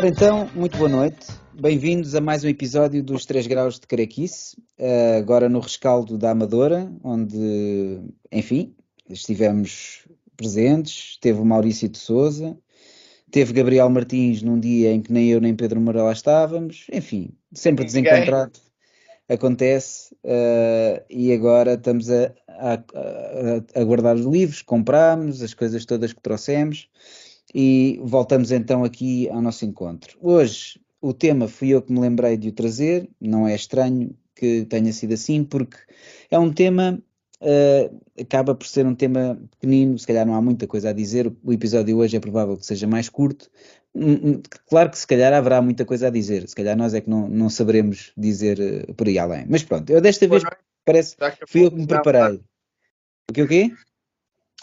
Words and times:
Ora 0.00 0.08
então, 0.08 0.48
muito 0.54 0.78
boa 0.78 0.88
noite. 0.88 1.26
Bem-vindos 1.52 2.14
a 2.14 2.22
mais 2.22 2.42
um 2.42 2.48
episódio 2.48 3.02
dos 3.02 3.26
3 3.26 3.46
Graus 3.46 3.78
de 3.78 3.86
Caraquice, 3.86 4.56
uh, 4.78 5.18
agora 5.18 5.46
no 5.46 5.60
rescaldo 5.60 6.16
da 6.16 6.30
Amadora, 6.30 6.90
onde, 7.04 8.00
enfim, 8.32 8.74
estivemos 9.10 10.08
presentes. 10.38 11.18
Teve 11.20 11.38
o 11.38 11.44
Maurício 11.44 11.86
de 11.86 11.98
Souza, 11.98 12.56
teve 13.30 13.52
Gabriel 13.52 13.90
Martins 13.90 14.40
num 14.40 14.58
dia 14.58 14.90
em 14.90 15.02
que 15.02 15.12
nem 15.12 15.28
eu 15.28 15.38
nem 15.38 15.54
Pedro 15.54 15.78
Moura 15.78 16.02
lá 16.04 16.12
estávamos. 16.12 16.86
Enfim, 16.90 17.34
sempre 17.52 17.84
desencontrado. 17.84 18.58
Acontece, 19.28 20.14
uh, 20.24 21.04
e 21.10 21.30
agora 21.30 21.74
estamos 21.74 22.10
a, 22.10 22.32
a, 22.48 22.72
a, 22.72 23.80
a 23.80 23.84
guardar 23.84 24.16
os 24.16 24.24
livros, 24.24 24.62
comprámos 24.62 25.42
as 25.42 25.52
coisas 25.52 25.84
todas 25.84 26.14
que 26.14 26.22
trouxemos 26.22 26.88
e 27.54 28.00
voltamos 28.02 28.50
então 28.52 28.84
aqui 28.84 29.28
ao 29.28 29.42
nosso 29.42 29.64
encontro. 29.64 30.16
Hoje 30.20 30.80
o 31.00 31.12
tema 31.12 31.48
fui 31.48 31.70
eu 31.70 31.82
que 31.82 31.92
me 31.92 32.00
lembrei 32.00 32.36
de 32.36 32.48
o 32.48 32.52
trazer, 32.52 33.08
não 33.20 33.48
é 33.48 33.54
estranho 33.54 34.14
que 34.34 34.64
tenha 34.66 34.92
sido 34.92 35.14
assim, 35.14 35.44
porque 35.44 35.76
é 36.30 36.38
um 36.38 36.52
tema, 36.52 37.02
uh, 37.42 38.00
acaba 38.20 38.54
por 38.54 38.66
ser 38.66 38.86
um 38.86 38.94
tema 38.94 39.40
pequenino, 39.52 39.98
se 39.98 40.06
calhar 40.06 40.26
não 40.26 40.34
há 40.34 40.42
muita 40.42 40.66
coisa 40.66 40.90
a 40.90 40.92
dizer, 40.92 41.32
o 41.42 41.52
episódio 41.52 41.98
hoje 41.98 42.16
é 42.16 42.20
provável 42.20 42.56
que 42.56 42.66
seja 42.66 42.86
mais 42.86 43.08
curto. 43.08 43.50
Hum, 43.94 44.12
hum, 44.22 44.42
claro 44.66 44.90
que 44.90 44.98
se 44.98 45.06
calhar 45.06 45.32
haverá 45.32 45.60
muita 45.60 45.84
coisa 45.84 46.06
a 46.06 46.10
dizer, 46.10 46.48
se 46.48 46.54
calhar 46.54 46.76
nós 46.76 46.94
é 46.94 47.00
que 47.00 47.10
não, 47.10 47.28
não 47.28 47.50
saberemos 47.50 48.12
dizer 48.16 48.58
uh, 48.60 48.94
por 48.94 49.08
aí 49.08 49.18
além. 49.18 49.46
Mas 49.48 49.62
pronto, 49.62 49.90
eu 49.90 50.00
desta 50.00 50.28
vez 50.28 50.42
parece 50.84 51.16
fui 51.46 51.66
eu 51.66 51.70
que 51.70 51.78
me 51.78 51.86
preparei. 51.86 52.40
O 53.30 53.32
que 53.32 53.42
o 53.42 53.48
quê? 53.48 53.72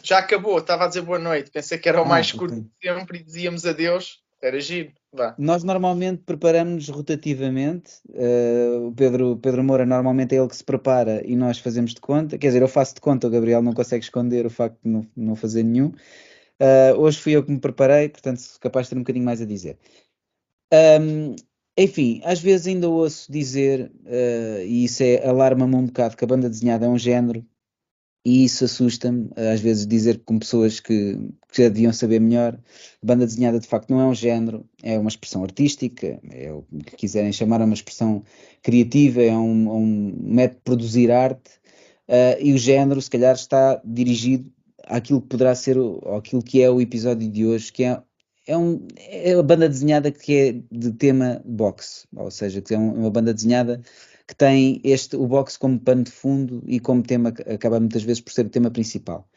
Já 0.03 0.19
acabou, 0.19 0.57
estava 0.57 0.85
a 0.85 0.87
dizer 0.87 1.01
boa 1.01 1.19
noite, 1.19 1.51
pensei 1.51 1.77
que 1.77 1.89
era 1.89 1.99
o 1.99 2.05
ah, 2.05 2.07
mais 2.07 2.31
curto 2.31 2.55
de 2.55 2.69
sempre 2.81 3.19
e 3.19 3.23
dizíamos 3.23 3.65
adeus, 3.65 4.21
era 4.41 4.59
giro. 4.59 4.91
Vá. 5.11 5.35
Nós 5.37 5.63
normalmente 5.63 6.21
preparamos 6.23 6.89
rotativamente, 6.89 7.93
uh, 8.09 8.87
o 8.87 8.93
Pedro, 8.93 9.37
Pedro 9.37 9.63
Moura 9.63 9.85
normalmente 9.85 10.35
é 10.35 10.37
ele 10.37 10.47
que 10.47 10.55
se 10.55 10.63
prepara 10.63 11.21
e 11.25 11.35
nós 11.35 11.57
fazemos 11.57 11.93
de 11.93 12.01
conta, 12.01 12.37
quer 12.37 12.47
dizer, 12.47 12.61
eu 12.61 12.67
faço 12.67 12.95
de 12.95 13.01
conta, 13.01 13.27
o 13.27 13.29
Gabriel 13.29 13.61
não 13.61 13.73
consegue 13.73 14.03
esconder 14.03 14.45
o 14.45 14.49
facto 14.49 14.77
de 14.83 14.89
não, 14.89 15.07
não 15.15 15.35
fazer 15.35 15.63
nenhum. 15.63 15.87
Uh, 16.59 16.97
hoje 16.97 17.19
fui 17.19 17.33
eu 17.33 17.43
que 17.43 17.51
me 17.51 17.59
preparei, 17.59 18.09
portanto 18.09 18.37
sou 18.37 18.59
capaz 18.59 18.85
de 18.85 18.91
ter 18.91 18.95
um 18.97 19.01
bocadinho 19.01 19.25
mais 19.25 19.41
a 19.41 19.45
dizer. 19.45 19.77
Um, 20.73 21.35
enfim, 21.77 22.21
às 22.23 22.41
vezes 22.41 22.67
ainda 22.67 22.89
ouço 22.89 23.31
dizer, 23.31 23.91
uh, 24.05 24.61
e 24.65 24.85
isso 24.85 25.03
é, 25.03 25.25
alarma-me 25.27 25.75
um 25.75 25.85
bocado, 25.85 26.17
que 26.17 26.23
a 26.23 26.27
banda 26.27 26.49
desenhada 26.49 26.85
é 26.85 26.89
um 26.89 26.97
género 26.97 27.45
e 28.27 28.43
isso 28.43 28.65
assusta-me, 28.65 29.29
às 29.37 29.61
vezes, 29.61 29.87
dizer 29.87 30.21
com 30.25 30.37
pessoas 30.37 30.81
que, 30.81 31.17
que 31.49 31.63
já 31.63 31.69
deviam 31.69 31.93
saber 31.93 32.19
melhor. 32.19 32.59
Banda 33.01 33.25
desenhada, 33.25 33.57
de 33.57 33.65
facto, 33.65 33.89
não 33.89 34.01
é 34.01 34.05
um 34.05 34.13
género, 34.13 34.65
é 34.83 34.99
uma 34.99 35.07
expressão 35.07 35.45
artística, 35.45 36.19
é 36.29 36.51
o 36.51 36.61
que 36.83 36.97
quiserem 36.97 37.31
chamar, 37.31 37.61
é 37.61 37.63
uma 37.63 37.73
expressão 37.73 38.21
criativa, 38.61 39.21
é 39.21 39.31
um, 39.31 39.71
um 39.71 40.13
método 40.19 40.57
de 40.57 40.63
produzir 40.65 41.09
arte, 41.09 41.51
uh, 42.09 42.37
e 42.41 42.51
o 42.51 42.57
género, 42.57 43.01
se 43.01 43.09
calhar, 43.09 43.33
está 43.33 43.81
dirigido 43.85 44.51
àquilo 44.83 45.21
que 45.21 45.29
poderá 45.29 45.55
ser, 45.55 45.77
ou 45.77 46.13
àquilo 46.13 46.43
que 46.43 46.61
é 46.61 46.69
o 46.69 46.81
episódio 46.81 47.29
de 47.29 47.45
hoje, 47.45 47.71
que 47.71 47.85
é 47.85 48.01
é, 48.45 48.57
um, 48.57 48.85
é 48.97 49.35
uma 49.35 49.43
banda 49.43 49.69
desenhada 49.69 50.11
que 50.11 50.35
é 50.35 50.51
de 50.69 50.91
tema 50.91 51.41
boxe, 51.45 52.05
ou 52.13 52.29
seja, 52.29 52.61
que 52.61 52.73
é 52.73 52.77
uma 52.77 53.09
banda 53.09 53.33
desenhada 53.33 53.81
que 54.27 54.35
tem 54.35 54.81
este, 54.83 55.15
o 55.15 55.25
boxe 55.25 55.57
como 55.57 55.79
pano 55.79 56.03
de 56.03 56.11
fundo 56.11 56.61
e 56.67 56.79
como 56.79 57.01
tema, 57.01 57.29
acaba 57.29 57.79
muitas 57.79 58.03
vezes 58.03 58.21
por 58.21 58.33
ser 58.33 58.45
o 58.45 58.49
tema 58.49 58.69
principal. 58.69 59.27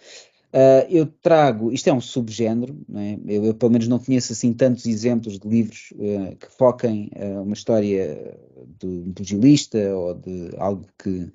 Uh, 0.52 0.82
eu 0.90 1.06
trago, 1.06 1.72
isto 1.72 1.88
é 1.88 1.92
um 1.92 2.00
subgénero, 2.00 2.76
é? 2.96 3.18
eu, 3.24 3.44
eu, 3.44 3.54
pelo 3.54 3.70
menos 3.70 3.86
não 3.86 4.00
conheço 4.00 4.32
assim 4.32 4.52
tantos 4.52 4.84
exemplos 4.84 5.38
de 5.38 5.48
livros 5.48 5.92
uh, 5.92 6.34
que 6.34 6.50
foquem 6.58 7.08
uh, 7.14 7.42
uma 7.42 7.52
história 7.52 8.36
de 8.80 8.86
um 8.86 9.12
pugilista 9.12 9.78
ou 9.94 10.14
de 10.14 10.50
algo 10.58 10.84
que, 10.98 11.30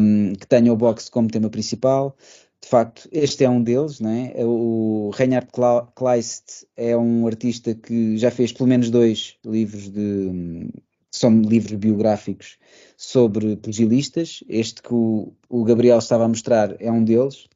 um, 0.00 0.32
que 0.32 0.46
tenha 0.48 0.72
o 0.72 0.76
boxe 0.76 1.08
como 1.08 1.28
tema 1.28 1.48
principal. 1.48 2.16
De 2.60 2.68
facto, 2.68 3.08
este 3.12 3.44
é 3.44 3.48
um 3.48 3.62
deles, 3.62 4.00
é? 4.00 4.44
O 4.44 5.10
Reinhard 5.14 5.46
Kleist 5.94 6.66
é 6.76 6.96
um 6.96 7.28
artista 7.28 7.76
que 7.76 8.18
já 8.18 8.30
fez 8.32 8.50
pelo 8.50 8.68
menos 8.68 8.90
dois 8.90 9.36
livros 9.44 9.88
de, 9.88 10.72
são 11.10 11.40
livros 11.40 11.74
biográficos 11.74 12.58
sobre 12.96 13.56
pugilistas. 13.56 14.42
Este 14.48 14.82
que 14.82 14.92
o, 14.92 15.32
o, 15.48 15.64
Gabriel 15.64 15.98
estava 15.98 16.24
a 16.24 16.28
mostrar 16.28 16.76
é 16.80 16.90
um 16.90 17.04
deles. 17.04 17.48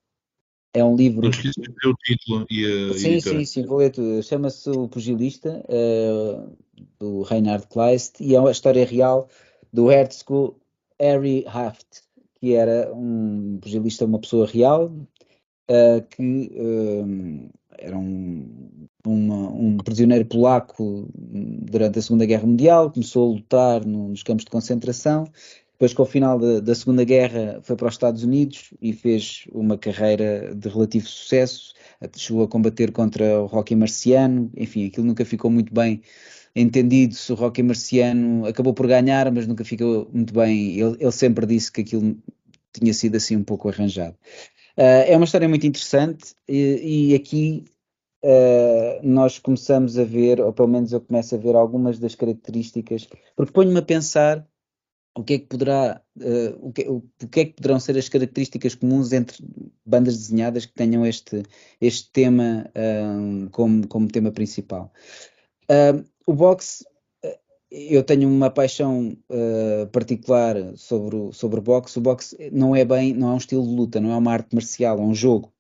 É 0.73 0.85
um 0.85 0.95
livro. 0.95 1.23
Não 1.23 1.31
de 1.31 1.89
o 1.89 1.95
título 2.05 2.47
e 2.51 2.65
a. 2.65 2.95
Sim, 2.95 3.21
sim, 3.21 3.45
sim, 3.45 3.67
vou 3.67 3.79
ler 3.79 3.91
tudo. 3.91 4.23
Chama-se 4.23 4.71
O 4.71 4.89
Pugilista, 4.89 5.65
uh, 5.69 6.57
do 6.99 7.23
Reinhard 7.23 7.67
Kleist, 7.67 8.21
e 8.21 8.37
é 8.37 8.41
uma 8.41 8.53
história 8.53 8.85
real 8.85 9.29
do 9.73 9.91
Herzog 9.91 10.55
Harry 11.01 11.45
Haft, 11.47 12.03
que 12.39 12.55
era 12.55 12.93
um 12.95 13.59
pugilista, 13.61 14.05
uma 14.05 14.21
pessoa 14.21 14.47
real, 14.47 14.87
uh, 14.87 16.07
que 16.09 16.53
uh, 16.55 17.51
era 17.79 17.99
um, 17.99 18.89
uma, 19.07 19.51
um 19.51 19.77
prisioneiro 19.79 20.25
polaco 20.27 21.09
durante 21.15 21.99
a 21.99 22.03
Segunda 22.03 22.27
Guerra 22.27 22.47
Mundial, 22.47 22.91
começou 22.91 23.31
a 23.31 23.35
lutar 23.35 23.85
no, 23.85 24.09
nos 24.09 24.23
campos 24.23 24.45
de 24.45 24.51
concentração, 24.51 25.25
depois 25.73 25.95
com 25.95 26.03
o 26.03 26.07
final 26.07 26.39
da, 26.39 26.61
da, 26.61 26.75
Segunda 26.75 27.05
Guerra 27.05 27.61
foi 27.63 27.75
para 27.75 27.89
os 27.89 27.95
Estados 27.95 28.23
Unidos 28.23 28.75
e 28.83 28.93
fez 28.93 29.45
uma 29.51 29.79
carreira 29.79 30.55
de 30.55 30.69
relativo 30.69 31.07
sucesso, 31.07 31.73
chegou 32.17 32.45
a 32.45 32.49
combater 32.49 32.93
contra 32.93 33.41
o 33.41 33.47
Rocky 33.47 33.75
Marciano, 33.75 34.51
enfim, 34.57 34.87
aquilo 34.87 35.07
nunca 35.07 35.25
ficou 35.25 35.51
muito 35.51 35.73
bem 35.73 36.03
entendido 36.55 37.15
se 37.15 37.33
o 37.33 37.35
Rocky 37.35 37.63
Marciano 37.63 38.45
acabou 38.45 38.75
por 38.75 38.87
ganhar, 38.87 39.31
mas 39.33 39.47
nunca 39.47 39.65
ficou 39.65 40.09
muito 40.13 40.35
bem, 40.35 40.79
ele, 40.79 40.97
ele 41.01 41.13
sempre 41.13 41.47
disse 41.47 41.73
que 41.73 41.81
aquilo 41.81 42.17
tinha 42.73 42.93
sido 42.93 43.17
assim 43.17 43.37
um 43.37 43.45
pouco 43.45 43.69
arranjado. 43.69 44.17
Uh, 44.77 45.05
é 45.07 45.17
uma 45.17 45.25
história 45.25 45.49
muito 45.49 45.67
interessante 45.67 46.35
e, 46.49 47.11
e 47.11 47.15
aqui 47.15 47.65
uh, 48.25 49.01
nós 49.03 49.39
começamos 49.39 49.99
a 49.99 50.05
ver, 50.05 50.41
ou 50.41 50.53
pelo 50.53 50.69
menos 50.69 50.93
eu 50.93 51.01
começo 51.01 51.35
a 51.35 51.39
ver 51.39 51.55
algumas 51.55 51.99
das 51.99 52.15
características, 52.15 53.09
porque 53.37 53.53
ponho-me 53.53 53.79
a 53.79 53.83
pensar 53.83 54.47
o 55.17 55.25
que 55.25 55.35
é 55.35 55.39
que 55.39 55.47
poderá, 55.47 56.01
uh, 56.19 56.69
o, 56.69 56.73
que, 56.73 56.89
o, 56.89 57.03
que 57.31 57.41
é 57.41 57.45
que 57.47 57.55
poderão 57.55 57.81
ser 57.81 57.97
as 57.99 58.09
características 58.09 58.75
comuns 58.75 59.13
entre 59.13 59.45
bandas 59.85 60.17
desenhadas 60.17 60.67
que 60.67 60.73
tenham 60.73 61.05
este, 61.05 61.43
este 61.81 62.11
tema 62.13 62.71
uh, 62.71 63.51
como, 63.51 63.87
como 63.89 64.09
tema 64.09 64.31
principal. 64.31 64.93
Uh, 65.71 66.05
o 66.27 66.33
boxe, 66.33 66.85
eu 67.71 68.03
tenho 68.03 68.29
uma 68.29 68.51
paixão 68.51 69.17
particular 69.93 70.57
sobre 70.77 71.33
sobre 71.33 71.61
o 71.61 71.63
boxe. 71.63 71.99
O 71.99 72.03
boxe 72.03 72.37
não 72.53 72.75
é 72.75 72.85
bem, 72.85 73.15
não 73.15 73.31
é 73.31 73.35
um 73.35 73.37
estilo 73.37 73.63
de 73.63 73.73
luta, 73.73 74.01
não 74.01 74.11
é 74.11 74.17
uma 74.17 74.33
arte 74.33 74.53
marcial, 74.55 74.99
é 74.99 75.03
um 75.03 75.15
jogo. 75.15 75.53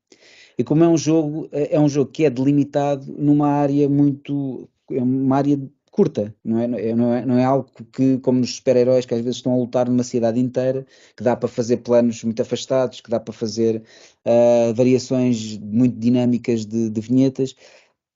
E 0.60 0.64
como 0.64 0.84
é 0.84 0.88
um 0.88 0.96
jogo, 0.98 1.48
é, 1.52 1.76
é 1.76 1.80
um 1.80 1.88
jogo 1.88 2.10
que 2.10 2.22
é 2.22 2.28
delimitado 2.28 3.10
numa 3.16 3.48
área 3.48 3.88
muito, 3.88 4.68
é 4.90 5.02
uma 5.02 5.36
área 5.36 5.58
curta, 5.90 6.34
não 6.44 6.58
é? 6.58 6.66
Não 6.94 7.14
é, 7.14 7.24
não 7.24 7.38
é 7.38 7.44
algo 7.44 7.70
que, 7.90 8.18
como 8.18 8.40
nos 8.40 8.56
super-heróis, 8.56 9.06
que 9.06 9.14
às 9.14 9.22
vezes 9.22 9.36
estão 9.36 9.54
a 9.54 9.56
lutar 9.56 9.88
numa 9.88 10.02
cidade 10.02 10.38
inteira, 10.38 10.86
que 11.16 11.24
dá 11.24 11.34
para 11.34 11.48
fazer 11.48 11.78
planos 11.78 12.22
muito 12.24 12.42
afastados, 12.42 13.00
que 13.00 13.08
dá 13.08 13.18
para 13.18 13.32
fazer 13.32 13.82
uh, 14.26 14.74
variações 14.74 15.56
muito 15.56 15.98
dinâmicas 15.98 16.66
de, 16.66 16.90
de 16.90 17.00
vinhetas. 17.00 17.54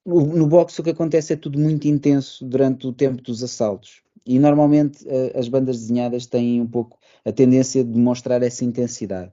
No, 0.05 0.47
boxe 0.47 0.79
o 0.83 0.85
que 0.85 0.91
acontece 0.91 1.33
é 1.33 1.37
tudo 1.37 1.59
muito 1.59 1.89
intenso 1.89 2.45
durante 2.45 2.87
o 2.87 2.93
tempo 2.93 3.23
dos 3.23 3.43
assaltos. 3.43 4.03
E 4.27 4.39
normalmente 4.39 5.03
uh, 5.07 5.39
as 5.39 5.49
bandas 5.49 5.81
desenhadas 5.81 6.27
têm 6.27 6.61
um 6.61 6.67
pouco 6.67 6.99
a 7.25 7.33
tendência 7.33 7.83
de 7.83 7.99
mostrar 7.99 8.43
essa 8.43 8.67
intensidade. 8.67 9.33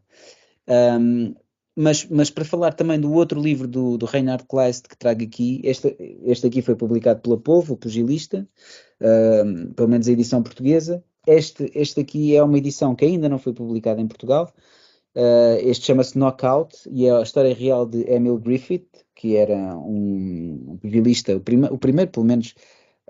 Um, 0.66 1.36
mas, 1.76 2.06
mas 2.06 2.30
para 2.30 2.46
falar 2.46 2.74
também 2.74 3.00
do 3.00 3.14
outro 3.14 3.40
livro 3.40 3.68
do, 3.68 3.98
do 3.98 4.06
Reinhard 4.06 4.46
Kleist 4.48 4.88
que 4.88 4.98
trago 4.98 5.24
aqui, 5.24 5.62
este, 5.64 5.96
este 6.26 6.48
aqui 6.48 6.62
foi 6.62 6.76
publicado 6.76 7.22
pela 7.22 7.38
Povo, 7.38 7.74
o 7.74 7.78
Pugilista, 7.78 8.48
uh, 9.02 9.74
pelo 9.74 9.90
menos 9.90 10.08
a 10.08 10.12
edição 10.12 10.44
portuguesa. 10.44 11.04
Este, 11.26 11.72
este 11.74 12.02
aqui 12.02 12.36
é 12.36 12.44
uma 12.44 12.58
edição 12.58 12.96
que 12.96 13.06
ainda 13.06 13.30
não 13.30 13.38
foi 13.38 13.54
publicada 13.54 14.02
em 14.02 14.08
Portugal. 14.08 14.52
Uh, 15.16 15.60
este 15.62 15.86
chama-se 15.86 16.18
Knockout 16.18 16.90
e 16.90 17.06
é 17.06 17.12
a 17.12 17.22
história 17.22 17.54
real 17.54 17.86
de 17.86 18.02
Emil 18.10 18.38
Griffith, 18.38 18.88
que 19.14 19.36
era 19.36 19.78
um, 19.78 20.78
pugilista, 20.82 21.36
o, 21.36 21.40
prima, 21.40 21.68
o 21.72 21.78
primeiro, 21.78 22.12
pelo 22.12 22.26
menos, 22.26 22.56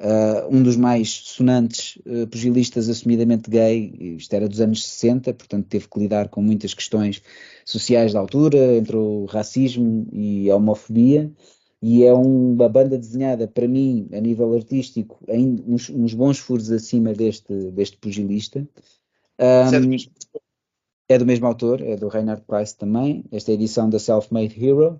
Uh, 0.02 0.50
um 0.50 0.64
dos 0.64 0.76
mais 0.76 1.12
sonantes 1.12 1.96
uh, 2.08 2.26
pugilistas 2.26 2.90
assumidamente 2.90 3.52
gay, 3.52 4.16
isto 4.18 4.34
era 4.34 4.50
dos 4.50 4.60
anos 4.60 4.84
60, 4.84 5.32
portanto 5.32 5.68
teve 5.68 5.88
que 5.88 6.00
lidar 6.00 6.28
com 6.30 6.42
muitas 6.42 6.74
questões 6.74 7.22
sociais 7.64 8.12
da 8.12 8.20
altura, 8.20 8.78
entre 8.78 8.96
o 8.96 9.26
racismo 9.26 10.08
e 10.12 10.50
a 10.50 10.56
homofobia, 10.56 11.32
e 11.80 12.04
é 12.04 12.12
uma 12.12 12.68
banda 12.68 12.98
desenhada, 12.98 13.48
para 13.48 13.68
mim, 13.68 14.10
a 14.12 14.20
nível 14.20 14.56
artístico, 14.56 15.24
ainda 15.30 15.62
uns, 15.68 15.88
uns 15.92 16.16
bons 16.16 16.40
furos 16.40 16.72
acima 16.72 17.14
deste, 17.14 17.54
deste 17.70 17.98
pugilista. 17.98 18.68
Um, 19.40 19.96
é 21.08 21.18
do 21.20 21.26
mesmo 21.28 21.46
autor, 21.46 21.80
é 21.80 21.96
do 21.96 22.08
Reinhard 22.08 22.42
Price 22.48 22.76
também, 22.76 23.24
esta 23.32 23.52
é 23.52 23.54
a 23.54 23.56
edição 23.56 23.88
da 23.88 24.00
Self-Made 24.00 24.66
Hero, 24.66 25.00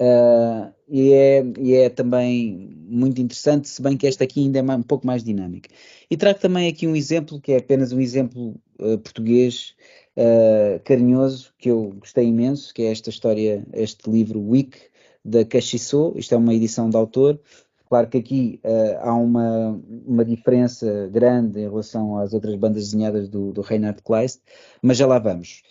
Uh, 0.00 0.72
e, 0.88 1.12
é, 1.12 1.44
e 1.58 1.74
é 1.74 1.90
também 1.90 2.74
muito 2.88 3.20
interessante, 3.20 3.68
se 3.68 3.82
bem 3.82 3.98
que 3.98 4.06
esta 4.06 4.24
aqui 4.24 4.40
ainda 4.40 4.58
é 4.58 4.62
um 4.62 4.82
pouco 4.82 5.06
mais 5.06 5.22
dinâmica. 5.22 5.68
E 6.10 6.16
trago 6.16 6.38
também 6.38 6.68
aqui 6.68 6.86
um 6.86 6.96
exemplo, 6.96 7.38
que 7.38 7.52
é 7.52 7.58
apenas 7.58 7.92
um 7.92 8.00
exemplo 8.00 8.58
uh, 8.80 8.98
português 8.98 9.74
uh, 10.16 10.80
carinhoso, 10.84 11.52
que 11.58 11.70
eu 11.70 11.92
gostei 11.98 12.28
imenso, 12.28 12.72
que 12.72 12.82
é 12.82 12.90
esta 12.90 13.10
história, 13.10 13.62
este 13.74 14.10
livro 14.10 14.40
Week, 14.40 14.78
da 15.22 15.44
Cachissot, 15.44 16.18
isto 16.18 16.34
é 16.34 16.38
uma 16.38 16.54
edição 16.54 16.88
de 16.88 16.96
autor. 16.96 17.38
Claro 17.86 18.08
que 18.08 18.18
aqui 18.18 18.60
há 19.00 19.12
uma, 19.16 19.78
uma 20.06 20.24
diferença 20.24 21.10
grande 21.12 21.58
em 21.58 21.68
relação 21.68 22.16
às 22.16 22.32
outras 22.32 22.54
bandas 22.54 22.84
desenhadas 22.84 23.28
do, 23.28 23.52
do 23.52 23.62
Reinhard 23.62 24.00
Kleist, 24.02 24.40
mas 24.80 24.96
já 24.96 25.08
lá 25.08 25.18
vamos. 25.18 25.62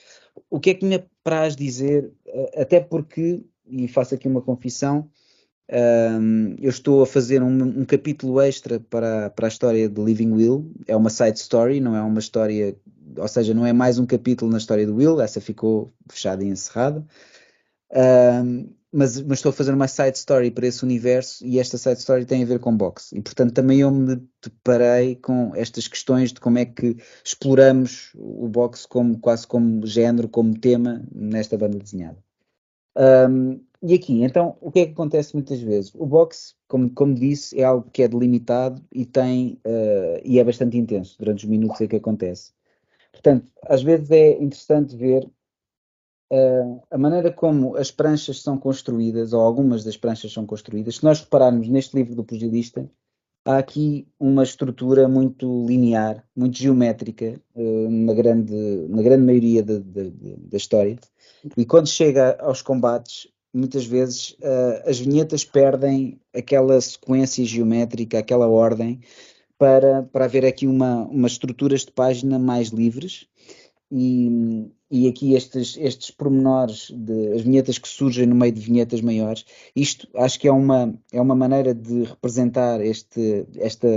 O 0.49 0.59
que 0.59 0.71
é 0.71 0.73
que 0.73 0.85
me 0.85 0.95
apraz 0.95 1.55
dizer, 1.55 2.11
até 2.57 2.81
porque 2.81 3.41
e 3.69 3.87
faço 3.87 4.15
aqui 4.15 4.27
uma 4.27 4.41
confissão. 4.41 5.09
Um, 5.71 6.55
eu 6.59 6.69
estou 6.69 7.03
a 7.03 7.05
fazer 7.05 7.43
um, 7.43 7.81
um, 7.81 7.85
capítulo 7.85 8.41
extra 8.41 8.79
para, 8.79 9.29
para 9.29 9.45
a 9.45 9.49
história 9.49 9.87
de 9.87 10.01
Living 10.01 10.31
Will. 10.31 10.71
É 10.87 10.95
uma 10.95 11.11
side 11.11 11.37
story, 11.37 11.79
não 11.79 11.95
é 11.95 12.01
uma 12.01 12.19
história, 12.19 12.75
ou 13.15 13.27
seja, 13.27 13.53
não 13.53 13.65
é 13.65 13.71
mais 13.71 13.99
um 13.99 14.05
capítulo 14.05 14.51
na 14.51 14.57
história 14.57 14.85
do 14.85 14.95
Will, 14.95 15.21
essa 15.21 15.39
ficou 15.39 15.93
fechada 16.09 16.43
e 16.43 16.47
encerrada. 16.47 17.05
Um, 17.93 18.73
mas, 18.91 19.21
mas, 19.21 19.37
estou 19.37 19.51
a 19.51 19.53
fazer 19.53 19.71
uma 19.71 19.87
side 19.87 20.17
story 20.17 20.49
para 20.49 20.65
esse 20.65 20.83
universo 20.83 21.45
e 21.45 21.59
esta 21.59 21.77
side 21.77 21.99
story 21.99 22.25
tem 22.25 22.41
a 22.41 22.45
ver 22.45 22.59
com 22.59 22.75
boxe. 22.75 23.15
E 23.15 23.21
portanto 23.21 23.53
também 23.53 23.81
eu 23.81 23.91
me 23.91 24.19
deparei 24.43 25.15
com 25.15 25.51
estas 25.55 25.87
questões 25.87 26.33
de 26.33 26.39
como 26.39 26.57
é 26.57 26.65
que 26.65 26.97
exploramos 27.23 28.11
o 28.15 28.47
boxe 28.47 28.87
como, 28.87 29.19
quase 29.19 29.45
como 29.45 29.85
género, 29.85 30.27
como 30.27 30.59
tema 30.59 31.03
nesta 31.13 31.55
banda 31.55 31.77
desenhada. 31.77 32.17
Um, 32.97 33.61
e 33.81 33.93
aqui, 33.93 34.23
então, 34.23 34.57
o 34.59 34.71
que 34.71 34.79
é 34.79 34.85
que 34.85 34.91
acontece 34.91 35.33
muitas 35.33 35.61
vezes? 35.61 35.93
O 35.95 36.05
boxe, 36.05 36.53
como, 36.67 36.89
como 36.89 37.15
disse, 37.15 37.59
é 37.59 37.63
algo 37.63 37.89
que 37.91 38.03
é 38.03 38.07
delimitado 38.09 38.83
e 38.91 39.05
tem 39.05 39.59
uh, 39.65 40.19
e 40.23 40.37
é 40.37 40.43
bastante 40.43 40.77
intenso 40.77 41.17
durante 41.17 41.45
os 41.45 41.49
minutos 41.49 41.79
em 41.79 41.87
que 41.87 41.95
acontece. 41.95 42.51
Portanto, 43.11 43.49
às 43.63 43.81
vezes 43.81 44.11
é 44.11 44.31
interessante 44.33 44.97
ver 44.97 45.23
uh, 46.31 46.81
a 46.91 46.97
maneira 46.97 47.31
como 47.31 47.77
as 47.77 47.89
pranchas 47.89 48.41
são 48.41 48.57
construídas, 48.57 49.31
ou 49.31 49.41
algumas 49.41 49.83
das 49.83 49.95
pranchas 49.95 50.33
são 50.33 50.45
construídas. 50.45 50.97
Se 50.97 51.03
nós 51.03 51.21
repararmos 51.21 51.69
neste 51.69 51.95
livro 51.95 52.15
do 52.15 52.23
pugilista, 52.23 52.89
há 53.49 53.57
aqui 53.57 54.07
uma 54.19 54.43
estrutura 54.43 55.07
muito 55.07 55.65
linear, 55.65 56.23
muito 56.35 56.57
geométrica, 56.57 57.41
uh, 57.55 57.89
na, 57.89 58.13
grande, 58.13 58.53
na 58.87 59.01
grande 59.01 59.25
maioria 59.25 59.63
da, 59.63 59.79
da, 59.79 60.57
história. 60.57 60.97
E 61.57 61.65
quando 61.65 61.87
chega 61.87 62.37
aos 62.39 62.61
combates, 62.61 63.27
muitas 63.51 63.85
vezes 63.85 64.37
uh, 64.41 64.87
as 64.87 64.99
vinhetas 64.99 65.43
perdem 65.43 66.19
aquela 66.31 66.79
sequência 66.79 67.43
geométrica, 67.43 68.19
aquela 68.19 68.47
ordem, 68.47 68.99
para, 69.57 70.03
para 70.03 70.25
haver 70.25 70.45
aqui 70.45 70.67
uma, 70.67 71.03
umas 71.05 71.31
estruturas 71.31 71.81
de 71.81 71.91
página 71.91 72.37
mais 72.37 72.67
livres. 72.69 73.25
E, 73.91 74.71
e 74.91 75.07
aqui 75.07 75.33
estes, 75.33 75.77
estes 75.77 76.11
pormenores, 76.11 76.91
de, 76.91 77.33
as 77.33 77.41
vinhetas 77.41 77.77
que 77.77 77.87
surgem 77.87 78.27
no 78.27 78.35
meio 78.35 78.51
de 78.51 78.61
vinhetas 78.61 79.01
maiores, 79.01 79.45
isto 79.75 80.07
acho 80.15 80.39
que 80.39 80.47
é 80.47 80.51
uma, 80.51 80.93
é 81.11 81.19
uma 81.19 81.35
maneira 81.35 81.73
de 81.73 82.03
representar 82.03 82.81
este, 82.81 83.47
esta, 83.57 83.87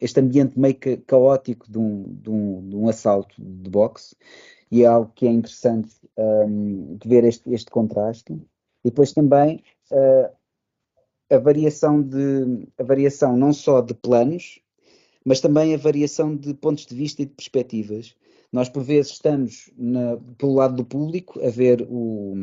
este 0.00 0.20
ambiente 0.20 0.58
meio 0.58 0.76
caótico 1.06 1.70
de 1.70 1.78
um, 1.78 2.02
de 2.02 2.30
um, 2.30 2.68
de 2.68 2.76
um 2.76 2.88
assalto 2.88 3.34
de 3.38 3.70
boxe, 3.70 4.14
e 4.70 4.82
é 4.82 4.86
algo 4.86 5.12
que 5.14 5.26
é 5.26 5.30
interessante 5.30 5.94
um, 6.16 6.96
de 6.96 7.08
ver 7.08 7.24
este, 7.24 7.52
este 7.52 7.70
contraste. 7.70 8.32
E 8.32 8.90
depois 8.90 9.12
também 9.12 9.62
uh, 9.90 10.30
a 11.30 11.38
variação 11.38 12.02
de 12.02 12.66
a 12.78 12.82
variação 12.82 13.36
não 13.36 13.52
só 13.52 13.80
de 13.80 13.94
planos, 13.94 14.60
mas 15.24 15.40
também 15.40 15.74
a 15.74 15.78
variação 15.78 16.36
de 16.36 16.54
pontos 16.54 16.86
de 16.86 16.94
vista 16.94 17.22
e 17.22 17.26
de 17.26 17.32
perspectivas. 17.32 18.14
Nós, 18.52 18.68
por 18.68 18.82
vezes, 18.82 19.12
estamos 19.12 19.70
na, 19.76 20.16
pelo 20.38 20.54
lado 20.54 20.76
do 20.76 20.84
público 20.84 21.44
a 21.44 21.50
ver 21.50 21.82
o, 21.88 22.34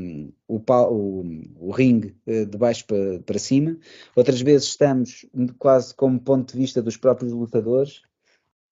o, 0.48 0.58
o, 0.58 1.24
o 1.60 1.72
ringue 1.72 2.16
uh, 2.28 2.46
de 2.46 2.58
baixo 2.58 2.86
para, 2.86 3.20
para 3.20 3.40
cima, 3.40 3.78
outras 4.16 4.42
vezes 4.42 4.68
estamos 4.70 5.26
quase 5.58 5.94
como 5.96 6.20
ponto 6.20 6.54
de 6.54 6.60
vista 6.60 6.82
dos 6.82 6.98
próprios 6.98 7.32
lutadores, 7.32 8.02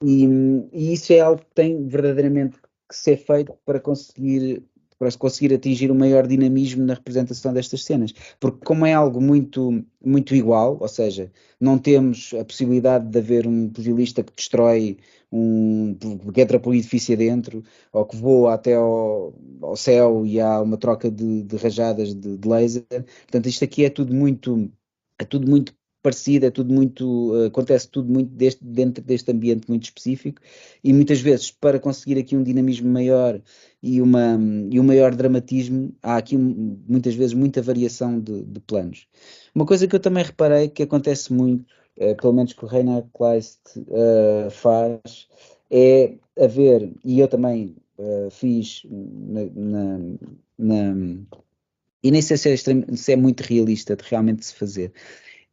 e, 0.04 0.26
e 0.74 0.94
isso 0.94 1.14
é 1.14 1.20
algo 1.20 1.42
que 1.42 1.54
tem 1.54 1.88
verdadeiramente 1.88 2.58
que 2.90 2.96
ser 2.96 3.18
feito 3.18 3.54
para 3.66 3.80
conseguir 3.80 4.64
para 5.02 5.12
conseguir 5.18 5.52
atingir 5.52 5.90
o 5.90 5.96
um 5.96 5.98
maior 5.98 6.28
dinamismo 6.28 6.86
na 6.86 6.94
representação 6.94 7.52
destas 7.52 7.84
cenas. 7.84 8.14
Porque 8.40 8.64
como 8.64 8.86
é 8.86 8.94
algo 8.94 9.20
muito, 9.20 9.84
muito 10.06 10.36
igual, 10.36 10.78
ou 10.80 10.88
seja, 10.88 11.32
não 11.60 11.80
temos 11.80 12.36
a 12.40 12.46
possibilidade 12.46 13.10
de 13.10 13.18
haver 13.18 13.48
um 13.48 13.68
pugilista 13.68 14.22
que 14.22 14.32
destrói 14.36 15.00
um 15.32 15.98
que 16.32 16.40
entra 16.42 16.62
um 16.64 16.74
edifício 16.76 17.18
dentro, 17.18 17.64
ou 17.92 18.06
que 18.06 18.16
voa 18.16 18.54
até 18.54 18.76
ao, 18.76 19.34
ao 19.64 19.76
céu 19.76 20.24
e 20.24 20.40
há 20.40 20.62
uma 20.62 20.78
troca 20.78 21.10
de, 21.10 21.42
de 21.46 21.56
rajadas 21.58 22.14
de, 22.14 22.38
de 22.38 22.48
laser. 22.48 22.86
Portanto, 22.88 23.50
isto 23.50 23.64
aqui 23.64 23.86
é 23.86 23.90
tudo 23.90 24.14
muito 24.14 24.72
é 25.18 25.26
tudo 25.26 25.50
muito 25.50 25.74
parecido, 26.02 26.46
é 26.46 26.52
tudo 26.52 26.74
muito, 26.74 27.34
uh, 27.34 27.46
acontece 27.46 27.88
tudo 27.88 28.12
muito 28.12 28.30
deste, 28.34 28.64
dentro 28.64 29.04
deste 29.04 29.32
ambiente 29.32 29.70
muito 29.70 29.84
específico 29.84 30.42
e 30.84 30.92
muitas 30.94 31.22
vezes 31.22 31.52
para 31.52 31.80
conseguir 31.80 32.20
aqui 32.20 32.36
um 32.36 32.44
dinamismo 32.44 32.90
maior 32.90 33.42
e, 33.82 34.02
uma, 34.02 34.38
e 34.70 34.80
um 34.80 34.84
maior 34.84 35.16
dramatismo, 35.16 35.94
há 36.02 36.18
aqui 36.18 36.38
muitas 36.38 37.16
vezes 37.16 37.34
muita 37.34 37.62
variação 37.62 38.20
de, 38.20 38.44
de 38.44 38.60
planos. 38.62 39.08
Uma 39.54 39.66
coisa 39.66 39.88
que 39.88 39.96
eu 39.96 40.00
também 40.00 40.24
reparei 40.24 40.70
que 40.70 40.84
acontece 40.84 41.32
muito, 41.32 41.66
uh, 41.98 42.16
pelo 42.16 42.34
menos 42.34 42.54
que 42.54 42.66
o 42.66 42.68
Reinhard 42.68 43.08
Kleist 43.14 43.60
uh, 43.78 44.50
faz, 44.50 45.28
é 45.70 46.16
haver, 46.40 46.92
e 47.04 47.20
eu 47.20 47.28
também 47.28 47.76
fiz 48.32 48.82
na, 48.90 49.46
na, 49.54 50.00
na 50.58 50.96
e 52.04 52.10
nem 52.10 52.22
sei 52.22 52.38
se 52.38 52.52
é, 52.52 52.58
se 52.58 53.12
é, 53.12 53.16
muito 53.16 53.42
realista 53.42 53.96
de 53.96 54.04
realmente 54.08 54.46
se 54.46 54.56
fazer, 54.56 54.92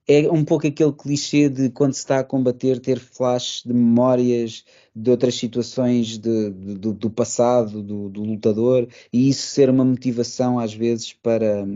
é 0.09 0.31
um 0.33 0.43
pouco 0.43 0.67
aquele 0.67 0.93
clichê 0.93 1.51
de 1.51 1.69
quando 1.69 1.93
se 1.93 2.01
está 2.01 2.21
a 2.21 2.25
combater 2.25 2.81
ter 2.81 2.99
flashes 2.99 3.63
de 3.63 3.75
memórias 3.75 4.65
de 4.97 5.11
outras 5.11 5.35
situações 5.35 6.19
de, 6.19 6.51
de, 6.51 6.75
do, 6.77 6.95
do, 6.95 7.11
passado 7.11 7.83
do, 7.83 8.09
do, 8.09 8.23
lutador 8.25 8.89
e 9.13 9.29
isso 9.29 9.47
ser 9.49 9.69
uma 9.69 9.85
motivação 9.85 10.59
às 10.59 10.73
vezes 10.73 11.13
para, 11.13 11.67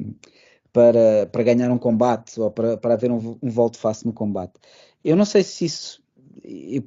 para, 0.73 1.27
para 1.31 1.43
ganhar 1.43 1.71
um 1.71 1.79
combate 1.79 2.41
ou 2.41 2.51
para, 2.51 2.79
para 2.79 2.95
haver 2.95 3.11
um, 3.11 3.37
um 3.43 3.51
volte-face 3.51 4.07
no 4.07 4.15
combate. 4.15 4.55
Eu 5.05 5.15
não 5.15 5.27
sei 5.27 5.43
se 5.43 5.67
isso, 5.67 6.03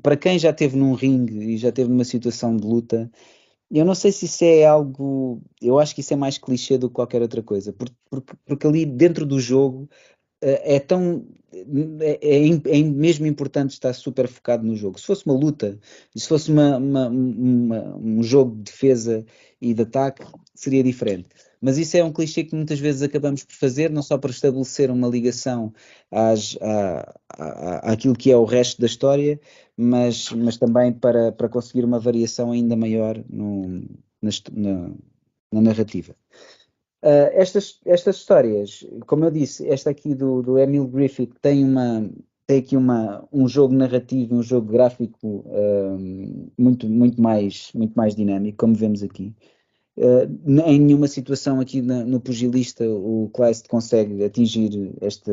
para 0.01 0.17
quem 0.17 0.39
já 0.39 0.49
esteve 0.49 0.75
num 0.75 0.93
ringue 0.93 1.53
e 1.53 1.57
já 1.57 1.69
esteve 1.69 1.89
numa 1.89 2.05
situação 2.05 2.57
de 2.57 2.65
luta, 2.65 3.09
eu 3.71 3.85
não 3.85 3.95
sei 3.95 4.11
se 4.11 4.25
isso 4.25 4.43
é 4.43 4.65
algo. 4.65 5.41
Eu 5.61 5.79
acho 5.79 5.93
que 5.95 6.01
isso 6.01 6.13
é 6.13 6.17
mais 6.17 6.37
clichê 6.37 6.77
do 6.77 6.87
que 6.87 6.95
qualquer 6.95 7.21
outra 7.21 7.41
coisa, 7.43 7.73
porque, 7.73 7.95
porque, 8.09 8.33
porque 8.45 8.67
ali 8.67 8.85
dentro 8.85 9.25
do 9.25 9.39
jogo 9.39 9.89
é 10.75 10.79
tão. 10.79 11.25
É, 12.01 12.19
é, 12.21 12.79
é, 12.79 12.83
mesmo 12.83 13.25
importante 13.25 13.71
estar 13.71 13.93
super 13.93 14.27
focado 14.27 14.65
no 14.65 14.75
jogo. 14.75 14.99
Se 14.99 15.05
fosse 15.05 15.25
uma 15.25 15.35
luta, 15.35 15.79
se 16.15 16.27
fosse 16.27 16.51
uma, 16.51 16.77
uma, 16.77 17.07
uma, 17.07 17.97
um 17.97 18.21
jogo 18.21 18.57
de 18.57 18.63
defesa 18.63 19.25
e 19.61 19.73
de 19.73 19.81
ataque, 19.83 20.25
seria 20.53 20.83
diferente. 20.83 21.29
Mas 21.61 21.77
isso 21.77 21.97
é 21.97 22.03
um 22.03 22.11
clichê 22.11 22.43
que 22.43 22.55
muitas 22.55 22.79
vezes 22.79 23.01
acabamos 23.01 23.43
por 23.43 23.55
fazer, 23.55 23.89
não 23.89 24.03
só 24.03 24.17
para 24.17 24.31
estabelecer 24.31 24.91
uma 24.91 25.07
ligação 25.07 25.73
às, 26.11 26.57
à, 26.61 27.19
à, 27.29 27.93
àquilo 27.93 28.15
que 28.15 28.31
é 28.31 28.37
o 28.37 28.45
resto 28.45 28.79
da 28.81 28.87
história, 28.87 29.39
mas, 29.75 30.29
mas 30.31 30.57
também 30.57 30.93
para, 30.93 31.31
para 31.31 31.49
conseguir 31.49 31.83
uma 31.83 31.99
variação 31.99 32.51
ainda 32.51 32.75
maior 32.75 33.23
no, 33.29 33.83
na, 34.21 34.91
na 35.51 35.61
narrativa. 35.61 36.15
Uh, 37.05 37.29
estas, 37.33 37.79
estas 37.85 38.15
histórias, 38.15 38.83
como 39.05 39.25
eu 39.25 39.29
disse, 39.29 39.67
esta 39.67 39.91
aqui 39.91 40.15
do, 40.15 40.41
do 40.41 40.57
Emil 40.57 40.87
Griffith 40.87 41.33
tem 41.39 41.63
uma 41.63 42.09
tem 42.47 42.59
aqui 42.59 42.75
uma, 42.75 43.27
um 43.31 43.47
jogo 43.47 43.73
narrativo, 43.73 44.35
um 44.35 44.43
jogo 44.43 44.71
gráfico 44.71 45.45
uh, 45.47 46.51
muito, 46.57 46.87
muito, 46.89 47.21
mais, 47.21 47.71
muito 47.73 47.93
mais 47.93 48.15
dinâmico, 48.15 48.57
como 48.57 48.75
vemos 48.75 49.01
aqui. 49.03 49.35
Uh, 49.97 50.27
em 50.65 50.79
nenhuma 50.79 51.07
situação 51.07 51.59
aqui 51.59 51.81
na, 51.81 52.03
no 52.03 52.19
pugilista 52.19 52.87
o 52.87 53.29
Kleist 53.33 53.67
consegue 53.67 54.23
atingir 54.23 54.93
este, 55.01 55.31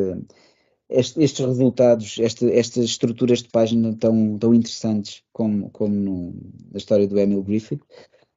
este, 0.89 1.23
estes 1.23 1.45
resultados, 1.45 2.19
este, 2.19 2.51
estas 2.51 2.85
estruturas 2.85 3.43
de 3.43 3.49
página 3.49 3.95
tão, 3.97 4.39
tão 4.39 4.55
interessantes 4.55 5.23
como, 5.33 5.71
como 5.71 5.95
no, 5.95 6.35
na 6.71 6.79
história 6.79 7.07
do 7.07 7.19
Emil 7.19 7.43
Griffith. 7.43 7.83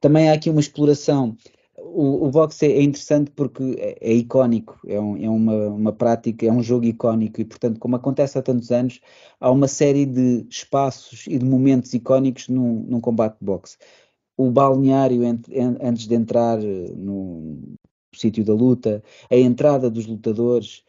Também 0.00 0.28
há 0.28 0.32
aqui 0.34 0.50
uma 0.50 0.60
exploração 0.60 1.36
o, 1.78 2.26
o 2.26 2.30
boxe 2.30 2.66
é, 2.66 2.82
interessante 2.82 3.30
porque 3.30 3.62
é, 3.78 3.98
é 4.00 4.12
icónico, 4.12 4.80
é, 4.86 5.00
um, 5.00 5.16
é 5.16 5.28
uma, 5.28 5.68
uma 5.68 5.92
prática, 5.92 6.46
é 6.46 6.52
um 6.52 6.62
jogo 6.62 6.86
icónico 6.86 7.40
e, 7.40 7.44
portanto, 7.44 7.78
como 7.78 7.96
acontece 7.96 8.38
há 8.38 8.42
tantos 8.42 8.70
anos, 8.70 9.00
há 9.40 9.50
uma 9.50 9.68
série 9.68 10.06
de 10.06 10.46
espaços 10.48 11.26
e 11.26 11.38
de 11.38 11.44
momentos 11.44 11.92
icónicos 11.94 12.48
num, 12.48 12.84
num 12.88 13.00
combate 13.00 13.38
de 13.38 13.44
boxe. 13.44 13.76
O 14.36 14.50
balneário 14.50 15.24
entre, 15.24 15.58
antes 15.60 16.06
de 16.06 16.14
entrar 16.14 16.58
no, 16.58 17.76
sítio 18.18 18.44
da 18.44 18.54
luta, 18.54 19.02
a 19.30 19.36
entrada 19.36 19.90
dos 19.90 20.06
lutadores, 20.06 20.82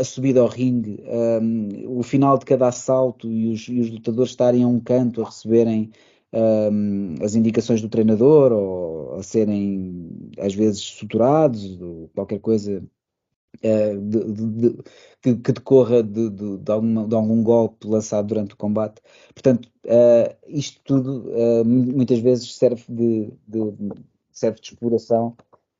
a 0.00 0.02
subida 0.02 0.40
ao 0.40 0.48
ringue, 0.48 1.02
um, 1.06 1.98
o 1.98 2.02
final 2.02 2.38
de 2.38 2.44
cada 2.44 2.68
assalto 2.68 3.30
e 3.30 3.52
os, 3.52 3.68
e 3.68 3.80
os, 3.80 3.90
lutadores 3.90 4.30
estarem 4.30 4.64
a 4.64 4.66
um 4.66 4.80
canto 4.80 5.22
a 5.22 5.26
receberem 5.26 5.90
um, 6.32 7.14
as 7.22 7.34
indicações 7.34 7.80
do 7.80 7.88
treinador 7.88 8.52
ou 8.52 9.14
a 9.16 9.22
serem 9.22 10.30
às 10.38 10.54
vezes 10.54 10.80
suturados 10.80 11.78
qualquer 12.14 12.38
coisa 12.38 12.82
uh, 13.64 14.00
de, 14.00 14.32
de, 14.32 14.46
de, 14.46 14.82
que, 15.22 15.36
que, 15.36 15.52
decorra 15.52 16.02
de, 16.02 16.30
de, 16.30 16.70
alguma, 16.72 17.08
de, 17.08 17.14
algum 17.14 17.42
golpe 17.42 17.86
lançado 17.86 18.28
durante 18.28 18.54
o 18.54 18.56
combate. 18.56 19.00
Portanto, 19.34 19.68
uh, 19.86 20.36
isto 20.46 20.80
tudo 20.84 21.30
uh, 21.30 21.64
muitas 21.64 22.18
vezes 22.18 22.54
serve 22.54 22.84
de, 22.88 23.32
serve 24.30 24.60
de 24.60 24.68
exploração 24.68 25.36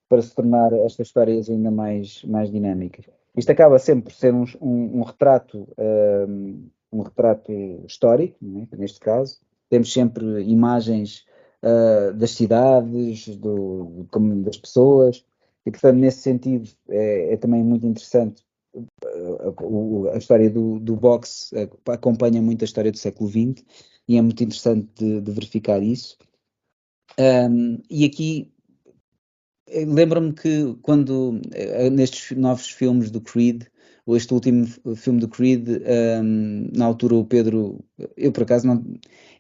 para 0.08 0.22
se 0.22 0.34
tornar 0.34 0.72
estas 0.72 1.08
histórias 1.08 1.50
ainda 1.50 1.70
mais, 1.70 2.24
mais 2.24 2.50
dinâmicas. 2.50 3.04
Isto 3.36 3.52
acaba 3.52 3.78
sempre 3.78 4.04
por 4.04 4.12
ser 4.12 4.34
um, 4.34 4.44
um, 4.60 5.00
um 5.00 5.02
retrato, 5.02 5.68
um, 6.90 7.02
retrato 7.02 7.52
histórico, 7.86 8.36
é? 8.42 8.76
neste 8.76 8.98
caso. 8.98 9.38
Temos 9.68 9.92
sempre 9.92 10.42
imagens 10.42 11.24
uh, 11.62 12.12
das 12.14 12.32
cidades, 12.32 13.28
do, 13.36 14.06
das 14.42 14.56
pessoas, 14.56 15.24
e 15.66 15.70
portanto, 15.70 15.96
nesse 15.96 16.20
sentido, 16.20 16.68
é, 16.88 17.34
é 17.34 17.36
também 17.36 17.62
muito 17.62 17.86
interessante. 17.86 18.42
A, 19.04 20.14
a 20.14 20.18
história 20.18 20.48
do, 20.48 20.78
do 20.78 20.96
boxe 20.96 21.54
acompanha 21.86 22.40
muito 22.40 22.62
a 22.62 22.66
história 22.66 22.92
do 22.92 22.98
século 22.98 23.28
XX 23.28 23.64
e 24.06 24.16
é 24.16 24.22
muito 24.22 24.42
interessante 24.42 24.88
de, 24.96 25.20
de 25.20 25.30
verificar 25.32 25.82
isso. 25.82 26.16
Um, 27.18 27.82
e 27.90 28.04
aqui 28.04 28.52
Lembro-me 29.70 30.32
que 30.32 30.74
quando, 30.82 31.40
eh, 31.52 31.90
nestes 31.90 32.36
novos 32.36 32.70
filmes 32.70 33.10
do 33.10 33.20
Creed, 33.20 33.64
este 34.16 34.32
último 34.32 34.66
filme 34.96 35.20
do 35.20 35.28
Creed, 35.28 35.68
um, 35.68 36.70
na 36.74 36.86
altura 36.86 37.14
o 37.16 37.24
Pedro, 37.24 37.84
eu 38.16 38.32
por 38.32 38.44
acaso 38.44 38.66
não, 38.66 38.82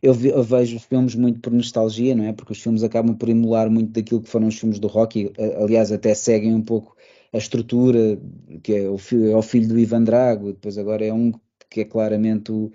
eu, 0.02 0.14
eu, 0.14 0.42
vejo 0.42 0.78
filmes 0.78 1.14
muito 1.14 1.40
por 1.40 1.52
nostalgia, 1.52 2.14
não 2.14 2.24
é? 2.24 2.32
Porque 2.32 2.52
os 2.52 2.60
filmes 2.62 2.82
acabam 2.82 3.16
por 3.16 3.28
emular 3.28 3.70
muito 3.70 3.92
daquilo 3.92 4.20
que 4.22 4.28
foram 4.28 4.48
os 4.48 4.58
filmes 4.58 4.78
do 4.78 4.88
Rocky, 4.88 5.32
aliás 5.60 5.90
até 5.92 6.14
seguem 6.14 6.54
um 6.54 6.62
pouco 6.62 6.96
a 7.32 7.38
estrutura, 7.38 8.18
que 8.62 8.74
é 8.74 8.88
o, 8.88 8.98
filho, 8.98 9.30
é 9.30 9.36
o 9.36 9.42
filho 9.42 9.68
do 9.68 9.78
Ivan 9.78 10.04
Drago, 10.04 10.52
depois 10.52 10.78
agora 10.78 11.04
é 11.04 11.12
um 11.12 11.32
que 11.70 11.82
é 11.82 11.84
claramente 11.84 12.50
o, 12.50 12.72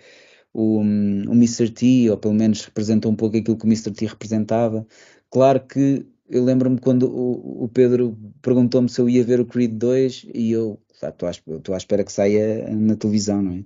o, 0.54 0.80
o 0.80 1.34
Mr. 1.34 1.70
T, 1.70 2.10
ou 2.10 2.18
pelo 2.18 2.34
menos 2.34 2.64
representa 2.64 3.10
um 3.10 3.16
pouco 3.16 3.38
aquilo 3.38 3.58
que 3.58 3.66
o 3.66 3.68
Mr. 3.68 3.92
T 3.92 4.06
representava. 4.06 4.86
Claro 5.30 5.60
que 5.62 6.06
eu 6.30 6.44
lembro-me 6.44 6.80
quando 6.80 7.08
o, 7.08 7.64
o 7.64 7.68
Pedro 7.70 8.18
perguntou-me 8.42 8.90
se 8.90 9.02
eu 9.02 9.10
ia 9.10 9.24
ver 9.24 9.40
o 9.40 9.46
Creed 9.46 9.74
2 9.74 10.28
e 10.34 10.52
eu 10.52 10.80
estou 11.10 11.28
à, 11.28 11.76
à 11.76 11.78
espera 11.78 12.04
que 12.04 12.12
saia 12.12 12.70
na 12.74 12.96
televisão, 12.96 13.42
não 13.42 13.54
é? 13.54 13.64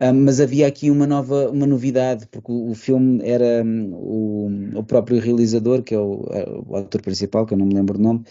Um, 0.00 0.24
mas 0.24 0.40
havia 0.40 0.66
aqui 0.68 0.90
uma 0.90 1.06
nova 1.08 1.50
uma 1.50 1.66
novidade, 1.66 2.26
porque 2.28 2.52
o, 2.52 2.72
filme 2.74 3.20
era 3.24 3.64
um, 3.64 3.92
o, 3.94 4.78
o, 4.78 4.84
próprio 4.84 5.20
realizador, 5.20 5.82
que 5.82 5.92
é 5.92 5.98
o, 5.98 6.24
o 6.68 6.76
ator 6.76 7.02
principal, 7.02 7.44
que 7.44 7.52
eu 7.52 7.58
não 7.58 7.66
me 7.66 7.74
lembro 7.74 7.98
o 7.98 8.00
nome, 8.00 8.24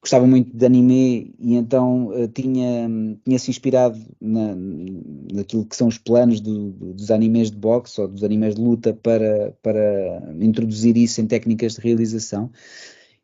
gostava 0.00 0.26
muito 0.26 0.56
de 0.56 0.64
anime 0.64 1.34
e 1.38 1.56
então 1.56 2.08
uh, 2.08 2.26
tinha, 2.28 2.88
tinha 3.22 3.38
se 3.38 3.50
inspirado 3.50 3.98
na, 4.20 4.54
naquilo 5.34 5.66
que 5.66 5.76
são 5.76 5.88
os 5.88 5.98
planos 5.98 6.40
do, 6.40 6.70
dos 6.94 7.10
animes 7.10 7.50
de 7.50 7.56
boxe 7.58 8.00
ou 8.00 8.08
dos 8.08 8.24
animes 8.24 8.54
de 8.54 8.62
luta 8.62 8.94
para, 8.94 9.54
para 9.62 10.34
introduzir 10.40 10.96
isso 10.96 11.20
em 11.20 11.26
técnicas 11.26 11.74
de 11.74 11.82
realização. 11.82 12.50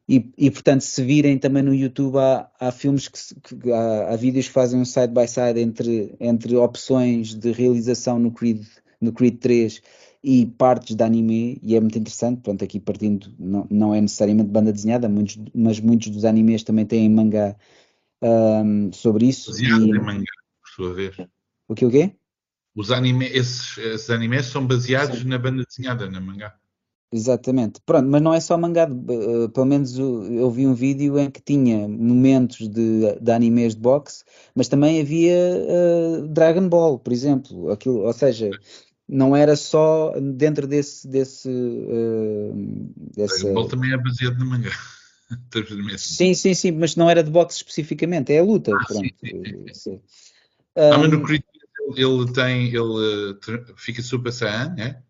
E, 0.08 0.32
e, 0.38 0.50
portanto, 0.50 0.82
se 0.82 1.02
virem 1.02 1.36
também 1.36 1.62
no 1.62 1.74
YouTube, 1.74 2.16
há, 2.18 2.48
há 2.60 2.70
filmes 2.70 3.08
que, 3.08 3.56
que 3.56 3.72
há, 3.72 4.12
há, 4.12 4.16
vídeos 4.16 4.46
que 4.46 4.52
fazem 4.52 4.80
um 4.80 4.84
side 4.84 5.12
by 5.12 5.26
side 5.26 5.58
entre, 5.58 6.14
entre 6.20 6.54
opções 6.56 7.34
de 7.34 7.50
realização 7.50 8.18
no 8.18 8.30
Creed, 8.30 8.64
no 9.00 9.12
Creed 9.12 9.38
3 9.38 9.82
e 10.22 10.46
partes 10.46 10.94
de 10.94 11.02
anime, 11.02 11.58
e 11.60 11.74
é 11.74 11.80
muito 11.80 11.98
interessante. 11.98 12.40
Pronto, 12.40 12.62
aqui 12.62 12.78
partindo, 12.78 13.32
não, 13.38 13.66
não 13.68 13.94
é 13.94 14.00
necessariamente 14.00 14.48
banda 14.48 14.72
desenhada, 14.72 15.08
muitos, 15.08 15.38
mas 15.52 15.80
muitos 15.80 16.08
dos 16.10 16.24
animes 16.24 16.62
também 16.62 16.86
têm 16.86 17.10
mangá 17.10 17.56
um, 18.22 18.92
sobre 18.92 19.26
isso. 19.26 19.50
Baseado 19.50 19.86
e... 19.86 19.90
em 19.90 20.00
mangá, 20.00 20.24
por 20.62 20.70
sua 20.70 20.94
vez. 20.94 21.16
O 21.66 21.74
que 21.74 21.84
o 21.84 21.90
quê? 21.90 22.14
Os 22.76 22.92
anime, 22.92 23.26
esses, 23.26 23.76
esses 23.78 24.10
animes 24.10 24.46
são 24.46 24.64
baseados 24.64 25.20
Sim. 25.20 25.28
na 25.28 25.38
banda 25.38 25.64
desenhada, 25.64 26.08
na 26.08 26.20
mangá. 26.20 26.56
Exatamente. 27.12 27.80
Pronto, 27.86 28.08
mas 28.08 28.20
não 28.20 28.34
é 28.34 28.40
só 28.40 28.58
mangá. 28.58 28.88
Uh, 28.88 29.48
pelo 29.48 29.66
menos 29.66 29.96
eu 29.96 30.50
vi 30.50 30.66
um 30.66 30.74
vídeo 30.74 31.18
em 31.18 31.30
que 31.30 31.40
tinha 31.40 31.86
momentos 31.88 32.68
de, 32.68 33.18
de 33.20 33.32
animes 33.32 33.74
de 33.74 33.80
boxe, 33.80 34.24
mas 34.54 34.68
também 34.68 35.00
havia 35.00 35.36
uh, 35.36 36.26
Dragon 36.28 36.68
Ball, 36.68 36.98
por 36.98 37.12
exemplo. 37.12 37.70
Aquilo, 37.70 38.00
ou 38.00 38.12
seja, 38.12 38.50
não 39.08 39.36
era 39.36 39.54
só 39.54 40.14
dentro 40.20 40.66
desse. 40.66 41.06
desse, 41.06 41.48
uh, 41.48 42.52
desse... 43.16 43.42
Dragon 43.42 43.54
Ball 43.54 43.68
também 43.68 43.92
é 43.92 43.96
baseado 43.96 44.38
no 44.38 44.46
mangá. 44.46 44.72
sim, 45.98 46.34
sim, 46.34 46.54
sim, 46.54 46.72
mas 46.72 46.96
não 46.96 47.08
era 47.08 47.22
de 47.22 47.30
boxe 47.30 47.56
especificamente, 47.56 48.32
é 48.32 48.38
a 48.40 48.44
luta. 48.44 48.72
Ah, 48.74 48.84
pronto. 48.84 49.02
Sim, 49.02 49.42
sim, 49.44 49.74
sim. 49.74 50.00
Ah, 50.76 50.98
mas 50.98 51.10
no 51.10 51.22
Creed 51.22 51.42
ele 51.96 52.32
tem. 52.32 52.74
ele 52.74 53.38
fica 53.76 54.02
Super 54.02 54.32
Saiyan, 54.32 54.74
é? 54.78 55.05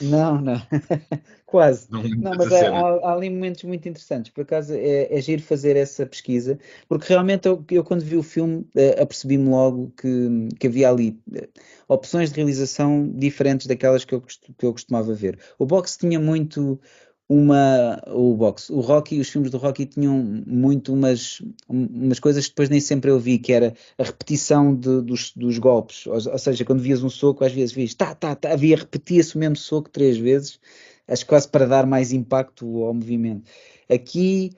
Não, 0.00 0.40
não, 0.40 0.60
quase. 1.46 1.86
Não, 1.90 2.02
não 2.02 2.32
mas 2.36 2.52
há, 2.52 2.68
há, 2.68 3.12
ali 3.14 3.30
momentos 3.30 3.64
muito 3.64 3.88
interessantes. 3.88 4.30
Por 4.30 4.42
acaso 4.42 4.74
é, 4.74 5.08
é 5.10 5.20
giro 5.20 5.42
fazer 5.42 5.76
essa 5.76 6.04
pesquisa, 6.04 6.58
porque 6.88 7.08
realmente 7.08 7.48
eu, 7.48 7.64
eu 7.70 7.82
quando 7.82 8.02
vi 8.02 8.16
o 8.16 8.22
filme 8.22 8.66
uh, 8.74 9.02
apercebi-me 9.02 9.48
logo 9.48 9.92
que, 9.96 10.48
que 10.58 10.66
havia 10.66 10.90
ali 10.90 11.18
uh, 11.32 11.48
opções 11.88 12.30
de 12.30 12.36
realização 12.36 13.08
diferentes 13.08 13.66
daquelas 13.66 14.04
que 14.04 14.14
eu, 14.14 14.20
que 14.20 14.66
eu 14.66 14.72
costumava 14.72 15.14
ver. 15.14 15.38
O 15.58 15.64
box 15.64 15.96
tinha 15.96 16.20
muito 16.20 16.78
uma 17.28 18.00
o 18.06 18.34
box, 18.34 18.70
o 18.70 18.80
Rocky, 18.80 19.18
os 19.18 19.28
filmes 19.28 19.50
do 19.50 19.58
Rocky 19.58 19.84
tinham 19.84 20.22
muito 20.46 20.92
umas, 20.92 21.42
umas 21.68 22.20
coisas 22.20 22.44
que 22.44 22.50
depois 22.50 22.68
nem 22.68 22.80
sempre 22.80 23.10
eu 23.10 23.18
vi, 23.18 23.38
que 23.38 23.52
era 23.52 23.74
a 23.98 24.04
repetição 24.04 24.74
de, 24.74 25.02
dos, 25.02 25.32
dos 25.34 25.58
golpes, 25.58 26.06
ou, 26.06 26.14
ou, 26.14 26.38
seja, 26.38 26.64
quando 26.64 26.80
vias 26.80 27.02
um 27.02 27.10
soco, 27.10 27.44
às 27.44 27.52
vezes 27.52 27.74
vias, 27.74 27.94
tá, 27.94 28.14
tá, 28.14 28.36
tá, 28.36 28.52
havia, 28.52 28.76
repetia-se 28.76 29.34
o 29.34 29.38
mesmo 29.38 29.56
soco 29.56 29.90
três 29.90 30.16
vezes, 30.16 30.60
acho 31.08 31.26
quase 31.26 31.48
para 31.48 31.66
dar 31.66 31.84
mais 31.84 32.12
impacto 32.12 32.84
ao 32.84 32.94
movimento. 32.94 33.50
Aqui 33.90 34.52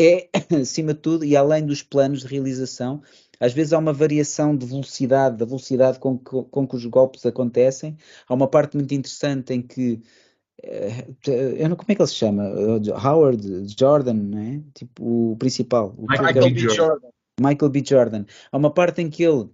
é, 0.00 0.28
acima 0.60 0.94
de 0.94 1.00
tudo, 1.00 1.24
e 1.24 1.36
além 1.36 1.66
dos 1.66 1.82
planos 1.82 2.20
de 2.20 2.28
realização, 2.28 3.02
às 3.38 3.52
vezes 3.52 3.72
há 3.74 3.78
uma 3.78 3.92
variação 3.92 4.56
de 4.56 4.64
velocidade, 4.64 5.36
da 5.36 5.44
velocidade 5.44 5.98
com 5.98 6.18
que, 6.18 6.42
com 6.50 6.66
que 6.66 6.76
os 6.76 6.86
golpes 6.86 7.26
acontecem. 7.26 7.96
Há 8.26 8.32
uma 8.32 8.48
parte 8.48 8.76
muito 8.76 8.94
interessante 8.94 9.52
em 9.52 9.60
que 9.60 10.00
eu 10.62 11.68
não, 11.68 11.76
como 11.76 11.90
é 11.90 11.94
que 11.94 12.00
ele 12.00 12.08
se 12.08 12.14
chama? 12.14 12.44
Howard 13.02 13.66
Jordan, 13.78 14.14
não 14.14 14.38
é? 14.38 14.62
Tipo, 14.74 15.32
o 15.32 15.36
principal. 15.36 15.94
O 15.98 16.06
Michael 16.08 16.52
B. 16.52 16.68
Jordan. 16.68 17.08
Michael 17.40 17.70
B. 17.70 17.82
Jordan. 17.84 18.24
Há 18.50 18.56
uma 18.56 18.70
parte 18.70 19.02
em 19.02 19.10
que 19.10 19.22
ele 19.22 19.48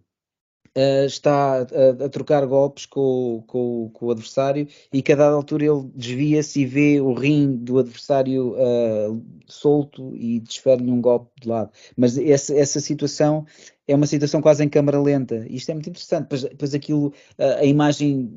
uh, 0.77 1.07
está 1.07 1.61
a, 1.61 2.05
a, 2.05 2.09
trocar 2.09 2.47
golpes 2.47 2.87
com, 2.87 3.43
com, 3.47 3.91
com, 3.93 4.07
o 4.07 4.11
adversário 4.11 4.69
e 4.93 5.03
que 5.03 5.13
a 5.13 5.17
dada 5.17 5.35
altura 5.35 5.65
ele 5.65 5.91
desvia-se 5.95 6.61
e 6.61 6.67
vê 6.67 7.01
o 7.01 7.13
rim 7.13 7.57
do 7.57 7.79
adversário 7.79 8.55
uh, 8.55 9.23
solto 9.47 10.15
e 10.17 10.41
desfere-lhe 10.41 10.91
um 10.91 11.01
golpe 11.01 11.31
de 11.41 11.49
lado. 11.49 11.71
Mas 11.97 12.19
essa, 12.19 12.55
essa 12.55 12.81
situação 12.81 13.47
é 13.89 13.95
uma 13.95 14.07
situação 14.07 14.41
quase 14.41 14.63
em 14.63 14.69
câmara 14.69 15.01
lenta. 15.01 15.47
Isto 15.49 15.71
é 15.71 15.75
muito 15.75 15.91
interessante, 15.91 16.27
pois, 16.29 16.45
pois 16.59 16.75
aquilo, 16.75 17.09
uh, 17.39 17.59
a 17.59 17.65
imagem 17.65 18.31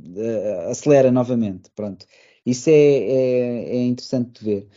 acelera 0.69 1.11
novamente. 1.11 1.69
Pronto. 1.75 2.05
Isso 2.45 2.69
é, 2.69 2.73
é, 2.73 3.75
é 3.77 3.83
interessante 3.85 4.39
de 4.39 4.45
ver. 4.45 4.67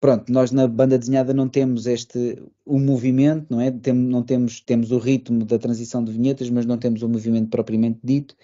Pronto, 0.00 0.30
nós 0.30 0.52
na 0.52 0.68
banda 0.68 0.98
desenhada 0.98 1.32
não 1.32 1.48
temos 1.48 1.86
este 1.86 2.42
o 2.64 2.78
movimento, 2.78 3.46
não 3.50 3.60
é? 3.60 3.70
Tem, 3.70 3.94
não 3.94 4.22
temos, 4.22 4.60
temos 4.60 4.92
o 4.92 4.98
ritmo 4.98 5.44
da 5.44 5.58
transição 5.58 6.04
de 6.04 6.12
vinhetas, 6.12 6.50
mas 6.50 6.66
não 6.66 6.78
temos 6.78 7.02
o 7.02 7.08
movimento 7.08 7.48
propriamente 7.48 8.00
dito. 8.04 8.36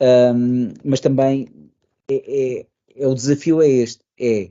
Um, 0.00 0.72
mas 0.84 1.00
também 1.00 1.48
é, 2.10 2.60
é, 2.60 2.66
é, 2.96 3.06
o 3.06 3.14
desafio 3.14 3.62
é 3.62 3.68
este, 3.68 4.04
é 4.18 4.50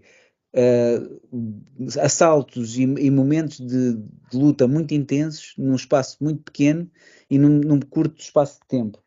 uh, 0.56 2.00
assaltos 2.02 2.78
e, 2.78 2.84
e 2.84 3.12
momentos 3.12 3.60
de, 3.60 3.96
de, 3.96 4.38
luta 4.38 4.68
muito 4.68 4.94
intensos 4.94 5.54
num 5.58 5.76
espaço 5.76 6.18
muito 6.22 6.44
pequeno 6.44 6.90
e 7.30 7.38
num, 7.38 7.60
num 7.60 7.80
curto 7.80 8.22
espaço 8.22 8.60
de 8.62 8.68
tempo. 8.68 9.03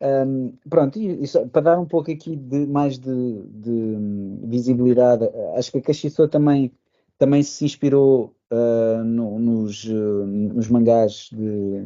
Um, 0.00 0.52
pronto, 0.68 0.98
e, 0.98 1.24
e 1.24 1.48
para 1.48 1.62
dar 1.62 1.80
um 1.80 1.86
pouco 1.86 2.10
aqui 2.10 2.36
de 2.36 2.66
mais 2.66 2.98
de, 2.98 3.42
de 3.48 3.96
visibilidade, 4.44 5.24
acho 5.56 5.72
que 5.72 5.78
a 5.78 5.82
Caxiçô 5.82 6.28
também, 6.28 6.70
também 7.18 7.42
se 7.42 7.64
inspirou 7.64 8.34
uh, 8.52 9.02
no, 9.02 9.38
nos, 9.38 9.84
uh, 9.84 10.26
nos 10.26 10.68
mangás 10.68 11.30
de. 11.32 11.84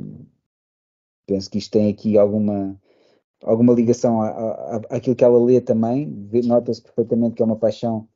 Penso 1.26 1.48
que 1.50 1.58
isto 1.58 1.70
tem 1.70 1.88
aqui 1.88 2.18
alguma, 2.18 2.76
alguma 3.44 3.72
ligação 3.72 4.20
à, 4.20 4.28
à, 4.28 4.76
àquilo 4.90 5.14
que 5.14 5.24
ela 5.24 5.40
lê 5.44 5.60
também. 5.60 6.06
Nota-se 6.44 6.82
perfeitamente 6.82 7.36
que 7.36 7.42
é 7.42 7.44
uma 7.44 7.56
paixão 7.56 8.08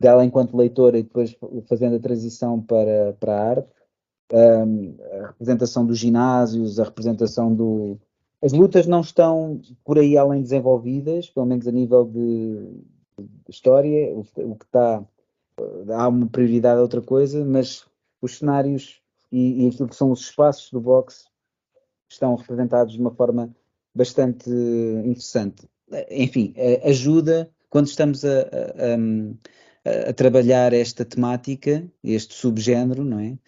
dela 0.00 0.24
enquanto 0.24 0.56
leitora 0.56 0.98
e 0.98 1.02
depois 1.02 1.36
fazendo 1.68 1.96
a 1.96 2.00
transição 2.00 2.60
para, 2.60 3.14
para 3.18 3.34
a 3.34 3.50
arte, 3.50 3.68
um, 4.32 4.96
a 5.20 5.26
representação 5.28 5.84
dos 5.84 5.98
ginásios, 5.98 6.78
a 6.78 6.84
representação 6.84 7.54
do. 7.54 7.98
As 8.42 8.52
lutas 8.52 8.86
não 8.86 9.00
estão 9.00 9.60
por 9.84 9.98
aí 9.98 10.16
além 10.16 10.42
desenvolvidas, 10.42 11.30
pelo 11.30 11.46
menos 11.46 11.66
a 11.66 11.70
nível 11.70 12.04
de, 12.04 12.82
história, 13.48 14.12
o, 14.12 14.24
que 14.24 14.64
está. 14.64 15.04
Há 15.94 16.08
uma 16.08 16.26
prioridade 16.26 16.78
a 16.78 16.82
outra 16.82 17.00
coisa, 17.00 17.44
mas 17.44 17.84
os 18.20 18.38
cenários 18.38 19.00
e, 19.30 19.68
aquilo 19.68 19.88
que 19.88 19.96
são 19.96 20.10
os 20.10 20.20
espaços 20.20 20.70
do 20.70 20.80
boxe 20.80 21.24
estão 22.08 22.34
representados 22.34 22.94
de 22.94 23.00
uma 23.00 23.14
forma 23.14 23.54
bastante 23.94 24.50
interessante. 24.50 25.68
Enfim, 26.10 26.54
ajuda 26.84 27.50
quando 27.68 27.86
estamos 27.86 28.24
a, 28.24 28.40
a, 28.40 30.10
a, 30.10 30.12
trabalhar 30.12 30.72
esta 30.72 31.04
temática, 31.04 31.86
este 32.02 32.34
subgénero, 32.34 33.04
não 33.04 33.18
é? 33.18 33.38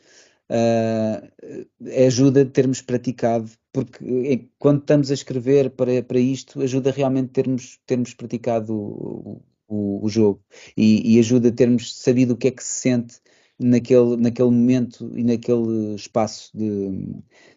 Uh, 0.54 1.66
ajuda 2.06 2.44
termos 2.44 2.80
praticado, 2.80 3.50
porque 3.72 4.48
quando 4.56 4.80
estamos 4.82 5.10
a 5.10 5.14
escrever 5.14 5.70
para, 5.70 6.00
para 6.00 6.18
isto, 6.20 6.62
ajuda 6.62 6.92
realmente 6.92 7.30
termos, 7.30 7.80
termos 7.84 8.14
praticado 8.14 8.72
o, 8.72 9.42
o, 9.66 10.04
o 10.04 10.08
jogo 10.08 10.40
e, 10.76 11.16
e, 11.16 11.18
ajuda 11.18 11.50
termos 11.50 11.92
sabido 11.96 12.34
o 12.34 12.36
que 12.36 12.48
é 12.48 12.50
que 12.52 12.62
se 12.62 12.82
sente 12.82 13.20
naquele, 13.58 14.16
naquele 14.16 14.50
momento 14.50 15.10
e 15.16 15.24
naquele 15.24 15.96
espaço 15.96 16.56
de, 16.56 16.88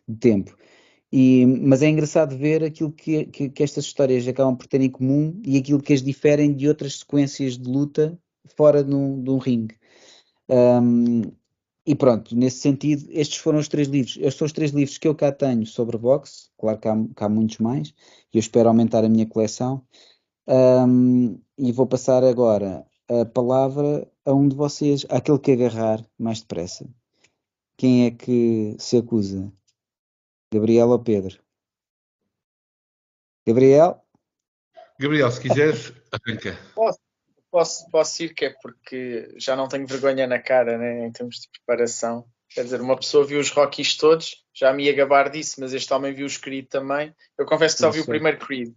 de 0.07 0.17
tempo. 0.19 0.57
E, 1.11 1.45
mas 1.45 1.83
é 1.83 1.89
engraçado 1.89 2.35
ver 2.35 2.63
aquilo 2.63 2.91
que, 2.91 3.25
que, 3.25 3.49
que, 3.49 3.63
estas 3.63 3.85
histórias 3.85 4.27
acabam 4.27 4.55
por 4.57 4.65
ter 4.65 4.81
em 4.81 4.89
comum 4.89 5.39
e 5.45 5.57
aquilo 5.57 5.81
que 5.81 5.93
as 5.93 6.01
diferem 6.01 6.53
de 6.53 6.67
outras 6.67 6.99
sequências 6.99 7.57
de 7.57 7.69
luta 7.69 8.17
fora 8.55 8.83
de 8.83 8.93
um, 8.93 9.21
de 9.21 9.29
um 9.29 9.37
ringue. 9.37 9.75
Um, 10.49 11.21
e 11.87 11.95
pronto, 11.95 12.35
nesse 12.35 12.57
sentido, 12.57 13.07
estes 13.09 13.37
foram 13.37 13.59
os 13.59 13.69
três 13.69 13.87
livros. 13.87 14.17
Estes 14.17 14.35
são 14.35 14.45
os 14.45 14.51
três 14.51 14.71
livros 14.71 14.97
que 14.97 15.07
eu 15.07 15.15
cá 15.15 15.31
tenho 15.31 15.65
sobre 15.65 15.97
boxe. 15.97 16.49
Claro 16.57 16.77
que 16.77 16.87
há, 16.89 16.95
que 17.15 17.23
há 17.23 17.29
muitos 17.29 17.59
mais 17.59 17.93
e 18.33 18.37
eu 18.37 18.39
espero 18.41 18.67
aumentar 18.67 19.05
a 19.05 19.09
minha 19.09 19.25
coleção. 19.25 19.87
Um, 20.45 21.41
e 21.57 21.71
vou 21.71 21.87
passar 21.87 22.25
agora 22.25 22.85
a 23.09 23.25
palavra 23.25 24.05
a 24.25 24.33
um 24.33 24.49
de 24.49 24.55
vocês, 24.55 25.05
aquele 25.07 25.39
que 25.39 25.53
agarrar 25.53 26.05
mais 26.19 26.41
depressa. 26.41 26.85
Quem 27.77 28.05
é 28.05 28.11
que 28.11 28.75
se 28.77 28.97
acusa? 28.97 29.49
Gabriel 30.53 30.89
ou 30.89 30.99
Pedro? 30.99 31.39
Gabriel? 33.47 34.03
Gabriel, 34.99 35.31
se 35.31 35.39
quiseres, 35.39 35.93
arranca. 36.11 36.57
Posso, 36.75 36.99
posso, 37.51 37.89
posso 37.89 38.23
ir, 38.23 38.33
que 38.33 38.45
é 38.45 38.55
porque 38.61 39.33
já 39.37 39.55
não 39.55 39.67
tenho 39.67 39.87
vergonha 39.87 40.27
na 40.27 40.39
cara 40.39 40.77
né, 40.77 41.07
em 41.07 41.11
termos 41.11 41.37
de 41.37 41.49
preparação. 41.49 42.25
Quer 42.49 42.63
dizer, 42.63 42.81
uma 42.81 42.95
pessoa 42.95 43.25
viu 43.25 43.39
os 43.39 43.49
Rockies 43.49 43.97
todos, 43.97 44.43
já 44.53 44.71
me 44.71 44.85
ia 44.85 44.93
gabar 44.93 45.29
disso, 45.29 45.55
mas 45.59 45.73
este 45.73 45.93
homem 45.93 46.13
viu 46.13 46.25
os 46.25 46.37
Creed 46.37 46.67
também. 46.67 47.13
Eu 47.37 47.45
confesso 47.45 47.75
que 47.75 47.81
só 47.81 47.91
vi 47.91 47.99
o 47.99 48.05
primeiro 48.05 48.39
Creed. 48.39 48.73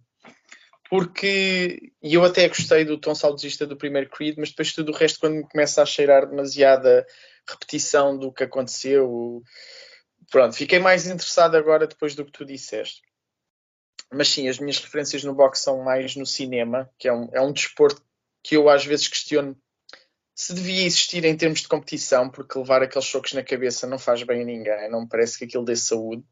Porque, 0.89 1.93
e 2.03 2.13
eu 2.13 2.25
até 2.25 2.49
gostei 2.49 2.83
do 2.83 2.99
tom 2.99 3.15
saudosista 3.15 3.65
do 3.65 3.77
primeiro 3.77 4.09
Creed, 4.09 4.35
mas 4.37 4.49
depois 4.49 4.73
tudo 4.73 4.91
o 4.91 4.95
resto, 4.95 5.19
quando 5.21 5.35
me 5.35 5.47
começa 5.47 5.81
a 5.81 5.85
cheirar 5.85 6.27
demasiada 6.27 7.07
repetição 7.49 8.17
do 8.17 8.31
que 8.31 8.43
aconteceu, 8.43 9.41
pronto, 10.29 10.53
fiquei 10.53 10.79
mais 10.79 11.07
interessado 11.07 11.55
agora 11.55 11.87
depois 11.87 12.13
do 12.13 12.25
que 12.25 12.31
tu 12.31 12.43
disseste. 12.43 13.01
Mas 14.11 14.27
sim, 14.27 14.49
as 14.49 14.59
minhas 14.59 14.79
referências 14.79 15.23
no 15.23 15.33
boxe 15.33 15.63
são 15.63 15.81
mais 15.81 16.17
no 16.17 16.25
cinema, 16.25 16.89
que 16.99 17.07
é 17.07 17.13
um, 17.13 17.29
é 17.31 17.39
um 17.39 17.53
desporto 17.53 18.03
que 18.43 18.55
eu 18.55 18.69
às 18.69 18.85
vezes 18.85 19.07
questiono 19.07 19.57
se 20.33 20.53
devia 20.53 20.85
existir 20.85 21.23
em 21.23 21.37
termos 21.37 21.61
de 21.61 21.67
competição, 21.67 22.29
porque 22.29 22.57
levar 22.57 22.81
aqueles 22.81 23.05
choques 23.05 23.33
na 23.33 23.43
cabeça 23.43 23.85
não 23.85 23.99
faz 23.99 24.23
bem 24.23 24.41
a 24.41 24.45
ninguém, 24.45 24.89
não 24.89 25.01
me 25.01 25.09
parece 25.09 25.37
que 25.37 25.45
aquilo 25.45 25.65
dê 25.65 25.75
saúde. 25.75 26.23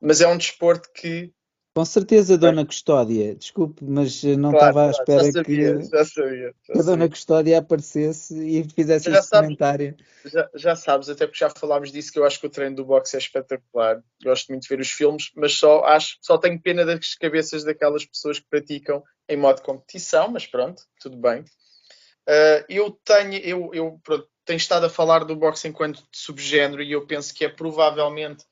Mas 0.00 0.20
é 0.20 0.28
um 0.28 0.36
desporto 0.36 0.90
que 0.92 1.32
com 1.76 1.84
certeza, 1.84 2.38
Dona 2.38 2.64
Custódia. 2.64 3.34
Desculpe, 3.34 3.84
mas 3.84 4.24
não 4.24 4.50
claro, 4.50 4.56
estava 4.56 4.86
à 4.86 4.90
espera 4.92 5.24
já 5.24 5.32
sabia, 5.32 5.76
que, 5.76 5.84
já 5.84 6.04
sabia, 6.06 6.54
já 6.66 6.72
que 6.72 6.78
a 6.78 6.82
Dona 6.82 7.06
Custódia 7.06 7.58
aparecesse 7.58 8.34
e 8.34 8.64
fizesse 8.64 9.10
esse 9.10 9.28
comentário. 9.28 9.94
Já, 10.24 10.48
já, 10.54 10.74
sabes, 10.74 11.10
até 11.10 11.26
porque 11.26 11.38
já 11.38 11.50
falámos 11.50 11.92
disso, 11.92 12.10
que 12.10 12.18
eu 12.18 12.24
acho 12.24 12.40
que 12.40 12.46
o 12.46 12.50
treino 12.50 12.76
do 12.76 12.84
boxe 12.86 13.14
é 13.16 13.18
espetacular. 13.18 14.02
Gosto 14.24 14.48
muito 14.48 14.62
de 14.62 14.68
ver 14.70 14.80
os 14.80 14.90
filmes, 14.90 15.30
mas 15.36 15.52
só 15.52 15.84
acho 15.84 16.16
só 16.22 16.38
tenho 16.38 16.58
pena 16.58 16.82
das 16.82 17.14
cabeças 17.14 17.62
daquelas 17.62 18.06
pessoas 18.06 18.38
que 18.38 18.46
praticam 18.48 19.04
em 19.28 19.36
modo 19.36 19.60
competição, 19.60 20.28
mas 20.30 20.46
pronto, 20.46 20.82
tudo 20.98 21.18
bem. 21.18 21.42
Uh, 21.42 22.64
eu 22.70 22.90
tenho, 23.04 23.34
eu, 23.34 23.70
eu 23.74 24.00
pronto, 24.02 24.26
tenho 24.46 24.56
estado 24.56 24.86
a 24.86 24.90
falar 24.90 25.26
do 25.26 25.36
boxe 25.36 25.68
enquanto 25.68 26.02
subgénero 26.10 26.82
e 26.82 26.92
eu 26.92 27.06
penso 27.06 27.34
que 27.34 27.44
é 27.44 27.50
provavelmente 27.50 28.46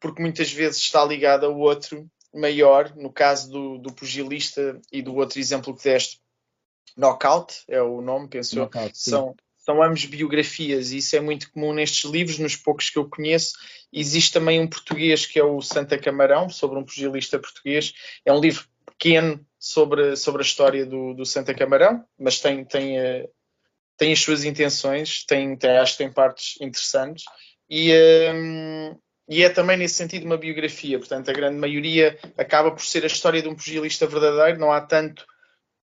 porque 0.00 0.22
muitas 0.22 0.50
vezes 0.50 0.78
está 0.78 1.04
ligado 1.04 1.44
a 1.44 1.50
outro 1.50 2.08
maior, 2.34 2.94
no 2.96 3.12
caso 3.12 3.50
do, 3.50 3.78
do 3.78 3.92
pugilista 3.92 4.80
e 4.92 5.02
do 5.02 5.14
outro 5.14 5.38
exemplo 5.38 5.76
que 5.76 5.84
deste, 5.84 6.20
Knockout, 6.96 7.62
é 7.68 7.80
o 7.80 8.00
nome, 8.00 8.28
penso 8.28 8.58
eu, 8.58 8.70
são, 8.92 9.36
são 9.56 9.82
ambos 9.82 10.04
biografias 10.04 10.90
e 10.90 10.98
isso 10.98 11.14
é 11.14 11.20
muito 11.20 11.50
comum 11.52 11.72
nestes 11.72 12.10
livros, 12.10 12.38
nos 12.38 12.56
poucos 12.56 12.90
que 12.90 12.98
eu 12.98 13.08
conheço. 13.08 13.52
Existe 13.92 14.32
também 14.32 14.60
um 14.60 14.66
português 14.66 15.24
que 15.24 15.38
é 15.38 15.44
o 15.44 15.62
Santa 15.62 15.96
Camarão, 15.96 16.48
sobre 16.48 16.78
um 16.78 16.84
pugilista 16.84 17.38
português. 17.38 17.92
É 18.24 18.32
um 18.32 18.40
livro 18.40 18.66
pequeno 18.84 19.44
sobre, 19.58 20.16
sobre 20.16 20.42
a 20.42 20.44
história 20.44 20.84
do, 20.84 21.14
do 21.14 21.24
Santa 21.24 21.54
Camarão, 21.54 22.04
mas 22.18 22.40
tem, 22.40 22.64
tem, 22.64 22.98
uh, 22.98 23.30
tem 23.96 24.12
as 24.12 24.20
suas 24.20 24.42
intenções, 24.44 25.24
tem, 25.24 25.56
tem, 25.56 25.78
acho 25.78 25.92
que 25.92 25.98
tem 25.98 26.12
partes 26.12 26.60
interessantes. 26.60 27.24
E, 27.70 27.92
uh, 27.92 29.00
e 29.28 29.42
é 29.42 29.50
também 29.50 29.76
nesse 29.76 29.94
sentido 29.94 30.24
uma 30.24 30.36
biografia, 30.36 30.98
portanto 30.98 31.28
a 31.28 31.34
grande 31.34 31.58
maioria 31.58 32.18
acaba 32.36 32.70
por 32.70 32.84
ser 32.84 33.04
a 33.04 33.08
história 33.08 33.42
de 33.42 33.48
um 33.48 33.54
pugilista 33.54 34.06
verdadeiro, 34.06 34.58
não 34.58 34.72
há 34.72 34.80
tanto, 34.80 35.26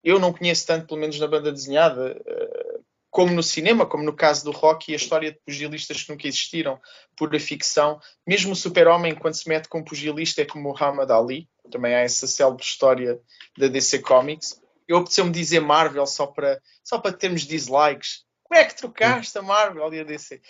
eu 0.04 0.20
não 0.20 0.34
conheço 0.34 0.66
tanto, 0.66 0.88
pelo 0.88 1.00
menos 1.00 1.20
na 1.20 1.28
banda 1.28 1.52
desenhada, 1.52 2.20
eh, 2.26 2.80
como 3.16 3.32
no 3.34 3.42
cinema, 3.42 3.86
como 3.86 4.04
no 4.04 4.14
caso 4.14 4.44
do 4.44 4.52
Rocky, 4.52 4.92
a 4.92 4.98
história 4.98 5.32
de 5.32 5.40
pugilistas 5.40 6.04
que 6.04 6.12
nunca 6.12 6.28
existiram, 6.28 6.78
pura 7.16 7.40
ficção. 7.40 7.98
Mesmo 8.28 8.52
o 8.52 8.56
super-homem, 8.58 9.16
quando 9.16 9.36
se 9.36 9.48
mete 9.48 9.70
com 9.70 9.80
um 9.80 9.84
pugilista, 9.86 10.42
é 10.42 10.46
como 10.46 10.70
Muhammad 10.70 11.10
Ali, 11.10 11.48
também 11.72 11.96
há 11.96 12.02
essa 12.02 12.28
célebre 12.28 12.62
história 12.62 13.18
da 13.58 13.70
DC 13.70 14.00
Comics. 14.00 14.62
Eu 14.86 14.98
apeteceu-me 14.98 15.32
dizer 15.32 15.62
Marvel 15.62 16.06
só 16.06 16.28
para, 16.28 16.62
só 16.84 17.00
para 17.00 17.14
termos 17.14 17.44
dislikes. 17.44 18.26
Como 18.44 18.60
é 18.60 18.66
que 18.66 18.76
trocaste 18.76 19.38
a 19.38 19.42
Marvel 19.42 19.94
e 19.94 20.00
a 20.02 20.04
DC? 20.04 20.42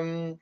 Um, 0.00 0.38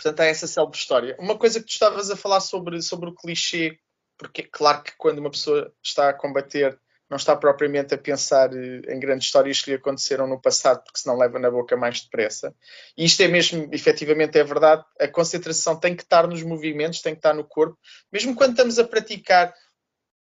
Portanto, 0.00 0.20
há 0.20 0.24
essa 0.24 0.46
célebre 0.46 0.78
história. 0.78 1.14
Uma 1.18 1.36
coisa 1.36 1.60
que 1.60 1.66
tu 1.66 1.72
estavas 1.72 2.10
a 2.10 2.16
falar 2.16 2.40
sobre, 2.40 2.80
sobre 2.80 3.10
o 3.10 3.14
clichê, 3.14 3.78
porque 4.16 4.42
claro 4.42 4.82
que 4.82 4.92
quando 4.96 5.18
uma 5.18 5.30
pessoa 5.30 5.70
está 5.82 6.08
a 6.08 6.14
combater, 6.14 6.80
não 7.10 7.18
está 7.18 7.36
propriamente 7.36 7.92
a 7.92 7.98
pensar 7.98 8.50
eh, 8.54 8.80
em 8.88 8.98
grandes 8.98 9.26
histórias 9.26 9.60
que 9.60 9.70
lhe 9.70 9.76
aconteceram 9.76 10.26
no 10.26 10.40
passado, 10.40 10.82
porque 10.84 11.00
senão 11.00 11.18
leva 11.18 11.38
na 11.38 11.50
boca 11.50 11.76
mais 11.76 12.00
depressa. 12.00 12.54
E 12.96 13.04
isto 13.04 13.22
é 13.22 13.28
mesmo, 13.28 13.68
efetivamente, 13.72 14.38
é 14.38 14.44
verdade. 14.44 14.82
A 14.98 15.06
concentração 15.06 15.78
tem 15.78 15.94
que 15.94 16.02
estar 16.02 16.26
nos 16.26 16.42
movimentos, 16.42 17.02
tem 17.02 17.12
que 17.12 17.18
estar 17.18 17.34
no 17.34 17.44
corpo. 17.44 17.78
Mesmo 18.10 18.34
quando 18.34 18.52
estamos 18.52 18.78
a 18.78 18.84
praticar, 18.84 19.52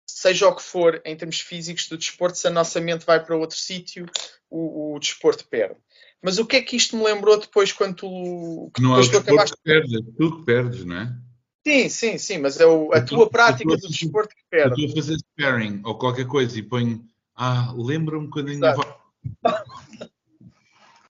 seja 0.06 0.45
o 0.45 0.56
que 0.56 0.62
for, 0.62 1.02
em 1.06 1.15
termos 1.15 1.39
físicos 1.39 1.88
do 1.88 1.97
desporto, 1.97 2.38
se 2.38 2.47
a 2.47 2.52
nossa 2.52 2.82
mente 2.82 3.06
vai 3.06 3.23
para 3.23 3.38
outro 3.38 3.58
sítio, 3.58 4.06
o, 4.49 4.93
o 4.93 4.99
desporto 4.99 5.47
perde. 5.47 5.80
Mas 6.23 6.39
o 6.39 6.45
que 6.45 6.55
é 6.55 6.62
que 6.62 6.77
isto 6.77 6.95
me 6.95 7.03
lembrou 7.03 7.38
depois 7.38 7.73
quando 7.73 7.95
tu. 7.95 8.71
Que 8.73 8.81
não 8.81 8.95
é 8.95 8.99
o 8.99 9.01
desporto 9.01 9.29
acabaste... 9.29 9.57
que 9.57 9.63
perdes, 9.63 9.93
é 9.93 9.99
tu 10.17 10.38
que 10.38 10.45
perdes, 10.45 10.86
não 10.86 10.95
é? 10.95 11.13
Sim, 11.67 11.89
sim, 11.89 12.17
sim, 12.17 12.38
mas 12.38 12.59
é 12.62 12.65
o, 12.65 12.93
a 12.93 12.97
eu 12.99 13.05
tua 13.05 13.25
tô, 13.25 13.29
prática 13.29 13.75
do 13.75 13.88
desporto 13.88 14.33
que 14.33 14.43
perde. 14.49 14.81
Eu 14.81 14.88
estou 14.88 15.01
a 15.01 15.03
fazer 15.03 15.17
sparring 15.17 15.81
ou 15.83 15.97
qualquer 15.97 16.25
coisa 16.25 16.57
e 16.57 16.63
ponho. 16.63 17.03
Ah, 17.36 17.73
lembra-me 17.75 18.29
quando 18.29 18.49
ainda. 18.49 18.73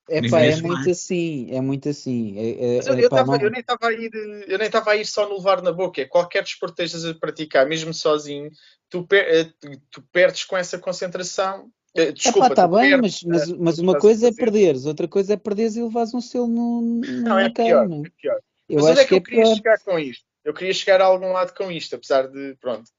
É 0.08 0.28
pá, 0.28 0.40
é 0.40 0.56
muito 0.56 0.90
assim, 0.90 1.50
é 1.50 1.60
muito 1.60 1.88
assim. 1.88 2.36
É, 2.36 2.50
é, 2.50 2.78
eu, 2.88 2.98
eu, 2.98 3.08
tava, 3.08 3.36
eu, 3.36 3.50
nem 3.50 3.60
estava 3.60 3.86
a 3.86 3.92
ir, 3.92 4.10
eu 4.46 4.58
nem 4.58 4.66
estava 4.66 4.90
a 4.90 4.96
ir 4.96 5.06
só 5.06 5.28
no 5.28 5.36
levar 5.36 5.62
na 5.62 5.72
boca. 5.72 6.00
É 6.00 6.04
qualquer 6.04 6.42
desporto 6.42 6.74
que 6.74 6.82
estejas 6.82 7.08
a 7.08 7.18
praticar, 7.18 7.66
mesmo 7.66 7.94
sozinho, 7.94 8.50
tu, 8.90 9.06
per, 9.06 9.24
eh, 9.28 9.52
tu 9.90 10.02
perdes 10.12 10.44
com 10.44 10.56
essa 10.56 10.78
concentração 10.78 11.70
desculpa, 12.12 12.46
Epá, 12.46 12.54
tá 12.54 12.68
bem, 12.68 12.90
perdes, 12.90 13.22
mas, 13.22 13.46
mas, 13.46 13.58
mas 13.58 13.78
uma 13.78 13.98
coisa 13.98 14.28
é 14.28 14.32
perderes, 14.32 14.84
outra 14.84 15.06
coisa 15.06 15.34
é 15.34 15.36
perderes 15.36 15.76
e 15.76 15.82
levares 15.82 16.12
um 16.12 16.20
selo 16.20 16.48
no, 16.48 16.80
não, 16.82 17.38
é 17.38 17.48
pior, 17.50 17.84
é 17.84 18.10
pior. 18.20 18.40
Eu 18.68 18.80
mas 18.80 18.90
onde 18.90 19.00
é 19.00 19.04
que, 19.04 19.08
que 19.08 19.14
eu 19.14 19.18
é 19.18 19.20
queria 19.20 19.42
pior. 19.44 19.56
chegar 19.56 19.78
com 19.80 19.98
isto? 19.98 20.24
Eu 20.44 20.52
queria 20.52 20.74
chegar 20.74 21.00
a 21.00 21.04
algum 21.04 21.32
lado 21.32 21.54
com 21.54 21.70
isto, 21.70 21.94
apesar 21.94 22.28
de, 22.28 22.56
pronto, 22.60 22.90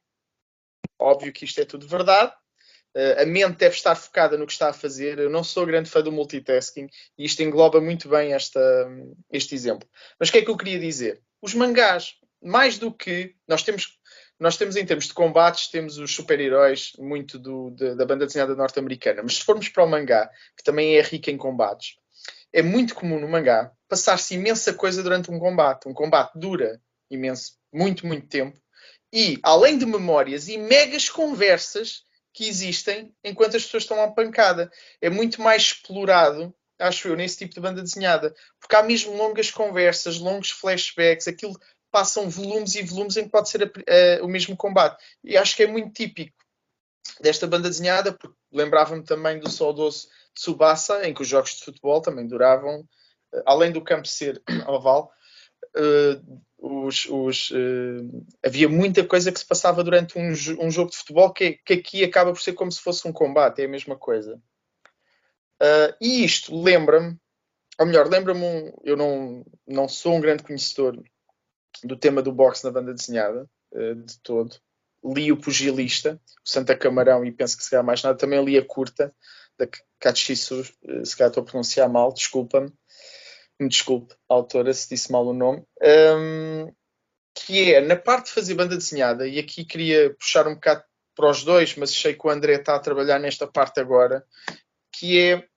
óbvio 0.98 1.34
que 1.34 1.46
isto 1.46 1.60
é 1.60 1.66
tudo 1.66 1.88
verdade. 1.88 2.34
Uh, 2.96 3.22
a 3.22 3.26
mente 3.26 3.58
deve 3.58 3.76
estar 3.76 3.94
focada 3.94 4.38
no 4.38 4.46
que 4.46 4.54
está 4.54 4.70
a 4.70 4.74
fazer. 4.74 5.20
Eu 5.20 5.30
não 5.30 5.44
sou 5.44 5.66
grande 5.66 5.90
fã 5.90 6.02
do 6.02 6.14
multitasking 6.14 6.88
e 7.18 7.26
isto 7.26 7.44
engloba 7.44 7.82
muito 7.82 8.08
bem 8.08 8.34
esta, 8.34 8.62
este 9.30 9.54
exemplo. 9.54 9.88
Mas 10.18 10.30
o 10.30 10.32
que 10.32 10.38
é 10.38 10.42
que 10.42 10.50
eu 10.50 10.56
queria 10.56 10.80
dizer? 10.80 11.22
Os 11.42 11.54
mangás, 11.54 12.16
mais 12.42 12.78
do 12.78 12.92
que 12.92 13.36
nós 13.48 13.64
temos 13.64 14.00
nós 14.40 14.58
temos 14.58 14.76
em 14.76 14.86
termos 14.86 15.08
de 15.08 15.14
combates, 15.14 15.70
temos 15.70 15.98
os 15.98 16.14
super-heróis 16.14 16.94
muito 16.98 17.40
do, 17.40 17.72
de, 17.72 17.96
da 17.96 18.06
banda 18.06 18.26
desenhada 18.26 18.56
norte-americana, 18.56 19.24
mas 19.24 19.38
se 19.38 19.44
formos 19.44 19.70
para 19.70 19.84
o 19.84 19.88
mangá, 19.88 20.30
que 20.58 20.64
também 20.64 20.98
é 20.98 21.02
rico 21.02 21.30
em 21.30 21.38
combates, 21.38 21.96
é 22.52 22.62
muito 22.62 22.96
comum 22.96 23.20
no 23.20 23.28
mangá 23.28 23.72
passar-se 23.88 24.36
imensa 24.36 24.74
coisa 24.74 25.04
durante 25.04 25.30
um 25.30 25.40
combate. 25.40 25.88
Um 25.88 25.94
combate 25.94 26.32
dura 26.36 26.82
imenso, 27.10 27.54
muito, 27.72 28.08
muito 28.08 28.28
tempo. 28.28 28.60
E, 29.14 29.38
além 29.44 29.78
de 29.78 29.86
memórias 29.86 30.48
e 30.48 30.58
megas 30.58 31.10
conversas 31.10 32.06
que 32.36 32.48
existem 32.48 33.16
enquanto 33.24 33.56
as 33.56 33.64
pessoas 33.64 33.84
estão 33.84 34.04
à 34.04 34.12
pancada. 34.12 34.70
É 35.02 35.10
muito 35.10 35.42
mais 35.42 35.64
explorado, 35.64 36.54
acho 36.78 37.08
eu, 37.08 37.16
nesse 37.16 37.38
tipo 37.38 37.56
de 37.56 37.62
banda 37.62 37.82
desenhada. 37.82 38.36
Porque 38.60 38.76
há 38.76 38.84
mesmo 38.84 39.16
longas 39.16 39.50
conversas, 39.50 40.20
longos 40.20 40.52
flashbacks, 40.52 41.30
aquilo 41.30 41.58
passam 41.96 42.30
volumes 42.30 42.76
e 42.76 42.84
volumes 42.84 43.16
em 43.16 43.24
que 43.24 43.30
pode 43.30 43.48
ser 43.48 43.64
a, 43.64 43.68
a, 44.20 44.22
o 44.22 44.28
mesmo 44.28 44.58
combate. 44.58 45.02
E 45.24 45.38
acho 45.38 45.56
que 45.56 45.64
é 45.64 45.68
muito 45.68 45.94
típico 45.94 46.36
desta 47.22 47.48
banda 47.48 47.70
desenhada, 47.70 48.12
porque 48.12 48.36
lembrava-me 48.52 49.02
também 49.02 49.40
do 49.40 49.50
saudoso 49.50 50.10
Tsubasa, 50.34 51.08
em 51.08 51.14
que 51.14 51.22
os 51.22 51.28
jogos 51.30 51.52
de 51.52 51.64
futebol 51.64 52.02
também 52.02 52.28
duravam, 52.28 52.86
eh, 53.34 53.44
além 53.46 53.72
do 53.72 53.82
campo 53.82 54.10
ser 54.10 54.44
oval, 54.68 55.10
uh, 55.78 56.42
os, 56.58 57.06
os, 57.06 57.52
uh, 57.52 58.26
havia 58.46 58.68
muita 58.68 59.06
coisa 59.06 59.32
que 59.32 59.40
se 59.40 59.46
passava 59.46 59.82
durante 59.82 60.20
um, 60.20 60.32
um 60.60 60.70
jogo 60.70 60.92
de 60.92 60.98
futebol 60.98 61.32
que, 61.32 61.54
que, 61.66 61.76
aqui 61.76 62.04
acaba 62.04 62.34
por 62.34 62.42
ser 62.42 62.52
como 62.52 62.74
se 62.74 62.82
fosse 62.82 63.08
um 63.08 63.14
combate, 63.14 63.62
é 63.62 63.66
a 63.66 63.70
mesma 63.70 63.96
coisa. 63.96 64.36
Uh, 65.64 65.96
e 66.02 66.26
isto 66.26 66.62
lembra-me, 66.62 67.18
ou 67.80 67.86
melhor, 67.86 68.10
lembra-me, 68.10 68.44
um, 68.44 68.74
eu 68.84 68.98
não, 68.98 69.46
não 69.66 69.88
sou 69.88 70.16
um 70.16 70.20
grande 70.20 70.44
conhecedor 70.44 71.02
do 71.84 71.98
tema 71.98 72.22
do 72.22 72.32
boxe 72.32 72.64
na 72.64 72.72
banda 72.72 72.94
desenhada, 72.94 73.50
uh, 73.74 73.96
de 73.96 74.20
todo. 74.22 74.56
Li 75.04 75.32
o 75.32 75.38
Pugilista, 75.38 76.20
o 76.46 76.50
Santa 76.50 76.76
Camarão, 76.76 77.24
e 77.26 77.32
penso 77.32 77.58
que 77.58 77.64
se 77.64 77.70
calhar 77.70 77.86
mais 77.86 78.02
nada. 78.02 78.18
Também 78.18 78.44
li 78.44 78.58
a 78.58 78.66
curta, 78.66 79.14
da 79.58 79.68
Katshisu, 80.00 80.62
uh, 80.62 81.06
se 81.06 81.16
calhar 81.16 81.30
estou 81.30 81.44
a 81.44 81.46
pronunciar 81.46 81.90
mal, 81.90 82.14
desculpa-me. 82.14 82.72
Me 83.60 83.70
desculpe, 83.70 84.14
autora, 84.28 84.74
se 84.74 84.90
disse 84.90 85.12
mal 85.12 85.26
o 85.26 85.34
nome. 85.34 85.64
Um, 85.82 86.74
que 87.34 87.74
é, 87.74 87.82
na 87.82 87.96
parte 87.96 88.28
de 88.28 88.32
fazer 88.32 88.54
banda 88.54 88.76
desenhada, 88.76 89.28
e 89.28 89.40
aqui 89.40 89.66
queria 89.66 90.14
puxar 90.16 90.48
um 90.48 90.56
bocado 90.56 90.84
para 91.16 91.30
os 91.30 91.44
dois, 91.44 91.76
mas 91.76 91.92
sei 91.92 92.14
que 92.14 92.26
o 92.26 92.30
André 92.30 92.56
está 92.56 92.76
a 92.76 92.80
trabalhar 92.80 93.20
nesta 93.20 93.48
parte 93.48 93.80
agora, 93.80 94.26
que 94.92 95.20
é 95.20 95.48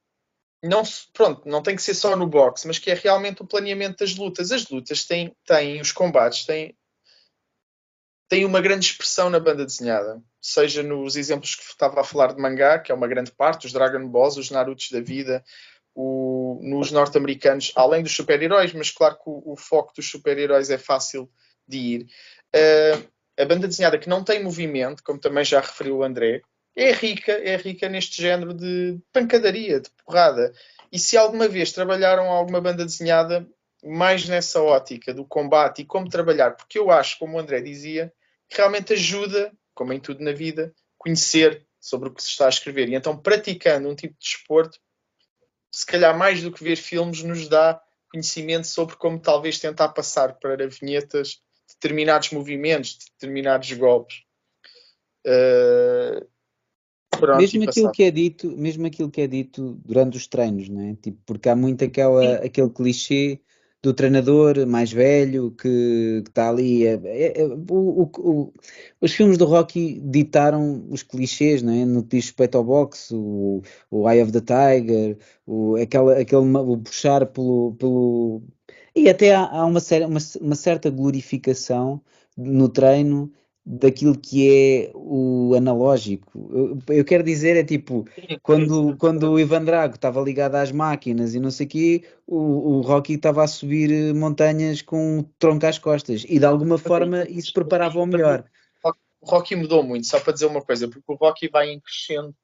não, 0.62 0.82
pronto, 1.12 1.48
não 1.48 1.62
tem 1.62 1.76
que 1.76 1.82
ser 1.82 1.94
só 1.94 2.16
no 2.16 2.26
boxe, 2.26 2.66
mas 2.66 2.78
que 2.78 2.90
é 2.90 2.94
realmente 2.94 3.42
o 3.42 3.46
planeamento 3.46 4.04
das 4.04 4.16
lutas. 4.16 4.50
As 4.50 4.68
lutas 4.68 5.04
têm, 5.04 5.34
têm 5.46 5.80
os 5.80 5.92
combates, 5.92 6.44
têm, 6.44 6.76
têm 8.28 8.44
uma 8.44 8.60
grande 8.60 8.86
expressão 8.86 9.30
na 9.30 9.38
banda 9.38 9.64
desenhada. 9.64 10.20
Seja 10.40 10.82
nos 10.82 11.16
exemplos 11.16 11.54
que 11.54 11.62
estava 11.62 12.00
a 12.00 12.04
falar 12.04 12.34
de 12.34 12.40
mangá, 12.40 12.78
que 12.78 12.90
é 12.90 12.94
uma 12.94 13.06
grande 13.06 13.30
parte, 13.30 13.66
os 13.66 13.72
Dragon 13.72 14.06
Balls, 14.08 14.36
os 14.36 14.50
Narutos 14.50 14.90
da 14.90 15.00
vida, 15.00 15.44
o, 15.94 16.60
nos 16.62 16.90
norte-americanos, 16.90 17.72
além 17.76 18.02
dos 18.02 18.14
super-heróis, 18.14 18.72
mas 18.72 18.90
claro 18.90 19.16
que 19.16 19.28
o, 19.28 19.52
o 19.52 19.56
foco 19.56 19.92
dos 19.94 20.10
super-heróis 20.10 20.70
é 20.70 20.78
fácil 20.78 21.30
de 21.66 21.78
ir. 21.78 22.06
Uh, 22.54 23.08
a 23.38 23.44
banda 23.44 23.68
desenhada 23.68 23.98
que 23.98 24.08
não 24.08 24.24
tem 24.24 24.42
movimento, 24.42 25.02
como 25.04 25.20
também 25.20 25.44
já 25.44 25.60
referiu 25.60 25.98
o 25.98 26.02
André, 26.02 26.40
é 26.78 26.92
rica, 26.92 27.32
é 27.32 27.56
rica 27.56 27.88
neste 27.88 28.22
género 28.22 28.54
de 28.54 28.98
pancadaria, 29.12 29.80
de 29.80 29.90
porrada. 30.04 30.52
E 30.92 30.98
se 30.98 31.16
alguma 31.16 31.48
vez 31.48 31.72
trabalharam 31.72 32.30
alguma 32.30 32.60
banda 32.60 32.84
desenhada 32.84 33.46
mais 33.82 34.28
nessa 34.28 34.62
ótica 34.62 35.12
do 35.12 35.24
combate 35.24 35.82
e 35.82 35.84
como 35.84 36.08
trabalhar, 36.08 36.52
porque 36.52 36.78
eu 36.78 36.90
acho, 36.90 37.18
como 37.18 37.36
o 37.36 37.40
André 37.40 37.60
dizia, 37.60 38.12
que 38.48 38.56
realmente 38.56 38.92
ajuda, 38.92 39.52
como 39.74 39.92
em 39.92 39.98
tudo 39.98 40.22
na 40.22 40.32
vida, 40.32 40.72
conhecer 40.96 41.66
sobre 41.80 42.08
o 42.08 42.14
que 42.14 42.22
se 42.22 42.30
está 42.30 42.46
a 42.46 42.48
escrever. 42.50 42.88
E 42.88 42.94
então, 42.94 43.16
praticando 43.16 43.88
um 43.88 43.94
tipo 43.94 44.14
de 44.14 44.20
desporto, 44.20 44.78
se 45.72 45.84
calhar 45.84 46.16
mais 46.16 46.42
do 46.42 46.52
que 46.52 46.62
ver 46.62 46.76
filmes, 46.76 47.24
nos 47.24 47.48
dá 47.48 47.80
conhecimento 48.10 48.68
sobre 48.68 48.96
como 48.96 49.18
talvez 49.18 49.58
tentar 49.58 49.88
passar 49.88 50.34
para 50.34 50.68
vinhetas 50.68 51.42
determinados 51.68 52.30
movimentos, 52.30 52.98
determinados 53.12 53.70
golpes. 53.72 54.22
Uh, 55.26 56.26
Pronto, 57.10 57.38
mesmo 57.38 57.64
aquilo 57.64 57.92
que 57.92 58.02
é 58.02 58.10
dito, 58.10 58.56
mesmo 58.56 58.86
aquilo 58.86 59.10
que 59.10 59.20
é 59.20 59.26
dito 59.26 59.80
durante 59.84 60.16
os 60.16 60.26
treinos, 60.26 60.68
não 60.68 60.82
é? 60.82 60.94
Tipo, 60.94 61.18
porque 61.26 61.48
há 61.48 61.56
muito 61.56 61.84
aquela, 61.84 62.36
aquele 62.36 62.70
clichê 62.70 63.40
do 63.82 63.94
treinador 63.94 64.66
mais 64.66 64.92
velho 64.92 65.52
que 65.52 66.22
está 66.26 66.48
ali. 66.50 66.86
É, 66.86 67.00
é, 67.04 67.42
é, 67.42 67.46
o, 67.46 68.10
o, 68.18 68.52
os 69.00 69.12
filmes 69.12 69.38
do 69.38 69.46
Rocky 69.46 70.00
ditaram 70.04 70.84
os 70.90 71.02
clichês, 71.02 71.62
não 71.62 71.72
é? 71.72 71.84
No 71.84 72.02
que 72.02 72.16
diz 72.16 72.26
respeito 72.26 72.58
ao 72.58 72.64
boxe, 72.64 73.14
o, 73.14 73.62
o 73.90 74.10
Eye 74.10 74.22
of 74.22 74.32
the 74.32 74.40
Tiger, 74.40 75.18
o, 75.46 75.76
aquela, 75.76 76.18
aquele, 76.18 76.42
o 76.42 76.78
puxar 76.78 77.26
pelo, 77.26 77.74
pelo. 77.74 78.42
E 78.94 79.08
até 79.08 79.34
há, 79.34 79.44
há 79.44 79.64
uma, 79.66 79.80
uma, 80.06 80.20
uma 80.40 80.54
certa 80.56 80.90
glorificação 80.90 82.02
no 82.36 82.68
treino 82.68 83.32
daquilo 83.70 84.18
que 84.18 84.48
é 84.50 84.90
o 84.94 85.52
analógico. 85.54 86.48
Eu, 86.88 86.96
eu, 86.96 87.04
quero 87.04 87.22
dizer, 87.22 87.54
é 87.54 87.62
tipo, 87.62 88.06
quando, 88.42 88.96
quando 88.96 89.30
o 89.30 89.38
Ivan 89.38 89.62
Drago 89.62 89.96
estava 89.96 90.22
ligado 90.22 90.54
às 90.54 90.72
máquinas 90.72 91.34
e 91.34 91.40
não 91.40 91.50
sei 91.50 91.66
o 91.66 91.68
quê, 91.68 92.04
o, 92.26 92.36
o 92.36 92.80
Rocky 92.80 93.14
estava 93.14 93.44
a 93.44 93.46
subir 93.46 93.92
eh, 93.92 94.14
montanhas 94.14 94.80
com 94.80 95.18
um 95.18 95.22
tronco 95.38 95.66
às 95.66 95.78
costas 95.78 96.24
e 96.26 96.38
de 96.38 96.46
alguma 96.46 96.78
forma 96.78 97.28
isso 97.28 97.52
preparava 97.52 97.98
o 98.00 98.06
melhor. 98.06 98.44
O 99.20 99.26
Rocky 99.26 99.54
mudou 99.54 99.82
muito, 99.82 100.06
só 100.06 100.18
para 100.18 100.32
dizer 100.32 100.46
uma 100.46 100.62
coisa, 100.62 100.88
porque 100.88 101.12
o 101.12 101.16
Rocky 101.16 101.48
vai 101.48 101.68
em 101.68 101.80
crescendo. 101.80 102.34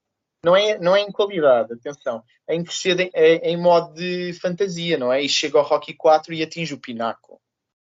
Não 0.45 0.55
é, 0.55 0.79
não 0.79 0.95
é 0.95 1.01
em 1.01 1.11
qualidade, 1.11 1.73
atenção, 1.73 2.23
é 2.47 2.55
em 2.55 2.63
crescendo 2.63 3.01
em, 3.01 3.11
é, 3.15 3.51
em 3.51 3.57
modo 3.57 3.95
de 3.95 4.35
fantasia, 4.35 4.99
não 4.99 5.11
é? 5.11 5.23
E 5.23 5.29
chega 5.29 5.57
ao 5.57 5.65
Rocky 5.65 5.95
4 5.95 6.35
e 6.35 6.43
atinge 6.43 6.75
o 6.75 6.81
pináculo. 6.81 7.41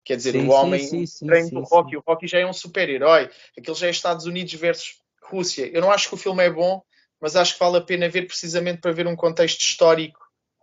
Quer 0.06 0.16
dizer, 0.16 0.32
sim, 0.32 0.46
o 0.46 0.50
homem 0.50 0.78
sim, 0.78 1.04
sim, 1.04 1.26
treino 1.26 1.50
do 1.50 1.62
Rocky, 1.62 1.96
o 1.96 2.02
Rocky 2.06 2.28
já 2.28 2.38
é 2.38 2.46
um 2.46 2.52
super-herói, 2.52 3.28
aquele 3.58 3.76
já 3.76 3.88
é 3.88 3.90
Estados 3.90 4.24
Unidos 4.24 4.54
versus 4.54 5.02
Rússia. 5.20 5.66
Eu 5.66 5.80
não 5.80 5.90
acho 5.90 6.08
que 6.08 6.14
o 6.14 6.16
filme 6.16 6.44
é 6.44 6.48
bom, 6.48 6.80
mas 7.20 7.34
acho 7.34 7.54
que 7.54 7.58
vale 7.58 7.78
a 7.78 7.80
pena 7.80 8.08
ver 8.08 8.22
precisamente 8.22 8.80
para 8.80 8.92
ver 8.92 9.08
um 9.08 9.16
contexto 9.16 9.60
histórico 9.60 10.20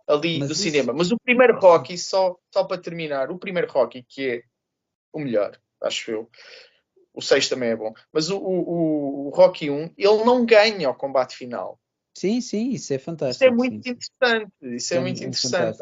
ali 0.08 0.38
mas 0.38 0.48
do 0.48 0.52
isso... 0.52 0.62
cinema. 0.62 0.94
Mas 0.94 1.12
o 1.12 1.18
primeiro 1.18 1.60
Rocky, 1.60 1.98
só, 1.98 2.38
só 2.50 2.64
para 2.64 2.80
terminar, 2.80 3.30
o 3.30 3.38
primeiro 3.38 3.70
Rocky, 3.70 4.02
que 4.08 4.30
é 4.30 4.42
o 5.12 5.18
melhor, 5.18 5.60
acho 5.82 6.10
eu. 6.10 6.30
O 7.12 7.20
6 7.20 7.46
também 7.50 7.68
é 7.68 7.76
bom. 7.76 7.92
Mas 8.10 8.30
o, 8.30 8.38
o, 8.38 9.26
o, 9.26 9.28
Rocky 9.28 9.68
1, 9.68 9.92
ele 9.98 10.24
não 10.24 10.46
ganha 10.46 10.88
o 10.88 10.94
combate 10.94 11.36
final. 11.36 11.78
Sim, 12.16 12.40
sim, 12.40 12.70
isso 12.70 12.94
é 12.94 12.98
fantástico. 12.98 13.44
Isso 13.44 13.52
é 13.52 13.54
muito 13.54 13.84
sim, 13.84 13.90
interessante. 13.90 14.52
Isso 14.62 14.94
é, 14.94 14.96
é 14.96 15.00
muito 15.00 15.22
é 15.22 15.26
interessante. 15.26 15.78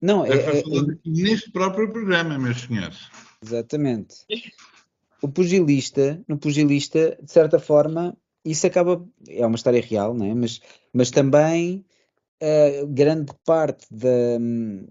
Não, 0.00 0.24
é, 0.24 0.30
é, 0.30 0.58
é, 0.60 0.62
neste 1.04 1.50
próprio 1.50 1.90
programa, 1.90 2.38
meus 2.38 2.60
senhores. 2.62 3.08
Exatamente. 3.44 4.16
O 5.20 5.28
pugilista, 5.28 6.22
no 6.28 6.38
pugilista, 6.38 7.18
de 7.20 7.32
certa 7.32 7.58
forma, 7.58 8.16
isso 8.44 8.66
acaba. 8.66 9.04
É 9.28 9.44
uma 9.44 9.56
história 9.56 9.80
real, 9.80 10.14
não 10.14 10.26
é? 10.26 10.34
Mas, 10.34 10.60
mas 10.92 11.10
também 11.10 11.84
uh, 12.42 12.86
grande 12.86 13.32
parte 13.44 13.86
da, 13.90 14.38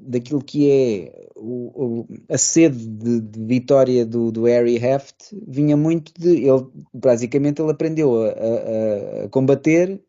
daquilo 0.02 0.44
que 0.44 0.70
é 0.70 1.30
o, 1.36 2.02
o, 2.02 2.08
a 2.30 2.38
sede 2.38 2.86
de, 2.88 3.22
de 3.22 3.46
vitória 3.46 4.06
do, 4.06 4.32
do, 4.32 4.44
Harry 4.44 4.78
Heft 4.78 5.16
vinha 5.48 5.78
muito 5.78 6.12
de. 6.18 6.46
Ele, 6.46 6.68
basicamente, 6.94 7.62
ele 7.62 7.72
aprendeu 7.72 8.22
a, 8.22 8.28
a, 8.28 9.26
a 9.26 9.30
combater 9.30 10.02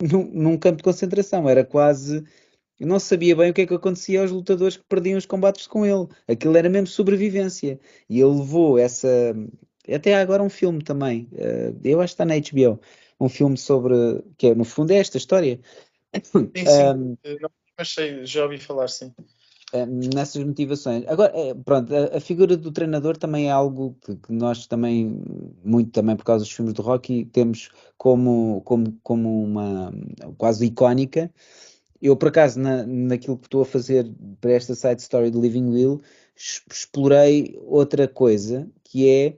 num, 0.00 0.30
num 0.32 0.56
campo 0.56 0.78
de 0.78 0.84
concentração. 0.84 1.48
Era 1.48 1.64
quase 1.64 2.24
eu 2.78 2.86
não 2.88 2.98
sabia 2.98 3.36
bem 3.36 3.50
o 3.50 3.54
que 3.54 3.62
é 3.62 3.66
que 3.66 3.74
acontecia 3.74 4.20
aos 4.20 4.30
lutadores 4.30 4.76
que 4.76 4.84
perdiam 4.88 5.16
os 5.16 5.26
combates 5.26 5.66
com 5.66 5.86
ele. 5.86 6.08
Aquilo 6.26 6.56
era 6.56 6.68
mesmo 6.68 6.88
sobrevivência. 6.88 7.78
E 8.08 8.20
ele 8.20 8.36
levou 8.36 8.78
essa. 8.78 9.08
Até 9.92 10.14
há 10.14 10.20
agora 10.20 10.42
um 10.42 10.50
filme 10.50 10.82
também. 10.82 11.28
Eh, 11.34 11.72
eu 11.84 12.00
acho 12.00 12.16
que 12.16 12.22
está 12.22 12.24
na 12.24 12.34
HBO. 12.34 12.80
Um 13.20 13.28
filme 13.28 13.56
sobre. 13.56 13.94
que 14.36 14.48
é, 14.48 14.54
no 14.54 14.64
fundo 14.64 14.90
é 14.90 14.96
esta 14.96 15.18
história. 15.18 15.60
Sim, 16.22 16.50
sim. 16.54 16.66
Um, 16.96 17.16
mas 17.78 17.88
sei, 17.88 18.24
já 18.26 18.44
ouvi 18.44 18.58
falar, 18.58 18.88
sim. 18.88 19.12
Nessas 20.14 20.44
motivações. 20.44 21.04
Agora, 21.08 21.32
é, 21.34 21.52
pronto, 21.52 21.92
a, 21.92 22.16
a, 22.16 22.20
figura 22.20 22.56
do 22.56 22.70
treinador 22.70 23.16
também 23.16 23.48
é 23.48 23.50
algo 23.50 23.96
que, 24.04 24.14
que, 24.14 24.32
nós 24.32 24.68
também, 24.68 25.20
muito 25.64 25.90
também 25.90 26.14
por 26.14 26.24
causa 26.24 26.44
dos 26.44 26.52
filmes 26.52 26.72
do 26.74 26.82
Rocky, 26.82 27.24
temos 27.24 27.70
como, 27.96 28.62
como, 28.64 28.96
como 29.02 29.42
uma 29.42 29.92
quase 30.38 30.66
icónica 30.66 31.28
eu, 32.04 32.14
por 32.14 32.28
acaso, 32.28 32.60
na, 32.60 32.84
naquilo 32.86 33.38
que 33.38 33.46
estou 33.46 33.62
a 33.62 33.64
fazer 33.64 34.06
para 34.38 34.52
esta 34.52 34.74
side 34.74 35.00
story 35.00 35.30
do 35.30 35.40
Living 35.40 35.70
Will, 35.70 36.02
explorei 36.36 37.58
outra 37.62 38.06
coisa, 38.06 38.70
que 38.84 39.08
é 39.08 39.36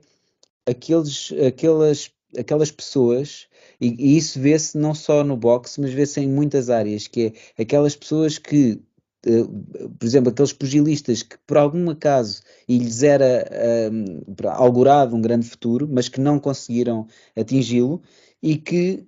aqueles, 0.65 1.31
aquelas, 1.47 2.11
aquelas 2.37 2.69
pessoas, 2.69 3.47
e, 3.79 3.95
e 3.97 4.17
isso 4.17 4.37
vê-se 4.37 4.77
não 4.77 4.93
só 4.93 5.23
no 5.23 5.37
boxe, 5.37 5.79
mas 5.79 5.93
vê-se 5.93 6.19
em 6.19 6.27
muitas 6.27 6.69
áreas, 6.69 7.07
que 7.07 7.33
é 7.57 7.61
aquelas 7.61 7.95
pessoas 7.95 8.37
que 8.37 8.81
uh, 9.25 9.89
por 9.97 10.05
exemplo, 10.05 10.29
aqueles 10.29 10.51
pugilistas 10.51 11.23
que 11.23 11.37
por 11.47 11.55
algum 11.55 11.89
acaso 11.89 12.41
e 12.67 12.77
lhes 12.77 13.01
era 13.01 13.47
uh, 13.49 14.47
augurado 14.49 15.15
um 15.15 15.21
grande 15.21 15.47
futuro, 15.47 15.87
mas 15.89 16.09
que 16.09 16.19
não 16.19 16.37
conseguiram 16.37 17.07
atingi-lo 17.33 18.01
e 18.43 18.57
que 18.57 19.07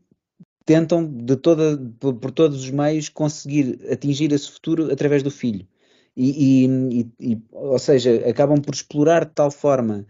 tentam 0.69 1.03
de 1.03 1.36
toda, 1.36 1.79
por, 1.99 2.29
todos 2.29 2.62
os 2.62 2.69
meios 2.69 3.10
conseguir 3.10 3.79
atingir 3.91 4.32
esse 4.32 4.51
futuro 4.51 4.93
através 4.93 5.23
do 5.23 5.32
filho. 5.32 5.67
E, 6.15 6.67
e, 6.67 7.08
e, 7.19 7.41
ou 7.51 7.79
seja, 7.79 8.29
acabam 8.29 8.62
por 8.62 8.75
explorar 8.75 9.25
de 9.25 9.32
tal 9.34 9.49
forma 9.49 10.05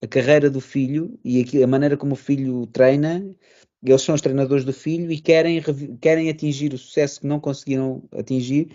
a 0.00 0.06
carreira 0.06 0.48
do 0.48 0.60
filho 0.60 1.18
e 1.24 1.44
a 1.60 1.66
maneira 1.66 1.96
como 1.96 2.12
o 2.12 2.16
filho 2.16 2.68
treina. 2.68 3.28
Eles 3.82 4.02
são 4.02 4.14
os 4.14 4.20
treinadores 4.20 4.64
do 4.64 4.72
filho 4.72 5.10
e 5.10 5.20
querem, 5.20 5.60
querem 6.00 6.30
atingir 6.30 6.72
o 6.72 6.78
sucesso 6.78 7.20
que 7.20 7.26
não 7.26 7.40
conseguiram 7.40 8.04
atingir 8.12 8.70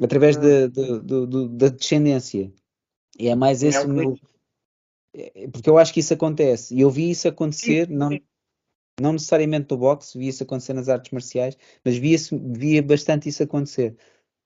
através 0.00 0.36
da, 0.36 0.68
da, 0.68 0.98
da, 0.98 1.46
da 1.50 1.68
descendência. 1.70 2.52
E 3.18 3.26
é 3.26 3.34
mais 3.34 3.64
esse 3.64 3.78
é 3.78 3.84
o 3.84 3.88
meu. 3.88 4.16
É, 5.12 5.48
porque 5.48 5.68
eu 5.68 5.76
acho 5.76 5.92
que 5.92 5.98
isso 5.98 6.14
acontece. 6.14 6.72
E 6.72 6.82
eu 6.82 6.90
vi 6.90 7.10
isso 7.10 7.26
acontecer, 7.26 7.88
não, 7.90 8.10
não 9.00 9.12
necessariamente 9.12 9.68
no 9.70 9.76
boxe, 9.78 10.18
vi 10.18 10.28
isso 10.28 10.42
acontecer 10.42 10.72
nas 10.74 10.88
artes 10.88 11.10
marciais, 11.12 11.56
mas 11.84 11.96
via, 11.96 12.16
via 12.32 12.82
bastante 12.82 13.28
isso 13.28 13.42
acontecer. 13.42 13.96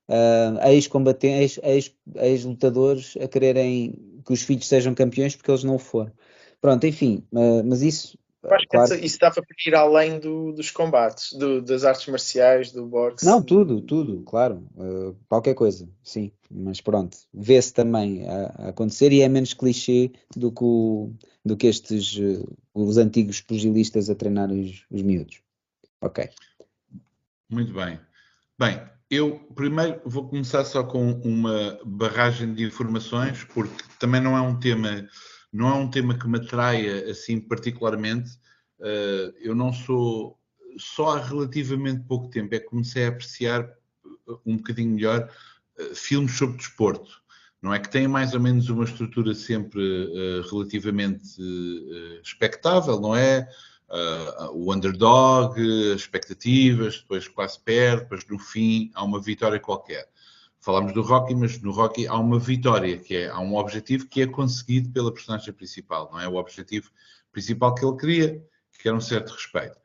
Uh, 0.09 0.69
ex-combatentes, 0.69 1.59
ex-lutadores 2.17 3.17
ex 3.17 3.25
a 3.25 3.29
quererem 3.29 4.21
que 4.25 4.33
os 4.33 4.43
filhos 4.43 4.69
sejam 4.69 4.95
campeões 4.95 5.37
porque 5.37 5.51
eles 5.51 5.65
não 5.65 5.77
o 5.77 5.79
foram. 5.79 6.12
Pronto, 6.61 6.87
enfim, 6.87 7.27
uh, 7.33 7.65
mas 7.65 7.83
isso 7.83 8.19
eu 8.42 8.55
acho 8.55 8.66
claro. 8.68 8.98
que 8.98 9.07
isso 9.07 9.18
dá 9.20 9.31
para 9.31 9.44
ir 9.66 9.74
além 9.74 10.18
do, 10.18 10.52
dos 10.52 10.70
combates, 10.70 11.33
do, 11.33 11.62
das 11.62 11.85
artes 11.85 12.09
marciais, 12.09 12.72
do 12.72 12.87
boxe. 12.87 13.24
Não, 13.24 13.40
tudo, 13.40 13.81
tudo, 13.81 14.22
claro. 14.22 14.66
Uh, 14.76 15.16
qualquer 15.28 15.55
coisa, 15.55 15.88
sim. 16.02 16.33
Mas 16.50 16.81
pronto, 16.81 17.16
vê-se 17.33 17.72
também 17.72 18.28
a, 18.28 18.46
a, 18.46 18.68
acontecer 18.70 19.12
e 19.12 19.22
é 19.22 19.28
menos 19.28 19.55
clichê 19.55 20.11
do 20.37 20.50
que, 20.50 20.64
o, 20.64 21.12
do 21.44 21.57
que 21.57 21.68
estes, 21.68 22.16
uh, 22.16 22.57
os 22.74 22.96
antigos 22.96 23.40
pugilistas 23.40 24.11
a 24.11 24.14
treinar 24.14 24.50
os, 24.50 24.85
os 24.90 25.02
miúdos. 25.02 25.40
Ok. 26.00 26.28
Muito 27.48 27.72
bem. 27.72 28.00
Bem, 28.59 28.83
eu 29.09 29.38
primeiro 29.55 30.00
vou 30.05 30.28
começar 30.28 30.64
só 30.64 30.83
com 30.83 31.12
uma 31.24 31.78
barragem 31.85 32.55
de 32.55 32.64
informações, 32.64 33.44
porque 33.44 33.85
também 34.00 34.20
não 34.20 34.37
é 34.37 34.40
um 34.40 34.59
tema 34.59 35.07
não 35.53 35.69
é 35.69 35.75
um 35.75 35.91
tema 35.91 36.19
que 36.19 36.27
me 36.27 36.38
atraia 36.38 37.11
assim 37.11 37.38
particularmente. 37.38 38.31
Uh, 38.81 39.33
eu 39.41 39.55
não 39.55 39.73
sou, 39.73 40.38
só 40.79 41.17
há 41.17 41.23
relativamente 41.23 42.05
pouco 42.05 42.29
tempo 42.31 42.55
é 42.55 42.59
que 42.59 42.67
comecei 42.67 43.05
a 43.05 43.09
apreciar 43.09 43.69
um 44.47 44.57
bocadinho 44.57 44.95
melhor 44.95 45.31
uh, 45.79 45.95
filmes 45.95 46.33
sobre 46.33 46.57
desporto. 46.57 47.21
Não 47.61 47.73
é 47.73 47.79
que 47.79 47.91
têm 47.91 48.09
mais 48.09 48.35
ou 48.35 48.41
menos 48.41 48.69
uma 48.71 48.85
estrutura 48.85 49.35
sempre 49.35 49.81
uh, 49.81 50.43
relativamente 50.51 51.41
expectável, 52.23 52.99
não 52.99 53.15
é? 53.15 53.47
o 54.55 54.73
underdog, 54.73 55.55
as 55.93 56.01
expectativas, 56.01 57.03
depois 57.03 57.29
quase 57.29 57.61
perde, 57.61 58.05
depois 58.05 58.27
no 58.27 58.38
fim 58.38 58.91
há 58.95 59.05
uma 59.05 59.21
vitória 59.21 59.61
qualquer. 59.61 60.09
Falámos 60.62 60.92
do 60.92 61.03
Rocky, 61.03 61.35
mas 61.35 61.61
no 61.61 61.72
Rocky 61.72 62.07
há 62.07 62.16
uma 62.16 62.38
vitória, 62.38 62.96
que 62.96 63.16
é, 63.16 63.29
há 63.29 63.40
um 63.40 63.57
objetivo 63.57 64.07
que 64.07 64.22
é 64.22 64.29
conseguido 64.29 64.90
pela 64.90 65.12
personagem 65.12 65.53
principal, 65.53 66.09
não 66.12 66.20
é? 66.20 66.29
O 66.29 66.37
objetivo 66.37 66.88
principal 67.33 67.75
que 67.75 67.85
ele 67.85 67.96
queria, 67.96 68.46
que 68.81 68.87
era 68.87 68.96
um 68.96 69.01
certo 69.01 69.33
respeito. 69.33 69.77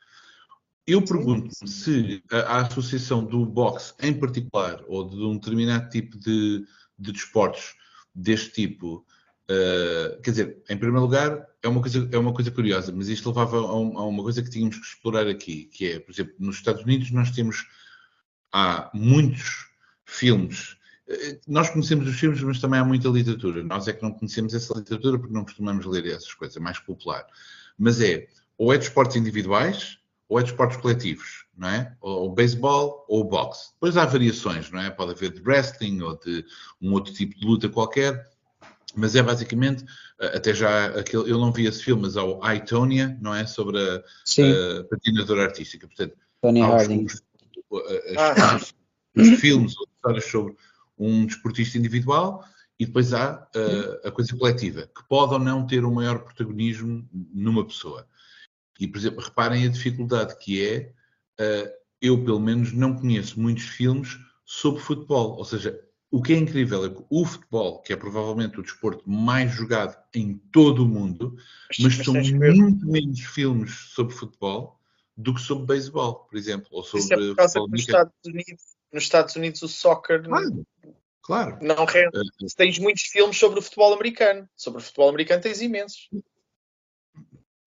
Eu 0.85 1.03
pergunto-me 1.03 1.67
se 1.67 2.23
a, 2.31 2.37
a, 2.37 2.61
associação 2.61 3.25
do 3.25 3.43
boxe 3.43 3.95
em 3.99 4.13
particular, 4.13 4.83
ou 4.87 5.09
de 5.09 5.15
um 5.15 5.39
determinado 5.39 5.89
tipo 5.89 6.15
de, 6.19 6.63
de 6.97 7.11
desportos 7.11 7.75
deste 8.13 8.51
tipo, 8.51 9.03
uh, 9.49 10.21
quer 10.21 10.29
dizer, 10.29 10.63
em 10.69 10.77
primeiro 10.77 11.01
lugar, 11.01 11.43
é 11.63 11.67
uma 11.67 11.81
coisa, 11.81 12.07
é 12.11 12.17
uma 12.19 12.33
coisa 12.33 12.51
curiosa, 12.51 12.93
mas 12.95 13.09
isto 13.09 13.29
levava 13.29 13.57
a, 13.57 13.75
um, 13.75 13.97
a 13.97 14.05
uma 14.05 14.21
coisa 14.21 14.43
que 14.43 14.49
tínhamos 14.51 14.77
que 14.77 14.85
explorar 14.85 15.27
aqui, 15.27 15.65
que 15.65 15.93
é, 15.93 15.99
por 15.99 16.11
exemplo, 16.11 16.35
nos 16.37 16.57
Estados 16.57 16.83
Unidos 16.83 17.09
nós 17.09 17.31
temos, 17.31 17.65
há 18.53 18.91
muitos 18.93 19.65
filmes. 20.07 20.77
Eh, 21.07 21.39
nós 21.47 21.69
conhecemos 21.69 22.07
os 22.07 22.19
filmes, 22.19 22.41
mas 22.41 22.59
também 22.59 22.79
há 22.79 22.85
muita 22.85 23.09
literatura. 23.09 23.63
Nós 23.63 23.87
é 23.87 23.93
que 23.93 24.01
não 24.01 24.11
conhecemos 24.11 24.55
essa 24.55 24.73
literatura 24.73 25.19
porque 25.19 25.33
não 25.33 25.43
costumamos 25.43 25.85
ler 25.85 26.07
essas 26.07 26.33
coisas, 26.33 26.57
é 26.57 26.59
mais 26.59 26.79
popular. 26.79 27.27
Mas 27.77 28.01
é, 28.01 28.27
ou 28.57 28.73
é 28.73 28.77
de 28.77 28.85
esportes 28.85 29.17
individuais, 29.17 29.99
ou 30.27 30.39
é 30.39 30.43
de 30.43 30.49
esportes 30.49 30.77
coletivos, 30.77 31.45
não 31.55 31.69
é? 31.69 31.95
Ou 32.01 32.29
o 32.29 32.33
beisebol 32.33 33.05
ou 33.07 33.21
o 33.21 33.23
boxe. 33.23 33.71
Depois 33.73 33.95
há 33.95 34.05
variações, 34.05 34.71
não 34.71 34.79
é? 34.81 34.89
Pode 34.89 35.11
haver 35.11 35.31
de 35.31 35.41
wrestling 35.41 36.01
ou 36.01 36.17
de 36.17 36.43
um 36.81 36.93
outro 36.93 37.13
tipo 37.13 37.37
de 37.37 37.45
luta 37.45 37.69
qualquer, 37.69 38.29
mas 38.95 39.15
é 39.15 39.21
basicamente, 39.21 39.85
eh, 40.19 40.37
até 40.37 40.53
já, 40.53 40.87
aquele, 40.87 41.29
eu 41.29 41.37
não 41.37 41.51
vi 41.51 41.67
esse 41.67 41.83
filme, 41.83 42.03
mas 42.03 42.17
há 42.17 42.23
o 42.23 42.39
I, 42.43 42.63
não 43.21 43.35
é? 43.35 43.45
Sobre 43.45 43.77
a, 43.77 43.97
a 43.97 44.83
patinadora 44.85 45.43
artística. 45.43 45.85
Portanto, 45.85 46.15
Tony 46.41 46.61
Harding. 46.61 47.05
Os, 47.05 47.21
as, 48.15 48.17
ah 48.17 48.59
os 49.17 49.39
filmes 49.39 49.77
ou 49.77 49.87
histórias 50.07 50.25
sobre 50.25 50.55
um 50.97 51.25
desportista 51.25 51.77
individual 51.77 52.43
e 52.79 52.85
depois 52.85 53.13
há 53.13 53.47
uh, 53.55 54.07
a 54.07 54.11
coisa 54.11 54.35
coletiva, 54.37 54.83
que 54.95 55.07
pode 55.07 55.33
ou 55.33 55.39
não 55.39 55.65
ter 55.65 55.83
um 55.83 55.93
maior 55.93 56.19
protagonismo 56.19 57.07
numa 57.33 57.65
pessoa. 57.65 58.07
E, 58.79 58.87
por 58.87 58.97
exemplo, 58.97 59.23
reparem 59.23 59.65
a 59.65 59.69
dificuldade 59.69 60.37
que 60.37 60.63
é, 60.63 60.93
uh, 61.39 61.69
eu 62.01 62.23
pelo 62.23 62.39
menos 62.39 62.71
não 62.71 62.95
conheço 62.95 63.39
muitos 63.39 63.63
filmes 63.63 64.17
sobre 64.45 64.81
futebol, 64.81 65.37
ou 65.37 65.45
seja, 65.45 65.79
o 66.09 66.21
que 66.21 66.33
é 66.33 66.37
incrível 66.37 66.85
é 66.85 66.89
que 66.89 67.03
o 67.09 67.25
futebol, 67.25 67.81
que 67.81 67.91
é 67.91 67.95
provavelmente 67.95 68.59
o 68.59 68.63
desporto 68.63 69.09
mais 69.09 69.51
jogado 69.51 69.97
em 70.13 70.37
todo 70.51 70.83
o 70.83 70.87
mundo, 70.87 71.35
mas, 71.79 71.97
mas 71.97 72.05
são 72.05 72.13
muito 72.13 72.87
menos 72.87 73.19
filmes 73.21 73.71
sobre 73.89 74.13
futebol 74.13 74.79
do 75.17 75.33
que 75.33 75.41
sobre 75.41 75.65
beisebol, 75.65 76.27
por 76.29 76.37
exemplo, 76.37 76.67
ou 76.71 76.83
sobre 76.83 77.03
Isso 77.03 77.13
é 77.13 77.17
por 77.17 77.35
causa. 77.35 77.59
Que 77.59 77.71
nos 77.71 77.81
Estados 77.81 78.13
Unidos 78.25 78.76
nos 78.91 79.03
Estados 79.03 79.35
Unidos 79.35 79.61
o 79.61 79.67
soccer 79.67 80.23
claro, 80.23 80.65
claro. 81.21 81.59
não 81.61 81.85
rende. 81.85 82.17
Uh, 82.17 82.55
tens 82.55 82.79
muitos 82.79 83.03
filmes 83.03 83.37
sobre 83.37 83.59
o 83.59 83.61
futebol 83.61 83.93
americano. 83.93 84.47
Sobre 84.55 84.81
o 84.81 84.83
futebol 84.83 85.09
americano 85.09 85.41
tens 85.41 85.61
imensos. 85.61 86.09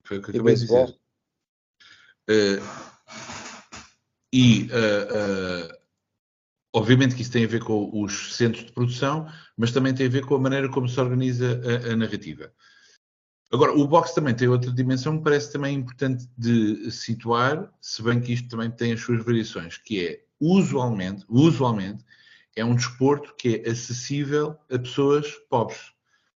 Foi 0.04 0.18
o 0.18 0.22
que 0.22 0.30
eu 0.30 0.34
acabei 0.34 0.54
de 0.54 0.60
dizer. 0.60 0.96
Uh, 2.28 3.00
e 4.32 4.64
uh, 4.66 5.80
obviamente 6.72 7.14
que 7.14 7.22
isso 7.22 7.32
tem 7.32 7.44
a 7.44 7.48
ver 7.48 7.62
com 7.62 7.90
os 7.92 8.36
centros 8.36 8.64
de 8.64 8.72
produção, 8.72 9.26
mas 9.56 9.72
também 9.72 9.94
tem 9.94 10.06
a 10.06 10.10
ver 10.10 10.24
com 10.24 10.34
a 10.34 10.38
maneira 10.38 10.70
como 10.70 10.88
se 10.88 11.00
organiza 11.00 11.60
a, 11.64 11.92
a 11.92 11.96
narrativa. 11.96 12.52
Agora, 13.52 13.72
o 13.72 13.86
boxe 13.86 14.14
também 14.14 14.34
tem 14.34 14.46
outra 14.46 14.72
dimensão 14.72 15.18
que 15.18 15.24
parece 15.24 15.52
também 15.52 15.74
importante 15.74 16.28
de 16.38 16.88
situar, 16.92 17.68
se 17.80 18.00
bem 18.00 18.20
que 18.20 18.32
isto 18.32 18.48
também 18.48 18.70
tem 18.70 18.92
as 18.92 19.00
suas 19.00 19.24
variações, 19.24 19.76
que 19.76 20.06
é 20.06 20.24
usualmente, 20.40 21.24
usualmente, 21.28 22.04
é 22.56 22.64
um 22.64 22.74
desporto 22.74 23.34
que 23.36 23.62
é 23.64 23.70
acessível 23.70 24.56
a 24.70 24.78
pessoas 24.78 25.30
pobres. 25.48 25.92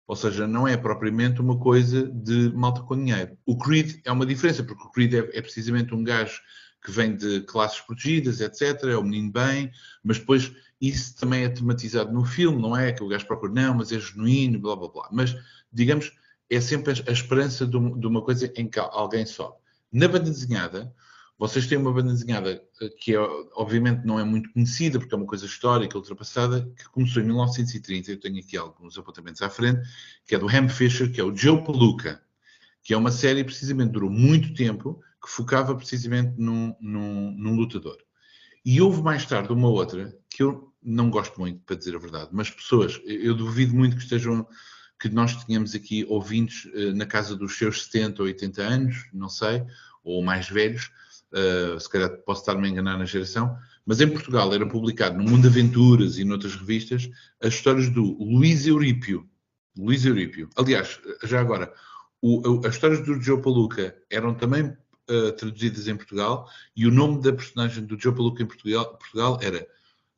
Ou 0.07 0.15
seja, 0.15 0.47
não 0.47 0.69
é 0.69 0.77
propriamente 0.77 1.41
uma 1.41 1.59
coisa 1.59 2.07
de 2.07 2.53
malta 2.55 2.83
com 2.83 2.97
dinheiro. 2.97 3.37
O 3.47 3.57
Creed 3.57 4.01
é 4.05 4.13
uma 4.13 4.27
diferença, 4.27 4.63
porque 4.63 4.85
o 4.85 4.91
Creed 4.91 5.15
é, 5.15 5.19
é 5.33 5.41
precisamente 5.41 5.95
um 5.95 6.05
gajo 6.05 6.41
que 6.85 6.91
vem 6.91 7.17
de 7.17 7.41
classes 7.41 7.81
protegidas, 7.81 8.41
etc. 8.41 8.85
É 8.85 8.99
um 8.99 9.05
menino 9.05 9.33
bem, 9.33 9.73
mas 10.03 10.19
depois 10.19 10.53
isso 10.79 11.17
também 11.17 11.45
é 11.45 11.49
tematizado 11.49 12.13
no 12.13 12.25
filme, 12.27 12.61
não 12.61 12.77
é? 12.77 12.93
Que 12.93 13.03
o 13.03 13.09
gajo 13.09 13.27
procura, 13.27 13.53
não, 13.53 13.75
mas 13.75 13.91
é 13.91 13.99
genuíno, 13.99 14.61
blá 14.61 14.77
blá 14.77 14.89
blá. 14.89 15.09
Mas, 15.11 15.35
digamos, 15.73 16.13
é 16.51 16.61
sempre 16.61 16.93
a, 16.93 17.11
esperança 17.11 17.67
de, 17.67 17.77
uma 17.77 18.21
coisa 18.21 18.53
em 18.57 18.69
que 18.69 18.79
alguém 18.79 19.25
sobe. 19.25 19.57
Na 19.91 20.07
banda 20.07 20.31
desenhada, 20.31 20.95
vocês 21.39 21.67
têm 21.67 21.79
uma 21.79 21.93
banda 21.93 22.13
desenhada 22.13 22.63
que 23.01 23.15
é, 23.15 23.19
obviamente 23.55 24.05
não 24.05 24.19
é 24.19 24.25
muito 24.25 24.53
conhecida, 24.53 24.99
porque 24.99 25.15
é 25.15 25.19
uma 25.19 25.27
coisa 25.27 25.47
histórica, 25.47 25.99
ultrapassada, 25.99 26.71
que 26.77 26.89
começou 26.91 27.23
em 27.23 27.27
1930, 27.27 28.13
eu 28.13 28.21
tenho 28.21 28.39
aqui 28.39 28.57
alguns 28.57 28.97
apontamentos 28.97 29.43
à 29.43 29.51
frente, 29.51 29.81
que 30.27 30.35
é 30.35 30.39
do 30.39 30.49
Ham 30.49 30.69
Fisher, 30.69 31.11
que 31.11 31.21
é 31.21 31.25
o 31.25 31.35
Joe 31.35 31.65
Palooka, 31.65 32.23
que 32.83 32.95
é 32.95 32.97
uma 32.97 33.11
série 33.11 33.43
precisamente 33.43 33.93
durou 33.93 34.11
muito 34.11 34.55
tempo, 34.55 35.01
que 35.23 35.31
focava 35.31 35.75
precisamente 35.75 36.35
num, 36.39 36.75
num, 36.81 37.33
num 37.33 37.57
lutador. 37.57 37.97
E 38.65 38.81
houve 38.81 39.03
mais 39.03 39.27
tarde 39.27 39.53
uma 39.53 39.69
outra, 39.69 40.17
que 40.31 40.43
eu 40.43 40.73
não 40.83 41.11
gosto 41.11 41.41
muito, 41.41 41.61
para 41.65 41.77
dizer 41.77 41.97
a 41.97 41.99
verdade, 41.99 42.29
mas 42.33 42.51
pessoas, 42.51 43.01
eu 43.05 43.35
duvido 43.35 43.75
muito 43.75 43.97
que 43.97 44.03
estejam, 44.03 44.47
que 45.01 45.09
nós 45.09 45.45
tenhamos 45.45 45.75
aqui 45.75 46.05
ouvintes 46.09 46.71
eh, 46.75 46.93
na 46.93 47.07
casa 47.07 47.35
dos 47.35 47.57
seus 47.57 47.85
70 47.85 48.23
ou 48.23 48.29
80 48.29 48.63
anos, 48.63 49.09
não 49.13 49.29
sei, 49.29 49.65
ou 50.03 50.23
mais 50.23 50.49
velhos, 50.49 50.91
uh, 51.35 51.79
se 51.79 51.89
calhar 51.89 52.11
posso 52.25 52.43
estar-me 52.43 52.67
a 52.67 52.71
enganar 52.71 52.97
na 52.97 53.05
geração, 53.05 53.57
mas 53.85 54.01
em 54.01 54.09
Portugal 54.09 54.53
era 54.55 54.67
publicado 54.67 55.19
no 55.19 55.29
Mundo 55.29 55.49
Aventuras 55.49 56.19
e 56.19 56.25
noutras 56.25 56.55
revistas 56.55 57.11
as 57.43 57.55
histórias 57.55 57.91
do 57.91 58.17
Luís 58.23 58.67
Eurípio. 58.67 59.29
Luís 59.77 60.05
Eurípio. 60.05 60.49
Aliás, 60.57 61.01
já 61.25 61.41
agora, 61.41 61.73
o, 62.23 62.61
as 62.65 62.75
histórias 62.75 63.05
do 63.05 63.21
Joe 63.21 63.43
Paluca 63.43 63.95
eram 64.09 64.35
também 64.35 64.67
uh, 64.67 65.33
traduzidas 65.33 65.89
em 65.89 65.97
Portugal 65.97 66.49
e 66.77 66.87
o 66.87 66.91
nome 66.91 67.21
da 67.21 67.33
personagem 67.33 67.85
do 67.85 67.99
Joe 68.01 68.15
Paluca 68.15 68.43
em 68.43 68.47
Portugal, 68.47 68.97
Portugal 68.97 69.39
era 69.43 69.67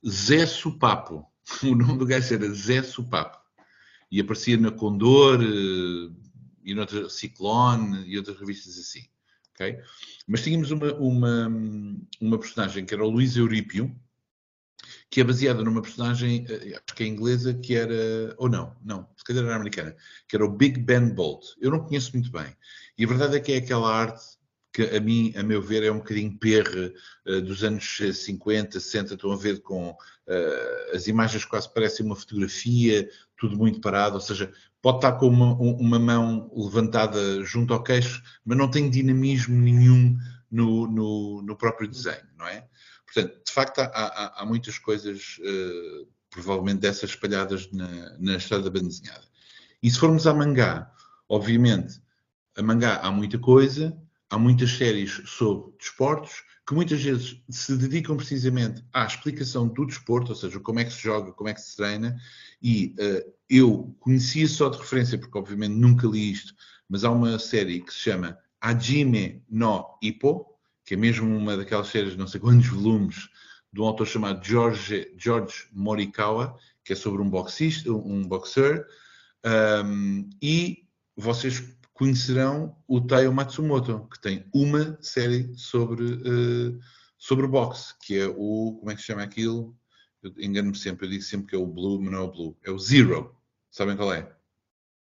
Zé 0.07 0.47
Supapo. 0.47 1.27
o 1.65 1.75
nome 1.75 1.99
do 1.99 2.07
gajo 2.07 2.35
era 2.35 2.49
Zé 2.53 2.83
Supapo. 2.83 3.39
E 4.11 4.21
aparecia 4.21 4.57
na 4.57 4.71
Condor 4.71 5.41
uh, 5.41 6.15
e 6.63 6.75
noutra 6.75 7.09
Ciclone 7.09 8.05
e 8.07 8.19
outras 8.19 8.39
revistas 8.39 8.79
assim. 8.79 9.05
Okay? 9.57 9.79
Mas 10.29 10.43
tínhamos 10.43 10.71
uma, 10.71 10.93
uma, 10.95 11.49
uma 12.21 12.39
personagem 12.39 12.85
que 12.85 12.95
era 12.95 13.05
o 13.05 13.11
Luís 13.11 13.37
Eurípio, 13.37 13.95
que 15.11 15.21
é 15.21 15.25
baseada 15.25 15.65
numa 15.65 15.81
personagem, 15.81 16.45
eh, 16.49 16.75
acho 16.75 16.95
que 16.95 17.03
é 17.03 17.07
inglesa, 17.07 17.55
que 17.55 17.75
era, 17.75 18.35
ou 18.37 18.49
não, 18.49 18.77
não, 18.85 19.09
se 19.17 19.25
calhar 19.25 19.45
era 19.45 19.57
americana, 19.57 19.97
que 20.29 20.37
era 20.37 20.45
o 20.45 20.53
Big 20.53 20.79
Ben 20.81 21.09
Bolt. 21.15 21.45
Eu 21.59 21.71
não 21.71 21.81
conheço 21.81 22.13
muito 22.13 22.31
bem. 22.31 22.55
E 22.99 23.05
a 23.05 23.09
verdade 23.09 23.37
é 23.37 23.41
que 23.41 23.53
é 23.53 23.57
aquela 23.57 23.91
arte 23.91 24.36
que 24.77 24.95
a 24.95 25.01
mim, 25.01 25.33
a 25.35 25.43
meu 25.43 25.63
ver, 25.63 25.83
é 25.85 25.91
um 25.91 25.97
bocadinho 25.97 26.37
perre 26.39 26.93
uh, 27.27 27.41
dos 27.41 27.65
anos 27.65 27.99
50, 28.13 28.79
60, 28.79 29.15
estão 29.15 29.33
a 29.33 29.37
ver 29.37 29.63
com 29.63 29.89
uh, 29.93 30.95
as 30.95 31.07
imagens 31.07 31.47
quase 31.47 31.73
parecem 31.73 32.05
uma 32.05 32.15
fotografia, 32.15 33.09
tudo 33.39 33.57
muito 33.57 33.81
parado, 33.81 34.17
ou 34.17 34.21
seja, 34.21 34.53
pode 34.83 34.99
estar 34.99 35.13
com 35.13 35.29
uma, 35.29 35.55
uma 35.55 35.99
mão 35.99 36.53
levantada 36.55 37.43
junto 37.43 37.73
ao 37.73 37.83
queixo, 37.83 38.23
mas 38.45 38.59
não 38.59 38.71
tem 38.71 38.91
dinamismo 38.91 39.57
nenhum 39.57 40.19
no, 40.51 40.87
no, 40.87 41.41
no 41.41 41.57
próprio 41.57 41.89
desenho, 41.89 42.29
não 42.37 42.47
é? 42.47 42.69
Portanto, 43.07 43.41
de 43.47 43.53
facto, 43.53 43.79
há, 43.79 43.85
há, 43.87 44.43
há 44.43 44.45
muitas 44.45 44.79
coisas, 44.79 45.39
uh, 45.41 46.07
provavelmente 46.29 46.81
dessas 46.81 47.09
espalhadas 47.09 47.73
na, 47.73 48.19
na 48.19 48.37
história 48.37 48.63
da 48.63 48.71
banda 48.71 48.89
desenhada. 48.89 49.25
E 49.83 49.91
se 49.91 49.99
formos 49.99 50.27
à 50.27 50.35
mangá, 50.35 50.93
obviamente, 51.31 51.99
a 52.55 52.63
mangá 52.63 52.97
há 52.97 53.11
muita 53.11 53.39
coisa, 53.39 53.97
há 54.31 54.39
muitas 54.39 54.71
séries 54.73 55.23
sobre 55.27 55.73
desportos 55.79 56.45
que 56.67 56.75
muitas 56.75 57.01
vezes 57.01 57.41
se 57.49 57.77
dedicam 57.77 58.17
precisamente 58.17 58.85
à 58.93 59.07
explicação 59.07 59.69
do 59.69 59.87
desporto, 59.87 60.31
ou 60.33 60.37
seja, 60.37 60.59
como 60.59 60.81
é 60.81 60.85
que 60.85 60.93
se 60.93 61.03
joga, 61.03 61.33
como 61.33 61.49
é 61.49 61.55
que 61.55 61.61
se 61.61 61.77
treina, 61.77 62.17
e 62.61 62.95
uh, 62.99 63.33
eu 63.49 63.97
conhecia 64.01 64.49
só 64.49 64.69
de 64.69 64.79
referência, 64.79 65.17
porque 65.17 65.39
obviamente 65.39 65.75
nunca 65.75 66.09
li 66.09 66.33
isto, 66.33 66.55
mas 66.89 67.05
há 67.05 67.11
uma 67.11 67.39
série 67.39 67.81
que 67.81 67.93
se 67.93 68.01
chama 68.01 68.37
Hajime 68.61 69.45
no 69.49 69.97
Ippo, 70.03 70.47
que 70.85 70.95
é 70.95 70.97
mesmo 70.97 71.37
uma 71.37 71.57
daquelas 71.57 71.87
séries, 71.87 72.17
não 72.17 72.27
sei 72.27 72.41
quantos 72.41 72.67
volumes, 72.67 73.29
de 73.73 73.81
um 73.81 73.85
autor 73.85 74.07
chamado 74.07 74.45
George, 74.45 75.13
George 75.17 75.69
Morikawa, 75.73 76.59
que 76.83 76.93
é 76.93 76.97
sobre 76.97 77.23
um 77.23 77.31
boxista, 77.31 77.93
um 77.93 78.23
boxer, 78.23 78.87
um, 79.85 80.29
e 80.41 80.85
vocês 81.17 81.63
conhecerão 81.97 82.77
o 82.87 83.01
Taiyo 83.01 83.33
Matsumoto, 83.33 84.07
que 84.13 84.21
tem 84.21 84.45
uma 84.53 84.99
série 85.01 85.51
sobre, 85.57 86.05
uh, 86.05 86.79
sobre 87.17 87.47
boxe, 87.47 87.95
que 88.03 88.19
é 88.19 88.27
o, 88.27 88.77
como 88.79 88.91
é 88.91 88.95
que 88.95 89.01
se 89.01 89.07
chama 89.07 89.23
aquilo? 89.23 89.75
Engano-me 90.39 90.77
sempre, 90.77 91.07
eu 91.07 91.11
digo 91.11 91.23
sempre 91.23 91.47
que 91.49 91.57
é 91.57 91.59
o 91.59 91.67
Blue, 91.67 92.01
mas 92.03 92.13
não 92.13 92.19
é 92.19 92.23
o 92.23 92.31
Blue, 92.31 92.57
é 92.65 92.71
o 92.71 92.79
Zero. 92.79 93.35
Sabem 93.71 93.97
qual 93.97 94.13
é? 94.13 94.31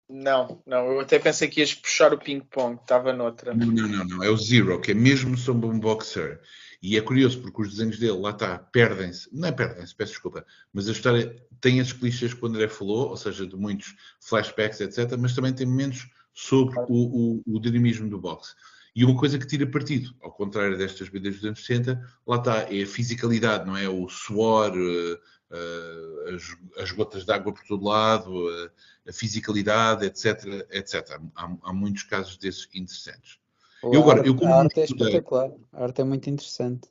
Não, 0.09 0.61
não, 0.65 0.91
eu 0.91 0.99
até 0.99 1.19
pensei 1.19 1.47
que 1.47 1.59
ias 1.59 1.73
puxar 1.73 2.13
o 2.13 2.17
ping-pong, 2.17 2.81
estava 2.81 3.13
noutra. 3.13 3.53
Não, 3.53 3.67
não, 3.67 3.87
não, 3.87 4.05
não, 4.05 4.23
é 4.23 4.29
o 4.29 4.37
Zero, 4.37 4.81
que 4.81 4.91
é 4.91 4.95
mesmo 4.95 5.37
sobre 5.37 5.67
um 5.67 5.79
boxer. 5.79 6.41
E 6.81 6.97
é 6.97 7.01
curioso 7.01 7.39
porque 7.41 7.61
os 7.61 7.69
desenhos 7.69 7.99
dele, 7.99 8.17
lá 8.17 8.31
está, 8.31 8.57
perdem-se, 8.57 9.29
não 9.31 9.49
é 9.49 9.51
perdem-se, 9.51 9.95
peço 9.95 10.13
desculpa, 10.13 10.43
mas 10.73 10.89
a 10.89 10.93
história 10.93 11.35
tem 11.59 11.79
as 11.79 11.93
clichês 11.93 12.33
que 12.33 12.43
o 12.43 12.47
André 12.47 12.67
falou, 12.67 13.09
ou 13.09 13.17
seja, 13.17 13.45
de 13.45 13.55
muitos 13.55 13.95
flashbacks, 14.19 14.81
etc., 14.81 15.15
mas 15.19 15.35
também 15.35 15.53
tem 15.53 15.67
momentos 15.67 16.09
sobre 16.33 16.79
o, 16.87 17.41
o, 17.45 17.55
o 17.55 17.59
dinamismo 17.59 18.09
do 18.09 18.19
boxe. 18.19 18.53
E 18.95 19.05
uma 19.05 19.17
coisa 19.17 19.39
que 19.39 19.47
tira 19.47 19.65
partido, 19.65 20.13
ao 20.21 20.31
contrário 20.31 20.77
destas 20.77 21.07
BDs 21.07 21.35
dos 21.35 21.45
anos 21.45 21.65
60, 21.65 22.01
lá 22.27 22.37
está, 22.37 22.57
é 22.63 22.83
a 22.83 22.87
fisicalidade, 22.87 23.65
não 23.65 23.77
é? 23.77 23.87
O 23.87 24.09
suor, 24.09 24.75
uh, 24.75 25.13
uh, 25.13 26.35
as, 26.35 26.83
as, 26.83 26.91
gotas 26.91 27.23
de 27.23 27.31
água 27.31 27.53
por 27.53 27.63
todo 27.63 27.85
lado, 27.85 28.29
uh, 28.29 28.69
a 29.07 29.13
fisicalidade, 29.13 30.05
etc, 30.05 30.67
etc. 30.71 31.21
Há, 31.35 31.55
há, 31.63 31.73
muitos 31.73 32.03
casos 32.03 32.35
desses 32.35 32.67
interessantes. 32.73 33.39
eu, 33.81 34.01
agora, 34.01 34.27
eu, 34.27 34.37
a 34.45 34.59
arte 34.59 34.81
é 34.81 34.83
espetacular, 34.83 35.51
a 35.71 35.83
arte 35.83 36.01
é 36.01 36.03
muito 36.03 36.29
interessante. 36.29 36.89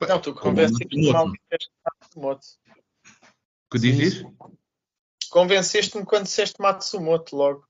Não, 0.00 0.20
tu 0.20 0.34
convenceste-me 0.34 1.12
Matsumoto. 1.12 2.46
Que 3.70 3.78
diz 3.78 4.24
Convenceste-me 5.30 6.04
quando 6.04 6.24
disseste 6.24 6.60
Matsumoto 6.60 7.34
logo. 7.34 7.66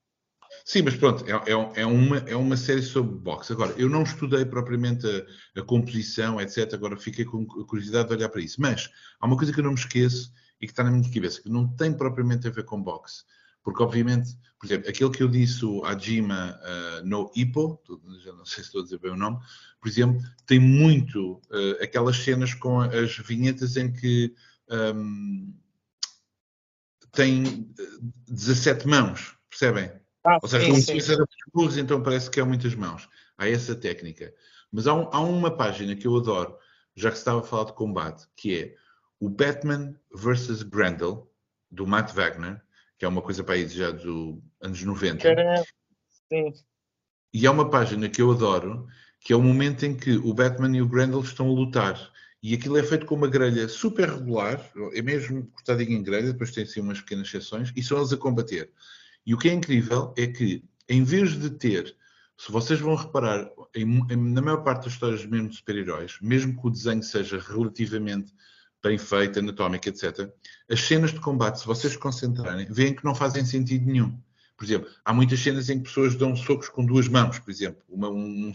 Sim, 0.67 0.81
mas 0.81 0.97
pronto, 0.97 1.23
é, 1.27 1.33
é, 1.33 1.83
é, 1.83 1.87
uma, 1.87 2.17
é 2.21 2.35
uma 2.35 2.57
série 2.57 2.81
sobre 2.81 3.15
boxe. 3.19 3.53
Agora, 3.53 3.75
eu 3.77 3.87
não 3.89 4.03
estudei 4.03 4.47
propriamente 4.47 5.07
a, 5.07 5.61
a, 5.61 5.63
composição, 5.63 6.41
etc. 6.41 6.73
Agora 6.73 6.97
fiquei 6.97 7.27
com 7.27 7.45
curiosidade 7.45 8.09
de 8.09 8.15
olhar 8.15 8.31
para 8.31 8.41
isso. 8.41 8.61
Mas 8.63 8.91
há 9.21 9.27
uma 9.27 9.37
coisa 9.37 9.53
que 9.53 9.61
eu 9.61 9.65
não 9.65 9.73
me 9.73 9.79
esqueço 9.79 10.33
e 10.59 10.67
que 10.67 10.73
está 10.73 10.83
na 10.83 10.91
minha 10.91 11.13
cabeça, 11.13 11.43
que 11.43 11.51
não 11.51 11.69
tem 11.77 11.93
propriamente 11.93 12.49
a 12.49 12.51
ver 12.51 12.65
com 12.65 12.83
boxe. 12.83 13.25
Porque, 13.63 13.83
obviamente, 13.83 14.31
por 14.59 14.67
exemplo, 14.67 14.89
aquele 14.89 15.11
que 15.11 15.23
eu 15.23 15.29
disse, 15.29 15.65
o 15.67 15.85
Ajima 15.85 16.59
uh, 16.63 17.07
no 17.07 17.31
Hippo, 17.37 17.83
já 18.23 18.33
não 18.33 18.47
sei 18.47 18.63
se 18.63 18.69
estou 18.69 18.81
a 18.81 18.85
dizer 18.85 18.99
bem 18.99 19.11
o 19.11 19.17
nome, 19.17 19.39
por 19.81 19.89
exemplo, 19.89 20.19
tem 20.47 20.59
muito 20.59 21.43
uh, 21.51 21.83
aquelas 21.83 22.17
cenas 22.17 22.55
com 22.55 22.81
as 22.81 23.19
vinhetas 23.19 23.77
em 23.77 23.93
que 23.93 24.35
um, 24.71 25.55
tem 27.13 27.71
17 28.29 28.89
mãos, 28.89 29.37
percebem? 29.49 30.04
Ah, 30.25 30.39
Ou 30.43 30.49
seja, 30.49 30.75
sim, 30.75 31.01
sim. 31.01 31.13
era 31.13 31.25
burros, 31.53 31.77
então 31.77 32.03
parece 32.03 32.31
que 32.31 32.41
é 32.41 32.45
muitas 32.45 32.75
mãos. 32.75 33.09
Há 33.37 33.49
essa 33.49 33.75
técnica. 33.75 34.33
Mas 34.73 34.87
há, 34.87 34.95
um, 34.95 35.09
há, 35.13 35.21
uma 35.21 35.55
página 35.55 35.95
que 35.95 36.07
eu 36.07 36.17
adoro, 36.17 36.57
já 36.97 37.11
que 37.11 37.17
se 37.17 37.21
estava 37.21 37.41
a 37.41 37.43
falar 37.43 37.65
de 37.65 37.75
combate, 37.75 38.27
que 38.35 38.59
é 38.59 38.75
o 39.21 39.29
Batman 39.29 39.95
vs. 40.13 40.63
Grendel, 40.63 41.31
do 41.71 41.87
Matt 41.87 42.13
Wagner, 42.15 42.63
que 42.99 43.05
é 43.05 43.09
uma 43.09 43.21
coisa 43.21 43.45
para 43.45 43.55
aí 43.55 43.69
já 43.69 43.91
dos 43.91 44.39
anos 44.61 44.83
90. 44.83 45.23
Caramba. 45.23 45.65
Sim. 46.33 46.53
E 47.33 47.47
há 47.47 47.51
uma 47.51 47.69
página 47.69 48.09
que 48.09 48.23
eu 48.23 48.31
adoro, 48.31 48.87
que 49.21 49.33
é 49.33 49.37
o 49.37 49.43
momento 49.43 49.85
em 49.85 49.97
que 49.97 50.17
o 50.17 50.33
Batman 50.33 50.77
e 50.77 50.81
o 50.81 50.89
Grendel 50.89 51.21
estão 51.21 51.49
a 51.49 51.53
lutar. 51.53 52.13
E 52.43 52.55
aquilo 52.55 52.77
é 52.77 52.83
feito 52.83 53.07
com 53.07 53.15
uma 53.15 53.27
grelha 53.27 53.69
super 53.69 54.09
regular, 54.09 54.61
é 54.93 55.03
mesmo 55.03 55.47
cortadinho 55.47 55.99
em 55.99 56.03
grelha, 56.03 56.33
depois 56.33 56.53
tem 56.53 56.65
assim 56.65 56.81
umas 56.81 57.01
pequenas 57.01 57.29
exceções, 57.29 57.73
e 57.75 57.83
são 57.83 57.99
eles 57.99 58.13
a 58.13 58.17
combater. 58.17 58.71
E 59.27 59.35
o 59.35 59.39
que 59.39 59.49
é 59.49 59.53
incrível 59.53 60.13
é 60.17 60.27
que, 60.27 60.65
em 60.89 61.03
vez 61.03 61.39
de 61.39 61.51
ter, 61.51 61.97
se 62.37 62.51
vocês 62.51 62.81
vão 62.81 62.95
reparar, 62.95 63.49
em, 63.75 63.85
em, 64.11 64.17
na 64.17 64.43
maior 64.43 64.63
parte 64.63 64.85
das 64.85 64.93
histórias 64.93 65.25
mesmo 65.25 65.49
de 65.49 65.57
super-heróis, 65.57 66.19
mesmo 66.21 66.61
que 66.61 66.67
o 66.67 66.71
desenho 66.71 67.03
seja 67.03 67.39
relativamente 67.39 68.33
bem 68.83 68.99
feito, 68.99 69.39
anatómico, 69.39 69.89
etc., 69.89 70.31
as 70.71 70.81
cenas 70.81 71.13
de 71.13 71.21
combate, 71.21 71.61
se 71.61 71.67
vocês 71.67 71.95
se 71.95 71.99
concentrarem, 71.99 72.67
veem 72.71 72.95
que 72.95 73.05
não 73.05 73.15
fazem 73.15 73.45
sentido 73.45 73.87
nenhum. 73.87 74.19
Por 74.57 74.65
exemplo, 74.65 74.89
há 75.05 75.13
muitas 75.13 75.41
cenas 75.41 75.69
em 75.69 75.79
que 75.79 75.85
pessoas 75.85 76.15
dão 76.15 76.37
socos 76.37 76.69
com 76.69 76.85
duas 76.85 77.09
mãos, 77.09 77.39
por 77.39 77.51
exemplo. 77.51 77.83
Uma, 77.89 78.09
um, 78.09 78.53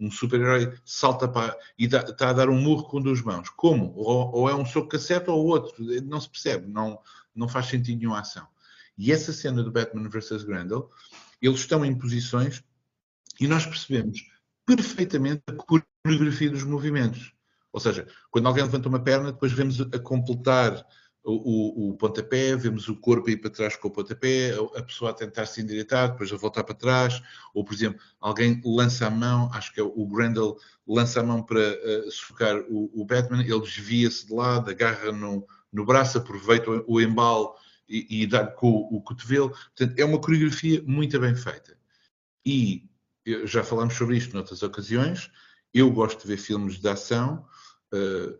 um 0.00 0.10
super-herói 0.10 0.74
salta 0.84 1.28
para, 1.28 1.56
e 1.78 1.84
está 1.84 2.30
a 2.30 2.32
dar 2.32 2.48
um 2.48 2.60
murro 2.60 2.84
com 2.84 3.00
duas 3.00 3.22
mãos. 3.22 3.48
Como? 3.50 3.92
Ou, 3.94 4.32
ou 4.34 4.50
é 4.50 4.54
um 4.54 4.66
soco 4.66 4.88
cassete 4.88 5.30
ou 5.30 5.46
outro. 5.46 5.74
Não 6.04 6.20
se 6.20 6.28
percebe. 6.28 6.66
Não, 6.66 6.98
não 7.36 7.48
faz 7.48 7.66
sentido 7.66 7.98
nenhuma 7.98 8.20
ação. 8.20 8.48
E 8.98 9.12
essa 9.12 9.32
cena 9.32 9.62
do 9.62 9.70
Batman 9.70 10.08
vs. 10.08 10.42
Grendel, 10.42 10.90
eles 11.40 11.60
estão 11.60 11.84
em 11.84 11.96
posições 11.96 12.62
e 13.40 13.46
nós 13.46 13.64
percebemos 13.64 14.26
perfeitamente 14.66 15.42
a 15.46 15.52
coreografia 15.52 16.50
dos 16.50 16.64
movimentos. 16.64 17.32
Ou 17.72 17.80
seja, 17.80 18.06
quando 18.30 18.46
alguém 18.46 18.64
levanta 18.64 18.88
uma 18.88 18.98
perna, 18.98 19.32
depois 19.32 19.52
vemos 19.52 19.80
a 19.80 19.98
completar 19.98 20.84
o, 21.22 21.88
o, 21.88 21.90
o 21.90 21.96
pontapé, 21.96 22.56
vemos 22.56 22.88
o 22.88 22.96
corpo 22.96 23.28
ir 23.28 23.36
para 23.36 23.50
trás 23.50 23.76
com 23.76 23.88
o 23.88 23.90
pontapé, 23.90 24.52
a, 24.52 24.78
a 24.78 24.82
pessoa 24.82 25.10
a 25.10 25.14
tentar 25.14 25.46
se 25.46 25.60
endireitar, 25.60 26.10
depois 26.10 26.32
a 26.32 26.36
voltar 26.36 26.64
para 26.64 26.74
trás, 26.74 27.22
ou 27.54 27.64
por 27.64 27.74
exemplo, 27.74 28.00
alguém 28.20 28.60
lança 28.64 29.06
a 29.06 29.10
mão, 29.10 29.50
acho 29.52 29.72
que 29.72 29.80
é 29.80 29.82
o 29.82 30.06
Grendel 30.06 30.56
lança 30.86 31.20
a 31.20 31.22
mão 31.22 31.42
para 31.42 31.60
uh, 31.60 32.10
sufocar 32.10 32.56
o, 32.68 32.90
o 32.94 33.04
Batman, 33.04 33.42
ele 33.42 33.60
desvia-se 33.60 34.26
de 34.26 34.34
lado, 34.34 34.70
agarra 34.70 35.12
no, 35.12 35.46
no 35.72 35.84
braço, 35.84 36.18
aproveita 36.18 36.70
o, 36.70 36.84
o 36.94 37.00
embalo 37.00 37.54
e, 37.88 38.22
e 38.22 38.26
dar 38.26 38.48
com 38.54 38.88
o 38.90 39.00
cotovelo. 39.00 39.50
Portanto, 39.50 39.98
é 39.98 40.04
uma 40.04 40.20
coreografia 40.20 40.82
muito 40.86 41.18
bem 41.18 41.34
feita. 41.34 41.76
E 42.44 42.88
já 43.44 43.62
falámos 43.62 43.94
sobre 43.94 44.16
isto 44.16 44.34
noutras 44.34 44.62
ocasiões. 44.62 45.30
Eu 45.72 45.90
gosto 45.90 46.22
de 46.22 46.28
ver 46.28 46.38
filmes 46.38 46.78
de 46.78 46.88
ação. 46.88 47.46
Uh, 47.92 48.38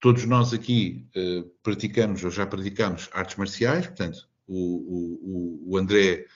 todos 0.00 0.24
nós 0.24 0.52
aqui 0.52 1.08
uh, 1.16 1.44
praticamos 1.62 2.22
ou 2.24 2.30
já 2.30 2.46
praticamos 2.46 3.08
artes 3.12 3.36
marciais, 3.36 3.86
portanto, 3.86 4.28
o, 4.46 5.66
o, 5.66 5.72
o 5.72 5.76
André 5.76 6.26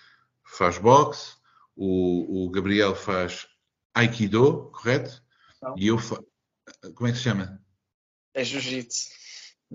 faz 0.44 0.78
boxe, 0.78 1.36
o, 1.74 2.44
o, 2.44 2.50
Gabriel 2.50 2.94
faz 2.94 3.48
Aikido, 3.94 4.70
correto? 4.72 5.22
Não. 5.62 5.74
E 5.78 5.86
eu 5.86 5.98
faço. 5.98 6.26
Como 6.94 7.08
é 7.08 7.12
que 7.12 7.18
se 7.18 7.24
chama? 7.24 7.62
É 8.34 8.44
Jiu-Jitsu. 8.44 9.21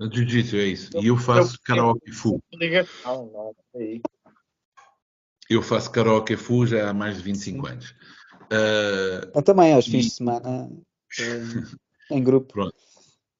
Jiu-Jitsu, 0.06 0.56
é 0.56 0.64
isso. 0.64 0.90
E 1.00 1.08
eu 1.08 1.16
faço 1.16 1.58
karaoke 1.64 2.12
fu. 2.12 2.42
Eu 5.50 5.62
faço 5.62 5.90
karaoke 5.90 6.36
fu 6.36 6.66
já 6.66 6.90
há 6.90 6.94
mais 6.94 7.16
de 7.16 7.22
25 7.24 7.66
Sim. 7.66 7.72
anos. 7.72 7.90
Uh, 8.52 9.30
eu 9.34 9.42
também, 9.42 9.72
aos 9.72 9.86
e... 9.86 9.90
fins 9.90 10.04
de 10.06 10.10
semana, 10.12 10.70
em 12.10 12.22
grupo. 12.22 12.52
Pronto. 12.52 12.74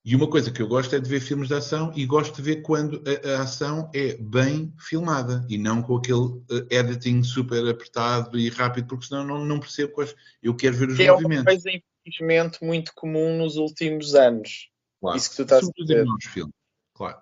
E 0.04 0.16
uma 0.16 0.28
coisa 0.28 0.50
que 0.50 0.62
eu 0.62 0.68
gosto 0.68 0.96
é 0.96 1.00
de 1.00 1.08
ver 1.08 1.20
filmes 1.20 1.48
de 1.48 1.54
ação 1.54 1.92
e 1.94 2.06
gosto 2.06 2.36
de 2.36 2.42
ver 2.42 2.62
quando 2.62 3.02
a, 3.06 3.28
a 3.28 3.42
ação 3.42 3.90
é 3.94 4.16
bem 4.16 4.72
filmada 4.78 5.44
e 5.50 5.58
não 5.58 5.82
com 5.82 5.96
aquele 5.96 6.20
uh, 6.20 6.66
editing 6.70 7.22
super 7.22 7.66
apertado 7.68 8.38
e 8.38 8.48
rápido, 8.48 8.86
porque 8.88 9.06
senão 9.06 9.22
não, 9.22 9.44
não 9.44 9.60
percebo 9.60 9.92
quais. 9.92 10.14
Eu 10.42 10.56
quero 10.56 10.76
ver 10.76 10.88
os 10.88 10.96
que 10.96 11.10
movimentos. 11.10 11.36
É 11.36 11.40
uma 11.40 11.44
coisa, 11.44 11.82
infelizmente, 12.06 12.64
muito 12.64 12.92
comum 12.94 13.36
nos 13.36 13.56
últimos 13.56 14.14
anos. 14.14 14.70
Claro. 15.00 15.16
Isso 15.16 15.30
que 15.30 15.36
tu 15.36 15.42
estás 15.42 15.68
a 15.68 15.70
dizer. 15.76 16.04
nos 16.04 16.24
filmes, 16.24 16.54
claro. 16.94 17.18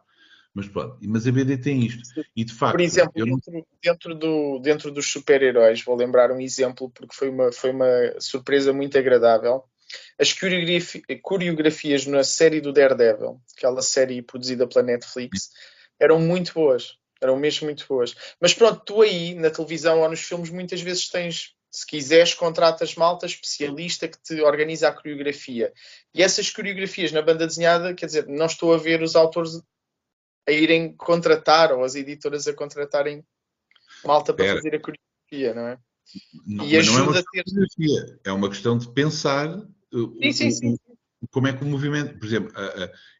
Mas 0.54 0.68
pronto, 0.68 0.98
mas 1.02 1.26
a 1.26 1.32
BD 1.32 1.58
tem 1.58 1.84
isto. 1.84 2.02
E 2.34 2.42
de 2.42 2.52
facto. 2.52 2.72
Por 2.72 2.80
exemplo, 2.80 3.12
dentro, 3.12 3.52
não... 3.52 3.66
dentro, 3.82 4.14
do, 4.14 4.58
dentro 4.60 4.90
dos 4.90 5.06
super-heróis, 5.06 5.84
vou 5.84 5.94
lembrar 5.94 6.32
um 6.32 6.40
exemplo 6.40 6.90
porque 6.90 7.14
foi 7.14 7.28
uma, 7.28 7.52
foi 7.52 7.70
uma 7.72 7.86
surpresa 8.18 8.72
muito 8.72 8.96
agradável. 8.96 9.64
As 10.18 10.34
coreografias 11.22 12.06
na 12.06 12.24
série 12.24 12.62
do 12.62 12.72
Daredevil, 12.72 13.38
aquela 13.56 13.82
série 13.82 14.22
produzida 14.22 14.66
pela 14.66 14.82
Netflix, 14.82 15.50
eram 16.00 16.18
muito 16.18 16.54
boas. 16.54 16.96
Eram 17.20 17.36
mesmo 17.36 17.66
muito 17.66 17.86
boas. 17.86 18.14
Mas 18.40 18.54
pronto, 18.54 18.82
tu 18.84 19.02
aí 19.02 19.34
na 19.34 19.50
televisão 19.50 20.00
ou 20.00 20.08
nos 20.08 20.20
filmes 20.20 20.50
muitas 20.50 20.80
vezes 20.80 21.08
tens 21.08 21.55
se 21.76 21.86
quiseres, 21.86 22.32
contratas 22.32 22.94
malta 22.94 23.26
especialista 23.26 24.08
que 24.08 24.16
te 24.22 24.40
organiza 24.40 24.88
a 24.88 24.92
coreografia. 24.92 25.70
E 26.14 26.22
essas 26.22 26.48
coreografias 26.48 27.12
na 27.12 27.20
banda 27.20 27.46
desenhada, 27.46 27.92
quer 27.92 28.06
dizer, 28.06 28.26
não 28.26 28.46
estou 28.46 28.72
a 28.72 28.78
ver 28.78 29.02
os 29.02 29.14
autores 29.14 29.60
a 30.48 30.52
irem 30.52 30.96
contratar 30.96 31.72
ou 31.72 31.84
as 31.84 31.94
editoras 31.94 32.48
a 32.48 32.54
contratarem 32.54 33.22
malta 34.02 34.32
para 34.32 34.46
Pera. 34.46 34.56
fazer 34.56 34.74
a 34.74 34.80
coreografia, 34.80 35.54
não 35.54 35.68
é? 35.68 35.78
Não, 36.46 36.64
e 36.64 36.78
ajuda 36.78 36.98
não 36.98 37.06
é 37.08 37.10
uma 37.10 37.18
a 37.18 37.22
ter. 37.22 38.20
É 38.24 38.32
uma 38.32 38.48
questão 38.48 38.78
de 38.78 38.90
pensar 38.90 39.54
uh, 39.58 40.18
sim, 40.22 40.32
sim, 40.32 40.50
sim. 40.50 40.78
como 41.30 41.46
é 41.46 41.52
que 41.52 41.62
o 41.62 41.66
movimento. 41.66 42.18
Por 42.18 42.24
exemplo, 42.24 42.52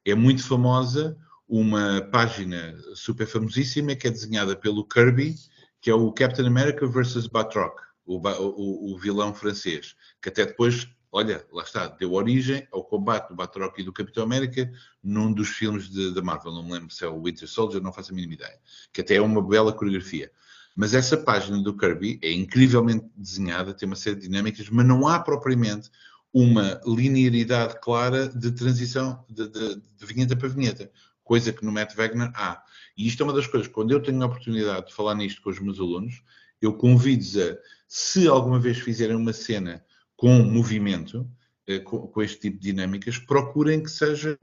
é 0.03 0.15
muito 0.15 0.43
famosa 0.49 1.15
uma 1.47 2.01
página 2.11 2.75
super 2.95 3.27
famosíssima 3.27 3.95
que 3.95 4.09
é 4.09 4.11
desenhada 4.11 4.57
pelo 4.57 4.89
Kirby, 4.89 5.35
que 5.79 5.91
é 5.91 5.95
o 5.95 6.11
Captain 6.11 6.47
America 6.47 6.87
vs. 6.87 7.27
Batroc 7.27 7.85
o, 8.07 8.19
o, 8.19 8.95
o, 8.95 8.99
vilão 8.99 9.35
francês, 9.35 9.97
que 10.23 10.29
até 10.29 10.47
depois, 10.47 10.89
olha, 11.11 11.45
lá 11.53 11.63
está, 11.63 11.89
deu 11.89 12.13
origem 12.13 12.67
ao 12.73 12.85
combate 12.85 13.29
do 13.29 13.35
Batroc 13.35 13.79
e 13.79 13.83
do 13.83 13.93
Capitão 13.93 14.23
América 14.23 14.71
num 15.03 15.33
dos 15.33 15.49
filmes 15.49 15.91
da 16.15 16.23
Marvel, 16.23 16.53
não 16.53 16.63
me 16.63 16.73
lembro 16.73 16.95
se 16.95 17.05
é 17.05 17.09
o 17.09 17.23
Winter 17.23 17.49
Soldier, 17.49 17.83
não 17.83 17.93
faço 17.93 18.13
a 18.13 18.15
mínima 18.15 18.35
ideia, 18.35 18.59
que 18.93 19.01
até 19.01 19.17
é 19.17 19.21
uma 19.21 19.43
bela 19.43 19.73
coreografia. 19.73 20.31
Mas 20.77 20.93
essa 20.93 21.17
página 21.17 21.61
do 21.63 21.77
Kirby 21.77 22.21
é 22.23 22.31
incrivelmente 22.31 23.07
desenhada, 23.17 23.73
tem 23.73 23.87
uma 23.87 23.97
série 23.97 24.17
de 24.17 24.29
dinâmicas, 24.29 24.69
mas 24.69 24.87
não 24.87 25.09
há 25.09 25.19
propriamente 25.19 25.91
uma 26.33 26.79
linearidade 26.87 27.81
clara 27.81 28.29
de 28.29 28.53
transição 28.53 29.25
de, 29.29 29.49
de, 29.49 29.77
de 29.77 30.07
vinheta 30.07 30.37
para 30.37 30.49
vinheta, 30.49 30.91
coisa 31.25 31.51
que 31.51 31.65
no 31.65 31.73
Matt 31.73 31.95
Wagner 31.95 32.31
há. 32.35 32.63
E 32.95 33.07
isto 33.07 33.23
é 33.23 33.25
uma 33.25 33.33
das 33.33 33.47
coisas, 33.47 33.69
quando 33.69 33.91
eu 33.91 34.03
tenho 34.03 34.23
a 34.23 34.27
oportunidade 34.27 34.89
de 34.89 34.95
falar 34.95 35.15
nisto 35.15 35.41
com 35.41 35.49
os 35.49 35.59
meus 35.59 35.81
alunos, 35.81 36.23
eu 36.61 36.75
convido-os 36.75 37.37
a, 37.37 37.57
se 37.89 38.27
alguma 38.27 38.59
vez 38.59 38.79
fizerem 38.79 39.17
uma 39.17 39.33
cena 39.33 39.85
com 40.17 40.43
movimento, 40.43 41.29
eh, 41.67 41.79
com, 41.81 42.07
com 42.07 42.23
este 42.23 42.41
tipo 42.41 42.59
de 42.59 42.73
dinâmicas, 42.73 43.19
procurem 43.19 43.83
que 43.83 43.91
seja, 43.91 44.39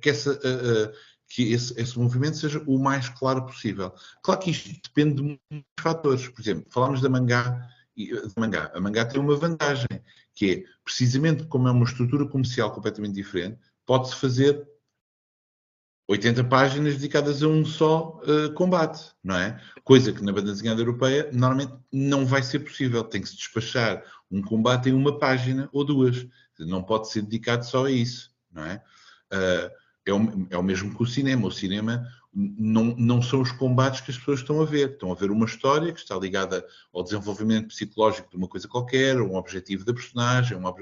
que, 0.00 0.10
essa, 0.10 0.32
uh, 0.32 0.34
uh, 0.34 0.92
que 1.28 1.52
esse, 1.52 1.78
esse, 1.80 1.98
movimento 1.98 2.36
seja 2.36 2.62
o 2.66 2.78
mais 2.78 3.08
claro 3.08 3.46
possível. 3.46 3.92
Claro 4.22 4.40
que 4.40 4.50
isto 4.50 4.70
depende 4.82 5.16
de 5.16 5.22
muitos 5.22 5.38
fatores. 5.80 6.28
Por 6.28 6.40
exemplo, 6.40 6.66
falámos 6.70 7.00
da 7.00 7.08
mangá, 7.08 7.68
de 7.96 8.32
mangá. 8.36 8.70
A 8.74 8.80
mangá 8.80 9.04
tem 9.04 9.20
uma 9.20 9.36
vantagem, 9.36 10.02
que 10.34 10.50
é, 10.50 10.64
precisamente 10.84 11.44
como 11.44 11.68
é 11.68 11.70
uma 11.70 11.84
estrutura 11.84 12.26
comercial 12.26 12.72
completamente 12.72 13.14
diferente, 13.14 13.58
pode-se 13.86 14.16
fazer 14.16 14.66
80 16.12 16.44
páginas 16.44 16.94
dedicadas 16.96 17.42
a 17.42 17.48
um 17.48 17.64
só 17.64 18.20
uh, 18.26 18.52
combate, 18.52 19.10
não 19.24 19.34
é? 19.34 19.58
Coisa 19.82 20.12
que 20.12 20.22
na 20.22 20.30
banda 20.30 20.52
desenhada 20.52 20.80
europeia 20.80 21.30
normalmente 21.32 21.72
não 21.90 22.26
vai 22.26 22.42
ser 22.42 22.58
possível. 22.58 23.02
Tem 23.02 23.22
que 23.22 23.28
se 23.30 23.36
despachar 23.36 24.04
um 24.30 24.42
combate 24.42 24.90
em 24.90 24.92
uma 24.92 25.18
página 25.18 25.70
ou 25.72 25.84
duas. 25.84 26.26
Não 26.58 26.82
pode 26.82 27.08
ser 27.08 27.22
dedicado 27.22 27.64
só 27.64 27.86
a 27.86 27.90
isso, 27.90 28.30
não 28.52 28.62
é? 28.64 28.82
Uh, 29.32 29.70
é, 30.04 30.12
o, 30.12 30.46
é 30.50 30.58
o 30.58 30.62
mesmo 30.62 30.94
que 30.94 31.02
o 31.02 31.06
cinema. 31.06 31.48
O 31.48 31.50
cinema 31.50 32.06
não, 32.34 32.94
não 32.98 33.22
são 33.22 33.40
os 33.40 33.50
combates 33.50 34.02
que 34.02 34.10
as 34.10 34.18
pessoas 34.18 34.40
estão 34.40 34.60
a 34.60 34.66
ver. 34.66 34.90
Estão 34.90 35.10
a 35.10 35.14
ver 35.14 35.30
uma 35.30 35.46
história 35.46 35.94
que 35.94 36.00
está 36.00 36.14
ligada 36.16 36.62
ao 36.92 37.02
desenvolvimento 37.02 37.68
psicológico 37.68 38.28
de 38.28 38.36
uma 38.36 38.48
coisa 38.48 38.68
qualquer, 38.68 39.18
um 39.18 39.34
objetivo 39.34 39.82
da 39.82 39.94
personagem, 39.94 40.58
uma, 40.58 40.74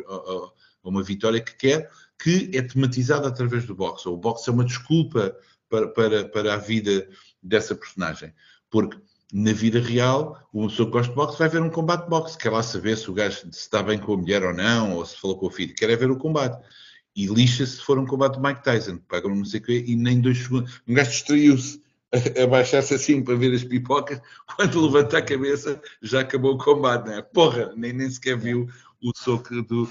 uma 0.82 1.04
vitória 1.04 1.40
que 1.40 1.54
quer, 1.54 1.88
que 2.22 2.50
é 2.54 2.62
tematizada 2.62 3.28
através 3.28 3.64
do 3.64 3.74
boxe. 3.74 4.08
O 4.08 4.16
boxe 4.16 4.48
é 4.48 4.52
uma 4.52 4.64
desculpa 4.64 5.36
para, 5.68 5.88
para, 5.88 6.24
para 6.24 6.54
a 6.54 6.56
vida 6.56 7.08
dessa 7.42 7.74
personagem. 7.74 8.32
Porque 8.70 8.98
na 9.32 9.52
vida 9.52 9.80
real, 9.80 10.48
uma 10.52 10.68
pessoa 10.68 10.86
que 10.86 10.92
gosta 10.92 11.10
de 11.10 11.16
boxe 11.16 11.38
vai 11.38 11.48
ver 11.48 11.62
um 11.62 11.70
combate 11.70 12.04
de 12.04 12.10
boxe, 12.10 12.36
quer 12.36 12.50
lá 12.50 12.62
saber 12.62 12.96
se 12.96 13.10
o 13.10 13.14
gajo 13.14 13.38
se 13.38 13.48
está 13.50 13.82
bem 13.82 13.98
com 13.98 14.14
a 14.14 14.16
mulher 14.16 14.44
ou 14.44 14.52
não, 14.52 14.96
ou 14.96 15.06
se 15.06 15.16
falou 15.16 15.38
com 15.38 15.46
o 15.46 15.50
filho, 15.50 15.74
quer 15.74 15.88
é 15.88 15.96
ver 15.96 16.10
o 16.10 16.16
combate. 16.16 16.60
E 17.16 17.26
lixa-se 17.26 17.76
se 17.76 17.82
for 17.82 17.98
um 17.98 18.06
combate 18.06 18.34
de 18.34 18.42
Mike 18.42 18.62
Tyson, 18.62 18.98
pagam 19.08 19.34
não 19.34 19.44
sei 19.44 19.60
o 19.60 19.62
quê, 19.62 19.84
e 19.86 19.96
nem 19.96 20.20
dois 20.20 20.38
segundos. 20.38 20.80
Um 20.86 20.94
gajo 20.94 21.10
distraiu-se 21.10 21.82
a 22.42 22.46
baixar-se 22.46 22.94
assim 22.94 23.22
para 23.22 23.36
ver 23.36 23.54
as 23.54 23.64
pipocas, 23.64 24.20
quando 24.56 24.84
levanta 24.84 25.18
a 25.18 25.22
cabeça 25.22 25.80
já 26.02 26.20
acabou 26.20 26.54
o 26.54 26.58
combate, 26.58 27.06
não 27.06 27.14
é? 27.14 27.22
Porra, 27.22 27.72
nem, 27.76 27.92
nem 27.92 28.10
sequer 28.10 28.36
viu 28.36 28.68
o 29.02 29.12
soco 29.16 29.62
do, 29.62 29.88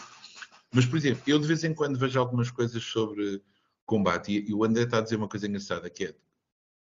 mas, 0.74 0.86
por 0.86 0.98
exemplo, 0.98 1.24
eu 1.28 1.40
de 1.40 1.48
vez 1.48 1.64
em 1.64 1.74
quando 1.74 1.98
vejo 1.98 2.20
algumas 2.20 2.52
coisas 2.52 2.84
sobre 2.84 3.42
combate 3.86 4.32
e, 4.32 4.50
e 4.50 4.54
o 4.54 4.64
André 4.64 4.84
está 4.84 5.00
a 5.00 5.02
dizer 5.02 5.16
uma 5.16 5.28
coisa 5.28 5.48
engraçada, 5.48 5.90
que 5.90 6.06
é, 6.06 6.16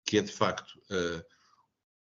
que 0.05 0.17
é 0.17 0.21
de 0.21 0.31
facto, 0.31 0.79
uh, 0.91 1.23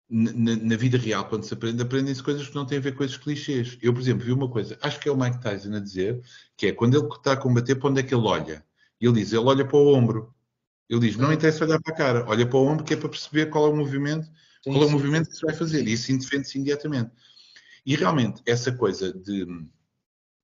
na, 0.08 0.56
na, 0.56 0.76
vida 0.76 0.98
real, 0.98 1.26
quando 1.26 1.44
se 1.44 1.54
aprende, 1.54 1.82
aprendem-se 1.82 2.22
coisas 2.22 2.46
que 2.46 2.54
não 2.54 2.66
têm 2.66 2.76
a 2.76 2.82
ver 2.82 2.94
com 2.94 3.02
esses 3.02 3.16
clichês. 3.16 3.78
Eu, 3.80 3.94
por 3.94 4.00
exemplo, 4.00 4.26
vi 4.26 4.32
uma 4.32 4.50
coisa, 4.50 4.78
acho 4.82 5.00
que 5.00 5.08
é 5.08 5.12
o 5.12 5.16
Mike 5.16 5.40
Tyson 5.40 5.74
a 5.74 5.80
dizer, 5.80 6.22
que 6.54 6.66
é 6.66 6.72
quando 6.72 6.98
ele 6.98 7.08
está 7.08 7.32
a 7.32 7.36
combater, 7.36 7.76
para 7.76 7.88
onde 7.88 8.00
é 8.00 8.02
que 8.02 8.14
ele 8.14 8.26
olha? 8.26 8.62
Ele 9.00 9.14
diz, 9.14 9.32
ele 9.32 9.46
olha 9.46 9.66
para 9.66 9.76
o 9.78 9.94
ombro. 9.94 10.34
Ele 10.88 11.00
diz, 11.00 11.16
não 11.16 11.32
interessa 11.32 11.64
olhar 11.64 11.80
para 11.80 11.94
a 11.94 11.96
cara, 11.96 12.26
olha 12.28 12.46
para 12.46 12.58
o 12.58 12.66
ombro 12.66 12.84
que 12.84 12.92
é 12.92 12.96
para 12.96 13.08
perceber 13.08 13.46
qual 13.46 13.66
é 13.66 13.70
o 13.70 13.76
movimento, 13.76 14.28
qual 14.62 14.82
é 14.82 14.86
o 14.86 14.90
movimento 14.90 15.30
que 15.30 15.36
se 15.36 15.46
vai 15.46 15.54
fazer. 15.54 15.88
E 15.88 15.92
isso 15.94 16.12
defende-se 16.18 16.58
imediatamente. 16.58 17.10
E 17.86 17.96
realmente, 17.96 18.42
essa 18.44 18.70
coisa 18.70 19.12
de 19.12 19.46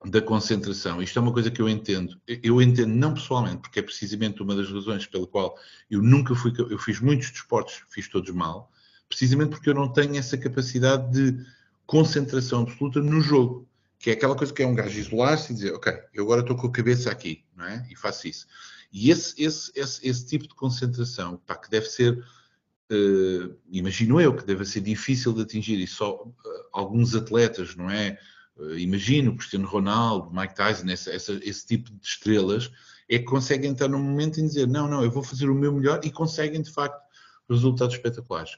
da 0.04 0.22
concentração. 0.22 1.02
Isto 1.02 1.18
é 1.18 1.22
uma 1.22 1.32
coisa 1.32 1.50
que 1.50 1.60
eu 1.60 1.68
entendo. 1.68 2.20
Eu 2.26 2.62
entendo 2.62 2.94
não 2.94 3.14
pessoalmente, 3.14 3.58
porque 3.58 3.80
é 3.80 3.82
precisamente 3.82 4.42
uma 4.42 4.54
das 4.54 4.70
razões 4.70 5.06
pela 5.06 5.26
qual 5.26 5.58
eu 5.90 6.00
nunca 6.00 6.34
fui. 6.34 6.52
Eu 6.56 6.78
fiz 6.78 7.00
muitos 7.00 7.30
desportos, 7.30 7.82
fiz 7.90 8.08
todos 8.08 8.30
mal, 8.30 8.70
precisamente 9.08 9.50
porque 9.50 9.70
eu 9.70 9.74
não 9.74 9.92
tenho 9.92 10.16
essa 10.16 10.38
capacidade 10.38 11.10
de 11.10 11.44
concentração 11.86 12.62
absoluta 12.62 13.00
no 13.00 13.20
jogo. 13.20 13.66
Que 13.98 14.10
é 14.10 14.12
aquela 14.12 14.36
coisa 14.36 14.52
que 14.52 14.62
é 14.62 14.66
um 14.66 14.76
gajo 14.76 14.96
isolar-se 14.96 15.50
e 15.50 15.54
dizer, 15.56 15.72
ok, 15.72 15.92
eu 16.14 16.22
agora 16.22 16.42
estou 16.42 16.56
com 16.56 16.68
a 16.68 16.72
cabeça 16.72 17.10
aqui, 17.10 17.44
não 17.56 17.64
é? 17.64 17.84
E 17.90 17.96
faço 17.96 18.28
isso. 18.28 18.46
E 18.92 19.10
esse, 19.10 19.34
esse, 19.42 19.72
esse, 19.74 20.08
esse 20.08 20.24
tipo 20.24 20.46
de 20.46 20.54
concentração, 20.54 21.36
pá, 21.44 21.56
que 21.56 21.68
deve 21.68 21.86
ser, 21.86 22.16
uh, 22.16 23.56
imagino 23.68 24.20
eu, 24.20 24.36
que 24.36 24.46
deve 24.46 24.64
ser 24.64 24.80
difícil 24.82 25.32
de 25.32 25.42
atingir, 25.42 25.80
e 25.80 25.86
só 25.88 26.14
uh, 26.14 26.34
alguns 26.72 27.16
atletas, 27.16 27.74
não 27.74 27.90
é? 27.90 28.16
Uh, 28.58 28.78
imagino, 28.78 29.36
Cristiano 29.36 29.66
Ronaldo, 29.66 30.30
Mike 30.34 30.54
Tyson, 30.54 30.88
essa, 30.88 31.10
essa, 31.10 31.32
esse 31.42 31.66
tipo 31.66 31.90
de 31.90 32.06
estrelas, 32.06 32.70
é 33.08 33.18
que 33.18 33.24
conseguem 33.24 33.72
estar 33.72 33.88
num 33.88 34.02
momento 34.02 34.40
em 34.40 34.46
dizer 34.46 34.66
não, 34.68 34.86
não, 34.86 35.02
eu 35.02 35.10
vou 35.10 35.22
fazer 35.22 35.48
o 35.48 35.54
meu 35.54 35.72
melhor 35.72 36.00
e 36.04 36.10
conseguem 36.10 36.60
de 36.60 36.70
facto 36.70 37.00
resultados 37.48 37.94
espetaculares. 37.94 38.52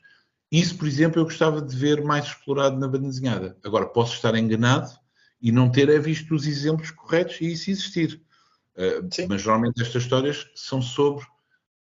Isso, 0.51 0.77
por 0.77 0.89
exemplo, 0.89 1.21
eu 1.21 1.25
gostava 1.25 1.63
de 1.63 1.77
ver 1.77 2.03
mais 2.03 2.27
explorado 2.27 2.77
na 2.77 2.89
banda 2.89 3.07
desenhada. 3.07 3.57
Agora, 3.63 3.87
posso 3.87 4.15
estar 4.15 4.35
enganado 4.35 4.91
e 5.41 5.53
não 5.53 5.71
ter 5.71 5.99
visto 6.01 6.35
os 6.35 6.47
exemplos 6.47 6.91
corretos 6.91 7.41
e 7.41 7.53
isso 7.53 7.71
existir. 7.71 8.21
Uh, 8.77 9.27
mas 9.29 9.43
geralmente 9.43 9.81
estas 9.81 10.03
histórias 10.03 10.49
são 10.55 10.83
sobre, 10.83 11.25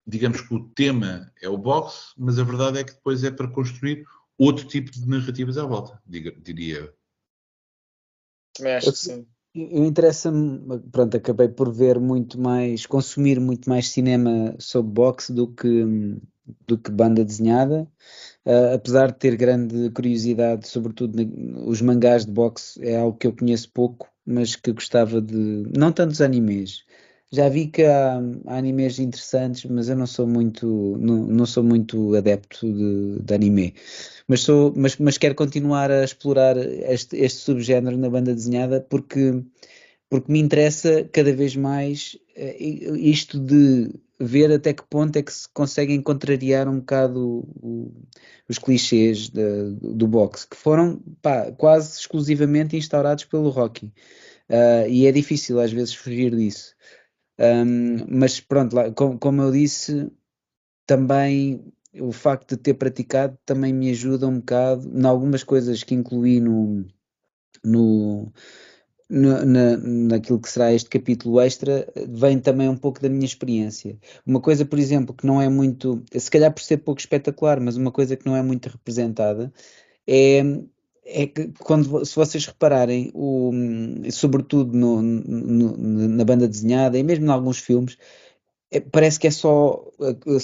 digamos 0.06 0.42
que 0.42 0.54
o 0.54 0.68
tema 0.70 1.32
é 1.40 1.48
o 1.48 1.56
boxe, 1.56 2.12
mas 2.16 2.38
a 2.38 2.44
verdade 2.44 2.78
é 2.78 2.84
que 2.84 2.92
depois 2.92 3.24
é 3.24 3.30
para 3.30 3.48
construir 3.48 4.04
outro 4.36 4.66
tipo 4.66 4.90
de 4.90 5.06
narrativas 5.08 5.56
à 5.56 5.64
volta, 5.64 6.00
diria 6.06 6.78
eu. 6.78 6.97
Também 8.58 8.74
acho 8.74 8.88
eu, 8.88 8.92
que 8.92 8.98
sim. 8.98 9.26
Eu 9.54 9.84
interessa-me, 9.84 10.78
pronto, 10.92 11.16
acabei 11.16 11.48
por 11.48 11.72
ver 11.72 11.98
muito 11.98 12.38
mais, 12.38 12.86
consumir 12.86 13.40
muito 13.40 13.68
mais 13.68 13.88
cinema 13.88 14.54
sobre 14.58 14.92
boxe 14.92 15.32
do 15.32 15.48
que, 15.48 15.84
do 16.66 16.78
que 16.78 16.90
banda 16.90 17.24
desenhada, 17.24 17.88
uh, 18.46 18.74
apesar 18.74 19.10
de 19.10 19.18
ter 19.18 19.36
grande 19.36 19.90
curiosidade, 19.90 20.68
sobretudo 20.68 21.18
os 21.66 21.80
mangás 21.80 22.26
de 22.26 22.32
boxe, 22.32 22.80
é 22.84 22.98
algo 22.98 23.16
que 23.16 23.26
eu 23.26 23.34
conheço 23.34 23.70
pouco, 23.72 24.08
mas 24.24 24.54
que 24.54 24.72
gostava 24.72 25.20
de, 25.20 25.64
não 25.76 25.90
tantos 25.90 26.20
animes, 26.20 26.84
já 27.30 27.48
vi 27.48 27.66
que 27.66 27.84
há, 27.84 28.18
há, 28.46 28.56
animes 28.56 28.98
interessantes, 28.98 29.64
mas 29.70 29.88
eu 29.88 29.96
não 29.96 30.06
sou 30.06 30.26
muito, 30.26 30.96
não, 30.98 31.26
não 31.26 31.46
sou 31.46 31.62
muito 31.62 32.14
adepto 32.14 32.66
de, 32.72 33.22
de 33.22 33.34
anime. 33.34 33.74
Mas, 34.26 34.40
sou, 34.40 34.72
mas, 34.76 34.96
mas 34.96 35.18
quero 35.18 35.34
continuar 35.34 35.90
a 35.90 36.04
explorar 36.04 36.56
este, 36.56 37.16
este 37.16 37.40
subgénero 37.40 37.96
na 37.96 38.10
banda 38.10 38.34
desenhada 38.34 38.80
porque 38.80 39.42
porque 40.10 40.32
me 40.32 40.38
interessa 40.38 41.04
cada 41.12 41.32
vez 41.32 41.54
mais 41.54 42.16
uh, 42.36 42.96
isto 42.96 43.38
de 43.38 43.90
ver 44.20 44.50
até 44.50 44.72
que 44.72 44.82
ponto 44.82 45.16
é 45.16 45.22
que 45.22 45.32
se 45.32 45.48
conseguem 45.50 46.00
contrariar 46.00 46.68
um 46.68 46.80
bocado 46.80 47.46
o, 47.62 47.92
os 48.48 48.58
clichês 48.58 49.28
de, 49.28 49.70
do 49.80 50.08
boxe, 50.08 50.48
que 50.48 50.56
foram 50.56 51.00
pá, 51.22 51.52
quase 51.52 52.00
exclusivamente 52.00 52.76
instaurados 52.76 53.24
pelo 53.24 53.50
Rocky. 53.50 53.92
Uh, 54.48 54.88
e 54.88 55.06
é 55.06 55.12
difícil 55.12 55.60
às 55.60 55.70
vezes 55.70 55.94
fugir 55.94 56.34
disso. 56.34 56.74
Um, 57.38 58.18
mas 58.18 58.40
pronto, 58.40 58.74
lá, 58.74 58.90
como, 58.92 59.18
como, 59.18 59.42
eu 59.42 59.52
disse, 59.52 60.10
também 60.86 61.64
o 62.00 62.12
facto 62.12 62.56
de 62.56 62.62
ter 62.62 62.74
praticado 62.74 63.38
também 63.46 63.72
me 63.72 63.90
ajuda 63.90 64.26
um 64.26 64.38
bocado 64.38 64.88
em 64.88 65.06
algumas 65.06 65.42
coisas 65.44 65.82
que 65.82 65.94
incluí 65.94 66.40
no, 66.40 66.84
no, 67.64 68.32
no, 69.08 69.44
na, 69.44 69.76
naquilo 69.76 70.40
que 70.40 70.50
será 70.50 70.72
este 70.72 70.90
capítulo 70.90 71.40
extra, 71.40 71.86
vem 72.08 72.38
também 72.40 72.68
um 72.68 72.76
pouco 72.76 73.00
da 73.00 73.08
minha 73.08 73.24
experiência. 73.24 73.98
Uma 74.26 74.40
coisa, 74.40 74.64
por 74.64 74.78
exemplo, 74.78 75.14
que 75.14 75.26
não 75.26 75.40
é 75.40 75.48
muito, 75.48 76.02
se 76.12 76.30
calhar 76.30 76.52
por 76.52 76.62
ser 76.62 76.78
pouco 76.78 77.00
espetacular, 77.00 77.60
mas 77.60 77.76
uma 77.76 77.92
coisa 77.92 78.16
que 78.16 78.26
não 78.26 78.36
é 78.36 78.42
muito 78.42 78.68
representada 78.68 79.52
é 80.06 80.42
é 81.08 81.26
que 81.26 81.50
quando 81.60 82.04
se 82.04 82.14
vocês 82.14 82.44
repararem, 82.46 83.10
o, 83.14 83.50
sobretudo 84.12 84.76
no, 84.76 85.00
no, 85.00 85.76
na 86.08 86.24
banda 86.24 86.46
desenhada 86.46 86.98
e 86.98 87.02
mesmo 87.02 87.26
em 87.26 87.30
alguns 87.30 87.58
filmes, 87.58 87.96
é, 88.70 88.80
parece 88.80 89.18
que 89.18 89.26
é 89.26 89.30
só, 89.30 89.82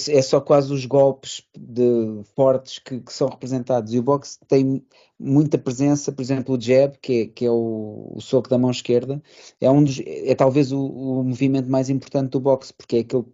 é 0.09 0.21
só 0.21 0.41
quase 0.41 0.73
os 0.73 0.85
golpes 0.85 1.43
de, 1.55 2.23
fortes 2.35 2.79
que, 2.79 2.99
que, 2.99 3.13
são 3.13 3.27
representados. 3.29 3.93
E 3.93 3.99
o 3.99 4.03
boxe 4.03 4.39
tem 4.47 4.83
muita 5.19 5.59
presença, 5.59 6.11
por 6.11 6.21
exemplo, 6.23 6.55
o 6.55 6.59
jab, 6.59 6.97
que 6.99 7.21
é, 7.21 7.25
que 7.27 7.45
é 7.45 7.51
o, 7.51 8.13
o 8.15 8.21
soco 8.21 8.49
da 8.49 8.57
mão 8.57 8.71
esquerda, 8.71 9.21
é, 9.61 9.69
um 9.69 9.83
dos, 9.83 10.01
é 10.03 10.33
talvez 10.33 10.71
o, 10.71 10.79
o 10.83 11.23
movimento 11.23 11.69
mais 11.69 11.87
importante 11.89 12.31
do 12.31 12.39
boxe, 12.39 12.73
porque 12.73 12.97
é 12.97 12.99
aquele 13.01 13.25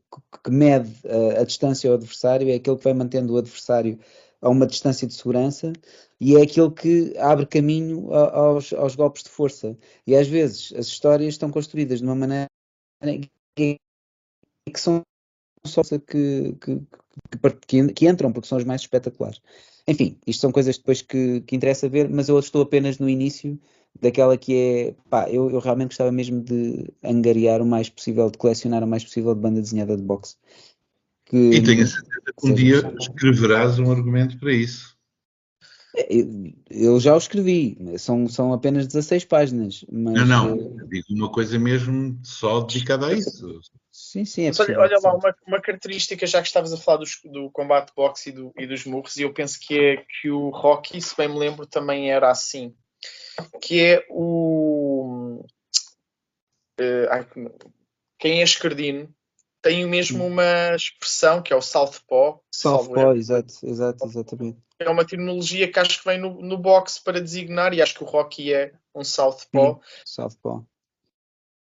que, 0.43 0.51
mede 0.51 0.93
a, 1.07 1.41
a, 1.41 1.43
distância 1.45 1.89
ao 1.89 1.95
adversário, 1.95 2.49
é 2.49 2.55
aquele 2.55 2.75
que 2.77 2.83
vai 2.83 2.93
mantendo 2.93 3.33
o 3.33 3.37
adversário 3.37 3.97
a 4.41 4.49
uma 4.49 4.65
distância 4.65 5.07
de 5.07 5.13
segurança 5.13 5.71
e 6.19 6.35
é 6.35 6.41
aquele 6.41 6.71
que 6.71 7.17
abre 7.17 7.45
caminho 7.45 8.13
aos, 8.13 8.73
aos 8.73 8.95
golpes 8.95 9.23
de 9.23 9.29
força. 9.29 9.77
E 10.05 10.15
às 10.15 10.27
vezes 10.27 10.73
as 10.75 10.87
histórias 10.87 11.33
estão 11.33 11.51
construídas 11.51 11.99
de 11.99 12.05
uma 12.05 12.15
maneira 12.15 12.47
que, 13.55 13.77
que 14.71 14.79
são 14.79 15.03
só 15.65 15.83
que, 15.83 15.99
que, 16.59 16.81
que, 17.67 17.93
que, 17.93 18.07
entram, 18.07 18.31
porque 18.31 18.47
são 18.47 18.57
as 18.57 18.63
mais 18.63 18.81
espetaculares. 18.81 19.41
Enfim, 19.87 20.17
isto 20.25 20.41
são 20.41 20.51
coisas 20.51 20.77
depois 20.77 21.01
que, 21.01 21.41
que 21.41 21.55
interessa 21.55 21.89
ver, 21.89 22.09
mas 22.09 22.29
eu 22.29 22.39
estou 22.39 22.63
apenas 22.63 22.97
no 22.99 23.09
início 23.09 23.59
daquela 23.99 24.37
que 24.37 24.55
é, 24.55 24.95
pá, 25.09 25.29
eu, 25.29 25.49
eu 25.49 25.59
realmente 25.59 25.89
gostava 25.89 26.11
mesmo 26.11 26.41
de 26.41 26.87
angariar 27.03 27.61
o 27.61 27.65
mais 27.65 27.89
possível, 27.89 28.29
de 28.29 28.37
colecionar 28.37 28.83
o 28.83 28.87
mais 28.87 29.03
possível 29.03 29.35
de 29.35 29.41
banda 29.41 29.61
desenhada 29.61 29.95
de 29.97 30.03
boxe. 30.03 30.37
Que, 31.31 31.37
e 31.37 31.63
tenho 31.63 31.83
a 31.83 31.87
certeza 31.87 32.33
que 32.37 32.49
um 32.49 32.53
dia 32.53 32.93
escreverás 32.99 33.79
um 33.79 33.89
argumento 33.89 34.37
para 34.37 34.51
isso. 34.51 34.97
Eu 36.69 36.99
já 36.99 37.13
o 37.13 37.17
escrevi, 37.17 37.77
são, 37.97 38.27
são 38.27 38.51
apenas 38.51 38.85
16 38.85 39.23
páginas. 39.23 39.85
Mas, 39.89 40.27
não, 40.27 40.55
não, 40.55 40.81
eh, 40.81 40.87
digo 40.89 41.05
uma 41.11 41.31
coisa 41.31 41.57
mesmo 41.57 42.19
só 42.21 42.59
dedicada 42.59 43.07
a 43.07 43.13
isso. 43.13 43.61
Sim, 43.89 44.25
sim, 44.25 44.43
é 44.43 44.51
olha, 44.59 44.79
olha 44.79 44.99
lá, 45.01 45.15
uma, 45.15 45.35
uma, 45.47 45.61
característica, 45.61 46.27
já 46.27 46.41
que 46.41 46.47
estavas 46.47 46.73
a 46.73 46.77
falar 46.77 46.97
dos, 46.97 47.21
do 47.23 47.49
combate 47.51 47.93
boxe 47.95 48.29
e, 48.29 48.33
do, 48.33 48.51
e 48.57 48.67
dos 48.67 48.83
murros, 48.83 49.15
e 49.15 49.21
eu 49.21 49.33
penso 49.33 49.57
que 49.57 49.79
é 49.79 50.05
que 50.21 50.29
o 50.29 50.49
Rocky, 50.49 51.01
se 51.01 51.15
bem 51.15 51.29
me 51.29 51.39
lembro, 51.39 51.65
também 51.65 52.11
era 52.11 52.29
assim. 52.29 52.75
Que 53.61 53.79
é 53.79 54.05
o. 54.09 55.45
Uh, 56.77 57.69
quem 58.19 58.41
é 58.41 58.43
escardino 58.43 59.13
tem 59.61 59.85
mesmo 59.85 60.25
uma 60.25 60.75
expressão 60.75 61.41
que 61.41 61.53
é 61.53 61.55
o 61.55 61.61
Southpaw. 61.61 62.43
Southpaw, 62.53 63.15
exato, 63.15 63.53
exato, 63.63 64.05
exatamente 64.05 64.57
é 64.85 64.89
uma 64.89 65.05
terminologia 65.05 65.71
que 65.71 65.79
acho 65.79 65.99
que 65.99 66.05
vem 66.05 66.19
no, 66.19 66.41
no 66.41 66.57
boxe 66.57 67.01
para 67.03 67.21
designar, 67.21 67.73
e 67.73 67.81
acho 67.81 67.95
que 67.95 68.03
o 68.03 68.07
Rocky 68.07 68.53
é 68.53 68.73
um 68.93 69.03
Southpaw. 69.03 69.81
Southpaw. 70.05 70.65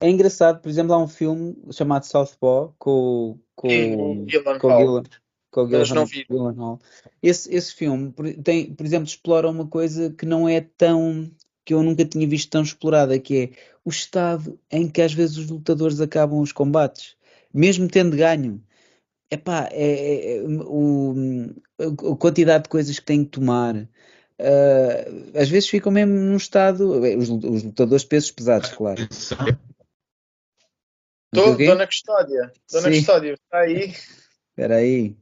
É 0.00 0.08
engraçado, 0.08 0.60
por 0.60 0.68
exemplo, 0.68 0.94
há 0.94 0.98
um 0.98 1.08
filme 1.08 1.56
chamado 1.72 2.04
Southpaw 2.04 2.74
com, 2.78 3.38
com, 3.56 3.68
o 3.68 4.28
Gillan 4.28 4.58
com, 4.58 4.78
Gillan, 4.78 5.02
com 5.50 6.06
Gillan, 6.06 6.52
Hall. 6.52 6.80
Esse, 7.20 7.52
esse 7.52 7.74
filme, 7.74 8.14
tem, 8.44 8.72
por 8.72 8.86
exemplo, 8.86 9.08
explora 9.08 9.50
uma 9.50 9.66
coisa 9.66 10.10
que 10.10 10.24
não 10.24 10.48
é 10.48 10.60
tão 10.60 11.30
que 11.64 11.74
eu 11.74 11.82
nunca 11.82 12.02
tinha 12.02 12.26
visto 12.26 12.48
tão 12.48 12.62
explorada, 12.62 13.18
que 13.18 13.36
é 13.36 13.50
o 13.84 13.90
estado 13.90 14.58
em 14.70 14.88
que 14.88 15.02
às 15.02 15.12
vezes 15.12 15.36
os 15.36 15.50
lutadores 15.50 16.00
acabam 16.00 16.40
os 16.40 16.50
combates, 16.50 17.14
mesmo 17.52 17.88
tendo 17.88 18.16
ganho. 18.16 18.62
Epá, 19.30 19.68
é, 19.72 19.84
é, 19.84 20.38
é 20.38 20.42
o, 20.42 21.14
a 21.78 22.16
quantidade 22.16 22.64
de 22.64 22.70
coisas 22.70 22.98
que 22.98 23.04
têm 23.04 23.24
que 23.24 23.30
tomar. 23.30 23.76
Uh, 23.76 25.38
às 25.38 25.48
vezes 25.48 25.68
ficam 25.68 25.92
mesmo 25.92 26.14
num 26.14 26.36
estado. 26.36 27.00
Os, 27.18 27.28
os 27.28 27.62
lutadores 27.62 28.04
pesos 28.04 28.30
pesados, 28.30 28.70
claro. 28.70 29.06
Estou, 31.32 31.56
Dona 31.58 31.86
Custódia. 31.86 32.52
Dona 32.72 32.90
Sim. 32.90 32.98
Custódia, 32.98 33.34
está 33.34 33.58
aí. 33.58 33.94
Espera 34.50 34.76
aí. 34.76 35.14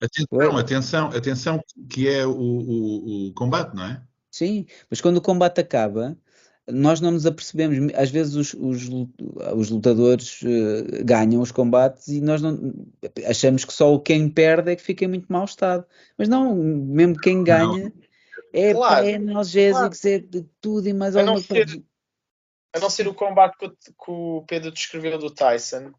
Atenção, 0.00 0.56
atenção, 0.56 1.08
atenção, 1.08 1.60
que 1.90 2.08
é 2.08 2.24
o, 2.24 2.30
o, 2.30 3.26
o 3.28 3.34
combate, 3.34 3.74
não 3.74 3.84
é? 3.84 4.00
Sim, 4.30 4.64
mas 4.88 5.00
quando 5.00 5.16
o 5.16 5.22
combate 5.22 5.60
acaba, 5.60 6.16
nós 6.70 7.00
não 7.00 7.10
nos 7.10 7.26
apercebemos, 7.26 7.92
às 7.94 8.10
vezes 8.10 8.34
os, 8.34 8.54
os, 8.54 8.88
os 9.54 9.70
lutadores 9.70 10.40
uh, 10.42 11.04
ganham 11.04 11.40
os 11.40 11.50
combates 11.50 12.08
e 12.08 12.20
nós 12.20 12.42
não 12.42 12.74
achamos 13.26 13.64
que 13.64 13.72
só 13.72 13.92
o 13.92 14.00
quem 14.00 14.28
perde 14.28 14.72
é 14.72 14.76
que 14.76 14.82
fica 14.82 15.04
em 15.04 15.08
muito 15.08 15.32
mau 15.32 15.44
estado. 15.44 15.84
Mas 16.16 16.28
não, 16.28 16.54
mesmo 16.54 17.16
quem 17.16 17.42
ganha 17.42 17.92
é, 18.52 18.72
claro, 18.72 19.06
é 19.06 19.14
analgésicos, 19.14 20.00
claro. 20.00 20.16
é 20.16 20.18
de 20.18 20.46
tudo 20.60 20.88
e 20.88 20.92
mais 20.92 21.16
a 21.16 21.20
alguma 21.20 21.42
coisa. 21.42 21.82
A 22.74 22.80
não 22.80 22.90
ser 22.90 23.08
o 23.08 23.14
combate 23.14 23.56
que 23.58 23.66
o, 23.66 23.70
que 23.70 24.10
o 24.10 24.44
Pedro 24.46 24.70
descreveu 24.70 25.18
do 25.18 25.30
Tyson, 25.30 25.92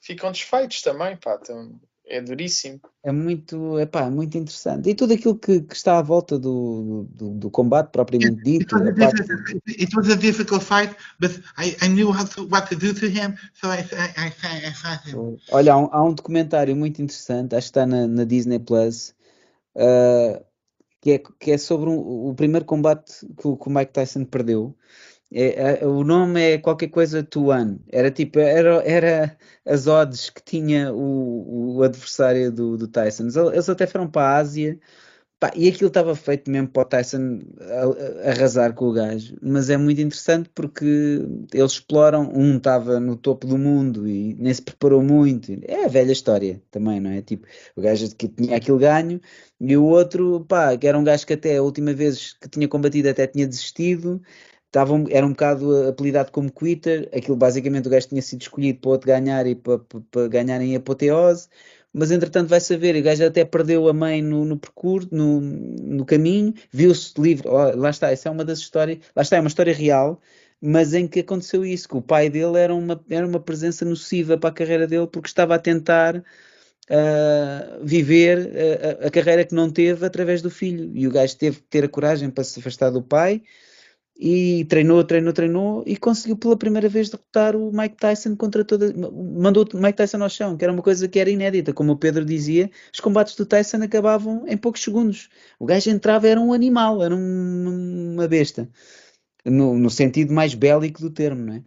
ficam 0.00 0.30
desfeitos 0.30 0.82
também, 0.82 1.16
pá. 1.16 1.38
Então 1.40 1.80
é 2.06 2.20
duríssimo. 2.20 2.80
É 3.02 3.10
muito, 3.10 3.78
epá, 3.78 4.10
muito 4.10 4.36
interessante. 4.36 4.90
E 4.90 4.94
tudo 4.94 5.14
aquilo 5.14 5.36
que, 5.36 5.60
que 5.62 5.74
está 5.74 5.98
à 5.98 6.02
volta 6.02 6.38
do, 6.38 7.06
do, 7.10 7.30
do 7.30 7.50
combate 7.50 7.90
propriamente 7.90 8.42
dito. 8.42 8.76
It, 8.76 8.98
parte... 8.98 9.22
it, 9.66 9.96
was 9.96 10.08
a 10.10 10.16
difficult 10.16 10.62
fight, 10.62 10.94
but 11.18 11.32
I, 11.58 11.76
I 11.82 11.88
knew 11.88 12.10
how 12.10 12.24
to, 12.24 12.46
what 12.46 12.68
to 12.68 12.76
do 12.76 12.92
to 12.94 13.06
him, 13.06 13.36
so 13.54 13.68
I, 13.68 13.80
I, 13.92 14.32
I, 14.42 14.66
I 14.68 14.72
fought 14.72 15.08
him. 15.08 15.38
Olha, 15.50 15.72
há 15.72 15.78
um, 15.78 15.88
há 15.92 16.04
um, 16.04 16.14
documentário 16.14 16.76
muito 16.76 17.00
interessante, 17.00 17.54
acho 17.54 17.66
que 17.66 17.78
está 17.78 17.86
na, 17.86 18.06
na 18.06 18.24
Disney 18.24 18.58
Plus, 18.58 19.14
uh, 19.76 20.44
que, 21.00 21.12
é, 21.12 21.22
que 21.40 21.50
é 21.52 21.58
sobre 21.58 21.88
um, 21.88 22.28
o 22.28 22.34
primeiro 22.34 22.66
combate 22.66 23.12
que 23.36 23.56
que 23.56 23.68
o 23.68 23.70
Mike 23.70 23.92
Tyson 23.92 24.24
perdeu. 24.24 24.76
É, 25.36 25.80
é, 25.82 25.86
o 25.86 26.04
nome 26.04 26.40
é 26.40 26.58
qualquer 26.58 26.88
coisa 26.88 27.22
Tuan. 27.22 27.78
Era 27.90 28.08
tipo, 28.10 28.38
era, 28.38 28.82
era 28.84 29.36
as 29.66 29.88
odds 29.88 30.30
que 30.30 30.40
tinha 30.44 30.92
o, 30.92 31.76
o 31.78 31.82
adversário 31.82 32.52
do, 32.52 32.76
do 32.76 32.86
Tyson. 32.86 33.26
Eles 33.52 33.68
até 33.68 33.84
foram 33.86 34.08
para 34.08 34.28
a 34.28 34.36
Ásia 34.38 34.78
pá, 35.40 35.50
e 35.56 35.68
aquilo 35.68 35.88
estava 35.88 36.14
feito 36.14 36.50
mesmo 36.50 36.68
para 36.68 36.82
o 36.82 36.84
Tyson 36.84 37.40
arrasar 38.24 38.74
com 38.74 38.86
o 38.86 38.92
gajo. 38.92 39.36
Mas 39.42 39.70
é 39.70 39.76
muito 39.76 40.00
interessante 40.00 40.48
porque 40.54 40.84
eles 41.52 41.72
exploram. 41.72 42.30
Um 42.32 42.56
estava 42.56 43.00
no 43.00 43.16
topo 43.16 43.46
do 43.46 43.58
mundo 43.58 44.08
e 44.08 44.34
nem 44.34 44.54
se 44.54 44.62
preparou 44.62 45.02
muito. 45.02 45.52
É 45.64 45.84
a 45.84 45.88
velha 45.88 46.12
história 46.12 46.62
também, 46.70 47.00
não 47.00 47.10
é? 47.10 47.22
Tipo, 47.22 47.46
o 47.76 47.82
gajo 47.82 48.14
que 48.16 48.28
tinha 48.28 48.56
aquele 48.56 48.78
ganho 48.78 49.20
e 49.60 49.76
o 49.76 49.84
outro, 49.84 50.44
pá, 50.46 50.76
que 50.76 50.86
era 50.86 50.98
um 50.98 51.04
gajo 51.04 51.26
que 51.26 51.32
até 51.32 51.56
a 51.56 51.62
última 51.62 51.92
vez 51.92 52.34
que 52.34 52.48
tinha 52.48 52.68
combatido 52.68 53.08
até 53.08 53.26
tinha 53.26 53.46
desistido 53.46 54.22
estavam, 54.74 55.06
era 55.08 55.24
um 55.24 55.30
bocado 55.30 55.88
apelidado 55.88 56.32
como 56.32 56.50
quitter, 56.50 57.08
aquilo 57.16 57.36
basicamente 57.36 57.86
o 57.86 57.90
gajo 57.90 58.08
tinha 58.08 58.20
sido 58.20 58.42
escolhido 58.42 58.80
para 58.80 58.90
outro 58.90 59.06
ganhar 59.06 59.46
e 59.46 59.54
para, 59.54 59.78
para, 59.78 60.00
para 60.10 60.28
ganhar 60.28 60.60
em 60.60 60.74
apoteose, 60.74 61.48
mas 61.92 62.10
entretanto 62.10 62.48
vai 62.48 62.60
saber, 62.60 62.96
o 62.96 63.02
gajo 63.02 63.24
até 63.24 63.44
perdeu 63.44 63.88
a 63.88 63.92
mãe 63.92 64.20
no, 64.20 64.44
no 64.44 64.58
percurso, 64.58 65.08
no, 65.12 65.40
no 65.40 66.04
caminho, 66.04 66.52
viu-se 66.72 67.14
livre, 67.20 67.46
oh, 67.48 67.76
lá 67.76 67.90
está, 67.90 68.10
essa 68.10 68.28
é 68.28 68.32
uma 68.32 68.44
das 68.44 68.58
histórias, 68.58 68.98
lá 69.14 69.22
está, 69.22 69.36
é 69.36 69.40
uma 69.40 69.48
história 69.48 69.72
real, 69.72 70.20
mas 70.60 70.92
em 70.92 71.06
que 71.06 71.20
aconteceu 71.20 71.64
isso, 71.64 71.88
que 71.88 71.96
o 71.96 72.02
pai 72.02 72.28
dele 72.28 72.58
era 72.58 72.74
uma, 72.74 73.00
era 73.08 73.24
uma 73.24 73.38
presença 73.38 73.84
nociva 73.84 74.36
para 74.36 74.50
a 74.50 74.52
carreira 74.52 74.88
dele, 74.88 75.06
porque 75.06 75.28
estava 75.28 75.54
a 75.54 75.58
tentar 75.58 76.16
uh, 76.16 76.24
viver 77.84 78.50
a, 79.02 79.06
a, 79.06 79.10
carreira 79.10 79.44
que 79.44 79.54
não 79.54 79.70
teve 79.70 80.04
através 80.04 80.42
do 80.42 80.50
filho, 80.50 80.90
e 80.96 81.06
o 81.06 81.12
gajo 81.12 81.36
teve 81.36 81.58
que 81.58 81.66
ter 81.70 81.84
a 81.84 81.88
coragem 81.88 82.28
para 82.28 82.42
se 82.42 82.58
afastar 82.58 82.90
do 82.90 83.02
pai, 83.02 83.40
e 84.16 84.64
treinou, 84.66 85.02
treinou, 85.02 85.32
treinou 85.32 85.82
e 85.86 85.96
conseguiu 85.96 86.36
pela 86.36 86.56
primeira 86.56 86.88
vez 86.88 87.10
derrotar 87.10 87.56
o 87.56 87.72
Mike 87.72 87.96
Tyson 87.96 88.36
contra 88.36 88.64
toda. 88.64 88.92
mandou 89.12 89.66
o 89.74 89.78
Mike 89.78 89.96
Tyson 89.96 90.22
ao 90.22 90.28
chão, 90.28 90.56
que 90.56 90.64
era 90.64 90.72
uma 90.72 90.82
coisa 90.82 91.08
que 91.08 91.18
era 91.18 91.30
inédita. 91.30 91.72
Como 91.72 91.92
o 91.92 91.96
Pedro 91.98 92.24
dizia, 92.24 92.70
os 92.92 93.00
combates 93.00 93.34
do 93.34 93.44
Tyson 93.44 93.78
acabavam 93.82 94.44
em 94.46 94.56
poucos 94.56 94.82
segundos. 94.82 95.28
O 95.58 95.66
gajo 95.66 95.90
entrava, 95.90 96.28
era 96.28 96.40
um 96.40 96.52
animal, 96.52 97.02
era 97.02 97.14
um, 97.14 98.12
uma 98.14 98.28
besta. 98.28 98.68
No, 99.44 99.76
no, 99.78 99.90
sentido 99.90 100.32
mais 100.32 100.54
bélico 100.54 101.00
do 101.00 101.10
termo, 101.10 101.44
não 101.44 101.54
é? 101.54 101.62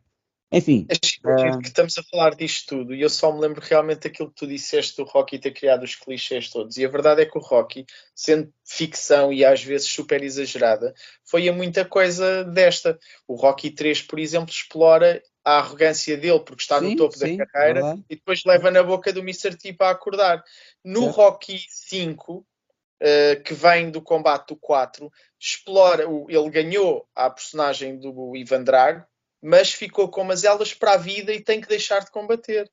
Enfim. 0.52 0.88
Uh... 1.26 1.60
que 1.60 1.68
estamos 1.68 1.98
a 1.98 2.04
falar 2.04 2.36
disto 2.36 2.78
tudo 2.78 2.96
e 2.96 3.02
eu 3.02 3.10
só 3.10 3.32
me 3.34 3.42
lembro 3.42 3.62
realmente 3.62 4.02
daquilo 4.02 4.30
que 4.30 4.36
tu 4.36 4.48
disseste 4.48 4.96
do 4.98 5.04
Rocky 5.04 5.38
ter 5.38 5.52
criado 5.52 5.84
os 5.84 5.96
clichês 5.96 6.50
todos. 6.50 6.78
E 6.78 6.86
a 6.86 6.90
verdade 6.90 7.22
é 7.22 7.26
que 7.26 7.38
o 7.38 7.42
Rocky, 7.42 7.86
sendo 8.16 8.52
ficção 8.64 9.32
e 9.34 9.44
às 9.44 9.62
vezes 9.64 9.88
super 9.88 10.24
exagerada, 10.24 10.94
foi 11.26 11.50
a 11.50 11.54
muita 11.54 11.84
coisa 11.84 12.44
desta. 12.46 12.98
O 13.28 13.36
Rocky 13.36 13.70
3, 13.72 14.02
por 14.04 14.20
exemplo, 14.20 14.50
explora 14.50 15.22
a 15.44 15.60
arrogância 15.60 16.18
dele 16.18 16.40
porque 16.40 16.62
está 16.62 16.80
sim, 16.80 16.92
no 16.92 16.96
topo 16.96 17.18
sim, 17.18 17.38
da 17.38 17.46
carreira 17.46 17.98
e 18.10 18.16
depois 18.16 18.44
leva 18.46 18.72
na 18.72 18.84
boca 18.84 19.12
do 19.12 19.22
Mr. 19.22 19.56
T 19.56 19.74
para 19.74 19.92
acordar. 19.92 20.44
No 20.84 21.04
certo. 21.04 21.16
Rocky 21.16 21.66
5, 21.70 22.34
uh, 22.38 23.44
que 23.44 23.54
vem 23.54 23.92
do 23.92 24.02
combate 24.02 24.48
do 24.50 24.56
4, 24.56 25.12
explora, 25.40 26.04
ele 26.04 26.50
ganhou 26.50 27.06
a 27.14 27.30
personagem 27.30 27.98
do 27.98 28.36
Ivan 28.36 28.64
Drago 28.64 29.06
mas 29.42 29.72
ficou 29.72 30.10
com 30.10 30.22
umas 30.22 30.44
elas 30.44 30.74
para 30.74 30.94
a 30.94 30.98
vida 30.98 31.34
e 31.34 31.44
tem 31.44 31.62
que 31.62 31.68
deixar 31.68 32.00
de 32.04 32.12
combater. 32.12 32.70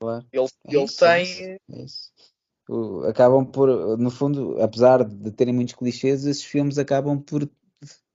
Claro. 0.00 0.26
Ele, 0.32 0.44
é 0.44 0.74
ele 0.74 0.84
isso, 0.84 0.98
tem. 0.98 1.58
É 1.70 1.82
isso, 1.82 2.12
é 3.04 3.10
acabam 3.10 3.44
por, 3.44 3.98
no 3.98 4.10
fundo, 4.10 4.60
apesar 4.62 5.04
de 5.04 5.30
terem 5.32 5.54
muitos 5.54 5.74
clichês, 5.74 6.24
esses 6.24 6.44
filmes 6.44 6.78
acabam 6.78 7.20
por 7.20 7.48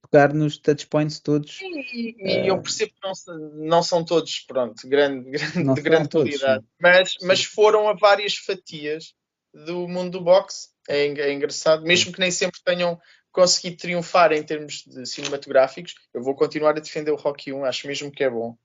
tocar 0.02 0.34
nos 0.34 0.58
touch 0.58 0.88
points 0.88 1.20
todos. 1.20 1.60
E, 1.62 2.16
e 2.20 2.42
uh... 2.42 2.46
eu 2.46 2.62
percebo 2.62 2.94
que 2.94 3.00
não, 3.04 3.40
não, 3.68 3.84
são 3.84 4.04
todos, 4.04 4.40
pronto, 4.40 4.88
grande, 4.88 5.30
grande, 5.30 5.74
de 5.74 5.82
grande 5.82 6.10
qualidade, 6.10 6.66
mas, 6.80 7.16
mas 7.22 7.44
foram 7.44 7.90
a 7.90 7.94
várias 7.94 8.36
fatias 8.36 9.14
do 9.54 9.88
mundo 9.88 10.12
do 10.12 10.24
boxe. 10.24 10.70
É, 10.88 11.08
é 11.08 11.34
engraçado, 11.34 11.84
mesmo 11.84 12.14
que 12.14 12.20
nem 12.20 12.32
sempre 12.32 12.62
tenham 12.64 13.00
conseguido 13.36 13.76
triunfar 13.76 14.32
em 14.32 14.42
termos 14.42 14.86
de 14.88 15.06
cinematográficos, 15.06 15.94
eu 16.14 16.24
vou 16.24 16.34
continuar 16.34 16.72
a 16.72 16.80
defender 16.80 17.12
o 17.12 17.18
Rocky 17.18 17.52
1, 17.52 17.66
acho 17.66 17.86
mesmo 17.86 18.10
que 18.10 18.24
é 18.24 18.30
bom. 18.30 18.58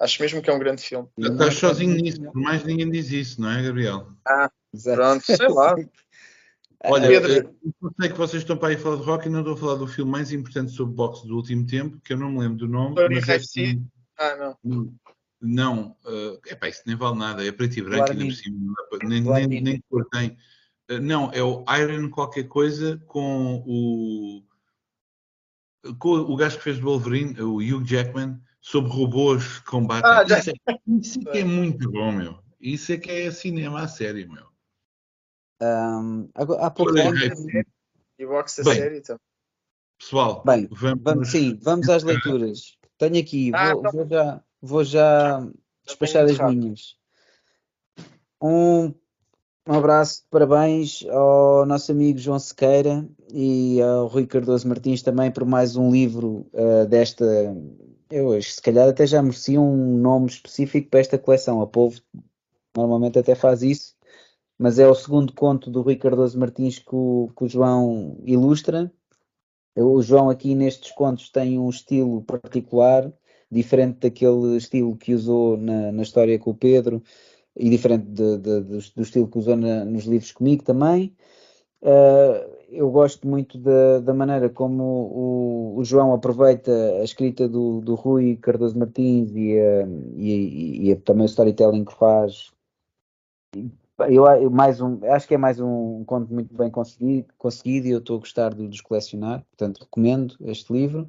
Acho 0.00 0.22
mesmo 0.22 0.40
que 0.40 0.48
é 0.48 0.52
um 0.52 0.58
grande 0.58 0.80
filme. 0.80 1.08
Estás 1.18 1.54
sozinho 1.54 1.94
nisso, 1.94 2.22
por 2.22 2.40
mais 2.40 2.64
ninguém 2.64 2.88
diz 2.88 3.10
isso, 3.10 3.40
não 3.40 3.50
é, 3.50 3.62
Gabriel? 3.62 4.12
Ah, 4.26 4.50
pronto, 4.82 5.24
sei 5.24 5.48
lá. 5.48 5.74
Olha, 6.84 7.06
Pedro... 7.06 7.54
eu 7.62 7.92
sei 8.00 8.10
que 8.10 8.18
vocês 8.18 8.42
estão 8.42 8.56
para 8.56 8.70
aí 8.70 8.76
falar 8.76 8.96
de 8.96 9.02
Rocky, 9.02 9.28
não 9.28 9.40
estou 9.40 9.54
a 9.54 9.56
falar 9.56 9.74
do 9.74 9.86
filme 9.86 10.10
mais 10.10 10.32
importante 10.32 10.72
sobre 10.72 10.94
boxe 10.94 11.26
do 11.26 11.36
último 11.36 11.66
tempo, 11.66 12.00
que 12.00 12.12
eu 12.12 12.16
não 12.16 12.30
me 12.30 12.40
lembro 12.40 12.58
do 12.58 12.68
nome. 12.68 12.96
Mas 13.08 13.28
é 13.28 13.38
que... 13.38 13.80
Ah, 14.18 14.56
não. 14.64 14.94
Não, 15.40 15.96
uh, 16.04 16.40
epá, 16.46 16.68
isso 16.68 16.82
nem 16.86 16.94
vale 16.94 17.18
nada, 17.18 17.44
é 17.44 17.50
preto 17.50 17.76
e 17.76 17.82
branco, 17.82 18.12
ainda 18.12 18.24
por 18.24 18.32
cima, 18.32 18.74
nem, 19.02 19.20
nem, 19.22 19.60
nem 19.60 19.82
cor 19.88 20.06
tem. 20.10 20.36
Eh, 20.92 21.00
não, 21.00 21.30
é 21.32 21.42
o 21.42 21.64
Iron 21.78 22.10
qualquer 22.10 22.44
coisa 22.44 22.98
com 23.06 23.62
o 23.66 24.42
com 25.98 26.10
o 26.10 26.36
gajo 26.36 26.58
que 26.58 26.62
fez 26.62 26.78
o 26.78 26.82
Wolverine, 26.82 27.40
o 27.40 27.56
Hugh 27.56 27.84
Jackman, 27.84 28.40
sobre 28.60 28.92
robôs 28.92 29.58
que 29.58 29.66
combatem. 29.66 30.08
Ah, 30.08 30.24
já... 30.24 30.38
isso, 30.38 30.50
é, 30.50 30.54
isso 30.86 31.20
é 31.20 31.32
que 31.32 31.38
é 31.38 31.44
muito 31.44 31.90
bom, 31.90 32.12
meu. 32.12 32.38
Isso 32.60 32.92
é 32.92 32.98
que 32.98 33.10
é 33.10 33.30
cinema 33.32 33.80
a 33.80 33.88
sério, 33.88 34.30
meu. 34.30 34.46
Um, 35.60 36.28
há 36.34 36.70
pouco 36.70 36.94
tempo. 36.94 37.16
E 38.16 38.26
boxe 38.26 38.60
a 38.60 38.64
sério 38.64 38.96
então. 38.96 39.18
Pessoal, 39.98 40.42
Bem, 40.44 40.68
vamos, 40.70 41.02
vamos, 41.02 41.30
sim, 41.30 41.58
vamos 41.60 41.88
às 41.88 42.02
leituras. 42.02 42.76
Tenho 42.98 43.18
aqui, 43.18 43.50
ah, 43.54 43.72
vou, 43.72 43.80
então... 43.80 43.92
vou, 43.92 44.04
já, 44.08 44.42
vou 44.60 44.84
já 44.84 45.48
despachar 45.84 46.24
as 46.24 46.38
minhas. 46.38 46.96
Um 48.40 48.92
um 49.68 49.74
abraço, 49.74 50.24
parabéns 50.28 51.04
ao 51.08 51.64
nosso 51.66 51.92
amigo 51.92 52.18
João 52.18 52.38
Sequeira 52.38 53.08
e 53.32 53.80
ao 53.80 54.08
Rui 54.08 54.26
Cardoso 54.26 54.66
Martins 54.66 55.02
também 55.02 55.30
por 55.30 55.44
mais 55.44 55.76
um 55.76 55.90
livro 55.90 56.48
uh, 56.52 56.86
desta. 56.88 57.24
Eu 58.10 58.32
acho 58.32 58.50
se 58.50 58.60
calhar 58.60 58.88
até 58.88 59.06
já 59.06 59.22
merecia 59.22 59.60
um 59.60 59.96
nome 59.98 60.26
específico 60.26 60.90
para 60.90 61.00
esta 61.00 61.16
coleção. 61.16 61.62
A 61.62 61.66
Povo 61.66 62.00
normalmente 62.76 63.18
até 63.18 63.34
faz 63.36 63.62
isso, 63.62 63.94
mas 64.58 64.78
é 64.80 64.88
o 64.88 64.94
segundo 64.94 65.32
conto 65.32 65.70
do 65.70 65.82
Rui 65.82 65.96
Cardoso 65.96 66.38
Martins 66.38 66.80
que 66.80 66.94
o, 66.94 67.30
que 67.36 67.44
o 67.44 67.48
João 67.48 68.18
ilustra. 68.24 68.92
O 69.76 70.02
João 70.02 70.28
aqui 70.28 70.54
nestes 70.54 70.90
contos 70.92 71.30
tem 71.30 71.58
um 71.58 71.70
estilo 71.70 72.22
particular, 72.22 73.10
diferente 73.50 74.00
daquele 74.00 74.56
estilo 74.56 74.96
que 74.96 75.14
usou 75.14 75.56
na, 75.56 75.92
na 75.92 76.02
história 76.02 76.38
com 76.38 76.50
o 76.50 76.54
Pedro 76.54 77.02
e 77.56 77.68
diferente 77.70 78.06
de, 78.06 78.38
de, 78.38 78.60
do, 78.60 78.78
do, 78.78 79.02
estilo 79.02 79.28
que 79.28 79.38
usou 79.38 79.56
na, 79.56 79.84
nos 79.84 80.04
livros 80.04 80.32
comigo 80.32 80.62
também. 80.62 81.14
Uh, 81.82 82.62
eu 82.70 82.90
gosto 82.90 83.28
muito 83.28 83.58
da, 83.58 84.00
da 84.00 84.14
maneira 84.14 84.48
como 84.48 84.82
o, 84.82 85.78
o, 85.78 85.84
João 85.84 86.14
aproveita 86.14 86.72
a 87.00 87.04
escrita 87.04 87.48
do, 87.48 87.80
do 87.80 87.94
Rui 87.94 88.36
Cardoso 88.36 88.78
Martins 88.78 89.30
e, 89.34 89.58
a, 89.58 89.86
e, 90.16 90.90
e, 90.90 90.96
também 90.96 91.24
o 91.24 91.26
storytelling 91.26 91.84
que 91.84 91.94
faz. 91.94 92.50
Eu, 94.08 94.26
eu, 94.26 94.50
mais 94.50 94.80
um, 94.80 94.98
acho 95.12 95.28
que 95.28 95.34
é 95.34 95.38
mais 95.38 95.60
um 95.60 96.02
conto 96.04 96.32
muito 96.32 96.54
bem 96.54 96.70
conseguido, 96.70 97.28
conseguido 97.36 97.86
e 97.86 97.90
eu 97.90 97.98
estou 97.98 98.16
a 98.16 98.20
gostar 98.20 98.54
de, 98.54 98.66
de 98.66 98.82
colecionar, 98.82 99.44
portanto 99.50 99.82
recomendo 99.82 100.34
este 100.40 100.72
livro. 100.72 101.06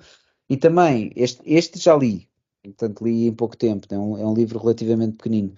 E 0.49 0.57
também, 0.57 1.11
este, 1.15 1.41
este 1.45 1.79
já 1.79 1.95
li, 1.95 2.27
portanto 2.61 3.05
li 3.05 3.27
em 3.27 3.33
pouco 3.33 3.55
tempo, 3.55 3.87
é 3.89 3.97
um, 3.97 4.17
é 4.17 4.25
um 4.25 4.33
livro 4.33 4.59
relativamente 4.59 5.15
pequenino. 5.15 5.53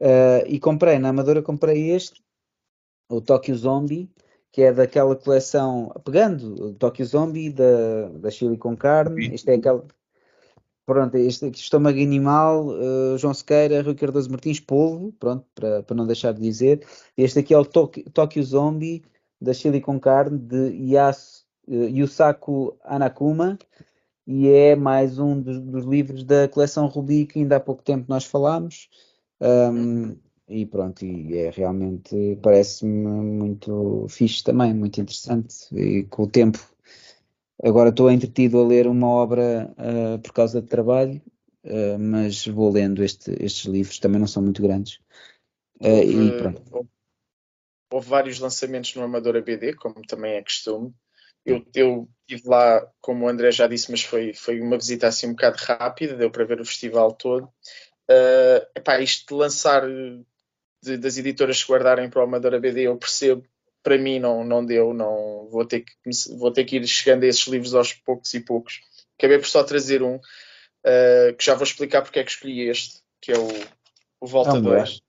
Uh, 0.00 0.46
e 0.46 0.58
comprei, 0.58 0.98
na 0.98 1.10
Amadora 1.10 1.42
comprei 1.42 1.90
este, 1.90 2.22
o 3.10 3.20
Tokyo 3.20 3.54
Zombie, 3.54 4.10
que 4.50 4.62
é 4.62 4.72
daquela 4.72 5.14
coleção, 5.14 5.92
pegando 6.04 6.68
o 6.68 6.74
Tokyo 6.74 7.04
Zombie 7.04 7.50
da, 7.50 8.08
da 8.18 8.30
Chile 8.30 8.56
com 8.56 8.76
carne, 8.76 9.34
este 9.34 9.50
é 9.50 9.54
aquele, 9.54 9.82
pronto, 10.86 11.16
este 11.16 11.46
aqui 11.46 11.58
Estômago 11.58 12.00
Animal, 12.00 12.68
uh, 12.68 13.18
João 13.18 13.34
Sequeira, 13.34 13.82
Rui 13.82 13.94
Cardoso 13.94 14.30
Martins, 14.30 14.58
Polvo, 14.58 15.12
pronto, 15.20 15.46
para, 15.54 15.84
não 15.94 16.06
deixar 16.06 16.32
de 16.32 16.40
dizer, 16.40 16.84
este 17.16 17.40
aqui 17.40 17.52
é 17.52 17.58
o 17.58 17.64
Tokyo, 17.64 18.02
Tokyo 18.10 18.42
Zombie 18.42 19.04
da 19.40 19.52
Chile 19.52 19.80
com 19.80 20.00
carne, 20.00 20.38
de 20.38 20.92
Yas, 20.92 21.44
uh, 21.68 21.74
Yusaku 21.74 22.76
Anakuma, 22.84 23.58
e 24.26 24.48
é 24.48 24.76
mais 24.76 25.18
um 25.18 25.40
dos, 25.40 25.60
dos 25.60 25.84
livros 25.84 26.24
da 26.24 26.48
coleção 26.48 26.86
Rubi 26.86 27.26
que 27.26 27.38
ainda 27.38 27.56
há 27.56 27.60
pouco 27.60 27.82
tempo 27.82 28.06
nós 28.08 28.24
falámos, 28.24 28.88
um, 29.40 30.16
e 30.48 30.66
pronto, 30.66 31.04
e 31.04 31.36
é 31.38 31.50
realmente 31.50 32.36
parece-me 32.42 33.06
muito 33.08 34.06
fixe 34.08 34.42
também, 34.42 34.74
muito 34.74 35.00
interessante. 35.00 35.54
E 35.72 36.04
com 36.04 36.24
o 36.24 36.30
tempo, 36.30 36.58
agora 37.62 37.90
estou 37.90 38.10
entretido 38.10 38.58
a 38.58 38.66
ler 38.66 38.86
uma 38.86 39.06
obra 39.06 39.72
uh, 39.78 40.18
por 40.18 40.32
causa 40.32 40.60
de 40.60 40.68
trabalho, 40.68 41.22
uh, 41.64 41.98
mas 41.98 42.46
vou 42.46 42.70
lendo 42.70 43.02
este, 43.02 43.30
estes 43.40 43.66
livros, 43.66 43.98
também 43.98 44.20
não 44.20 44.26
são 44.26 44.42
muito 44.42 44.60
grandes. 44.60 45.00
Uh, 45.80 45.88
houve, 45.88 46.28
e 46.28 46.36
pronto. 46.36 46.88
Houve 47.92 48.08
vários 48.08 48.38
lançamentos 48.38 48.94
no 48.94 49.02
Amadora 49.02 49.40
BD, 49.40 49.74
como 49.74 50.02
também 50.02 50.34
é 50.34 50.42
costume. 50.42 50.92
Eu, 51.44 51.64
eu 51.74 52.08
estive 52.28 52.48
lá, 52.48 52.86
como 53.00 53.24
o 53.24 53.28
André 53.28 53.50
já 53.50 53.66
disse, 53.66 53.90
mas 53.90 54.02
foi, 54.02 54.34
foi 54.34 54.60
uma 54.60 54.76
visita 54.76 55.06
assim 55.06 55.28
um 55.28 55.30
bocado 55.30 55.56
rápida, 55.58 56.16
deu 56.16 56.30
para 56.30 56.44
ver 56.44 56.60
o 56.60 56.64
festival 56.64 57.12
todo. 57.12 57.50
Uh, 58.10 58.66
epá, 58.74 59.00
isto 59.00 59.28
de 59.28 59.40
lançar 59.40 59.86
de, 60.82 60.96
das 60.96 61.16
editoras 61.16 61.58
se 61.58 61.66
guardarem 61.66 62.10
para 62.10 62.20
o 62.20 62.24
Amadora 62.24 62.58
BD, 62.58 62.88
eu 62.88 62.96
percebo, 62.96 63.44
para 63.84 63.96
mim 63.96 64.18
não, 64.18 64.42
não 64.42 64.66
deu, 64.66 64.92
não 64.92 65.48
vou 65.48 65.64
ter, 65.64 65.80
que, 65.82 65.94
vou 66.36 66.50
ter 66.50 66.64
que 66.64 66.76
ir 66.76 66.86
chegando 66.88 67.22
a 67.22 67.26
esses 67.28 67.46
livros 67.46 67.72
aos 67.72 67.92
poucos 67.92 68.34
e 68.34 68.40
poucos. 68.40 68.80
Acabei 69.16 69.38
por 69.38 69.46
só 69.46 69.62
trazer 69.62 70.02
um, 70.02 70.16
uh, 70.16 71.36
que 71.38 71.44
já 71.44 71.54
vou 71.54 71.62
explicar 71.62 72.02
porque 72.02 72.18
é 72.18 72.24
que 72.24 72.30
escolhi 72.32 72.68
este, 72.68 73.00
que 73.20 73.30
é 73.30 73.38
o, 73.38 73.48
o 74.20 74.26
Volta 74.26 74.60
2. 74.60 75.00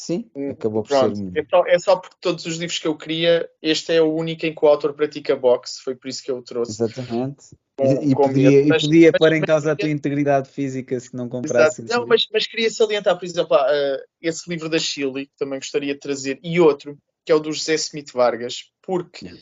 Sim, 0.00 0.30
acabou 0.52 0.84
por 0.84 0.88
Pronto, 0.88 1.16
ser. 1.16 1.32
É 1.36 1.44
só, 1.44 1.66
é 1.66 1.78
só 1.78 1.96
porque 1.96 2.16
todos 2.20 2.46
os 2.46 2.56
livros 2.56 2.78
que 2.78 2.86
eu 2.86 2.96
queria, 2.96 3.50
este 3.60 3.92
é 3.92 4.00
o 4.00 4.14
único 4.14 4.46
em 4.46 4.54
que 4.54 4.64
o 4.64 4.68
autor 4.68 4.94
pratica 4.94 5.34
boxe, 5.34 5.82
foi 5.82 5.96
por 5.96 6.08
isso 6.08 6.22
que 6.22 6.30
eu 6.30 6.38
o 6.38 6.42
trouxe. 6.42 6.80
Exatamente. 6.80 7.46
E, 7.80 8.14
podia, 8.14 8.62
e 8.62 8.68
podia 8.68 9.12
pôr 9.12 9.32
em 9.32 9.40
causa 9.40 9.72
a 9.72 9.76
tua 9.76 9.88
integridade 9.88 10.48
física 10.48 10.98
se 10.98 11.14
não 11.14 11.28
comprasse. 11.28 11.82
Não, 11.82 12.06
mas, 12.06 12.26
mas, 12.32 12.46
queria 12.46 12.68
salientar, 12.70 13.16
por 13.16 13.24
exemplo, 13.24 13.56
uh, 13.56 14.02
esse 14.20 14.50
livro 14.50 14.68
da 14.68 14.78
Chile, 14.78 15.26
que 15.26 15.36
também 15.38 15.60
gostaria 15.60 15.94
de 15.94 16.00
trazer, 16.00 16.40
e 16.42 16.58
outro, 16.58 16.98
que 17.24 17.30
é 17.30 17.34
o 17.34 17.38
do 17.38 17.52
José 17.52 17.74
Smith 17.74 18.12
Vargas, 18.12 18.64
porque 18.82 19.32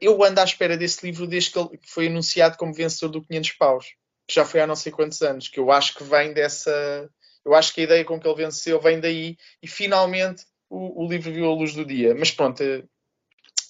eu 0.00 0.22
ando 0.24 0.40
à 0.40 0.44
espera 0.44 0.76
desse 0.76 1.04
livro 1.04 1.26
desde 1.26 1.50
que 1.50 1.58
ele 1.58 1.68
foi 1.86 2.06
anunciado 2.06 2.56
como 2.56 2.72
vencedor 2.72 3.08
do 3.08 3.22
500 3.22 3.52
paus, 3.52 3.86
que 4.26 4.34
já 4.34 4.44
foi 4.44 4.60
há 4.60 4.66
não 4.66 4.76
sei 4.76 4.90
quantos 4.90 5.20
anos, 5.20 5.48
que 5.48 5.60
eu 5.60 5.70
acho 5.70 5.94
que 5.94 6.04
vem 6.04 6.32
dessa 6.32 7.10
eu 7.44 7.54
acho 7.54 7.72
que 7.74 7.80
a 7.80 7.84
ideia 7.84 8.04
com 8.04 8.20
que 8.20 8.28
ele 8.28 8.36
venceu 8.36 8.80
vem 8.80 9.00
daí 9.00 9.36
e 9.62 9.66
finalmente 9.66 10.44
o, 10.68 11.04
o 11.04 11.08
livro 11.08 11.32
viu 11.32 11.46
a 11.46 11.54
luz 11.54 11.74
do 11.74 11.84
dia. 11.84 12.14
Mas 12.14 12.30
pronto, 12.30 12.62
eh, 12.62 12.84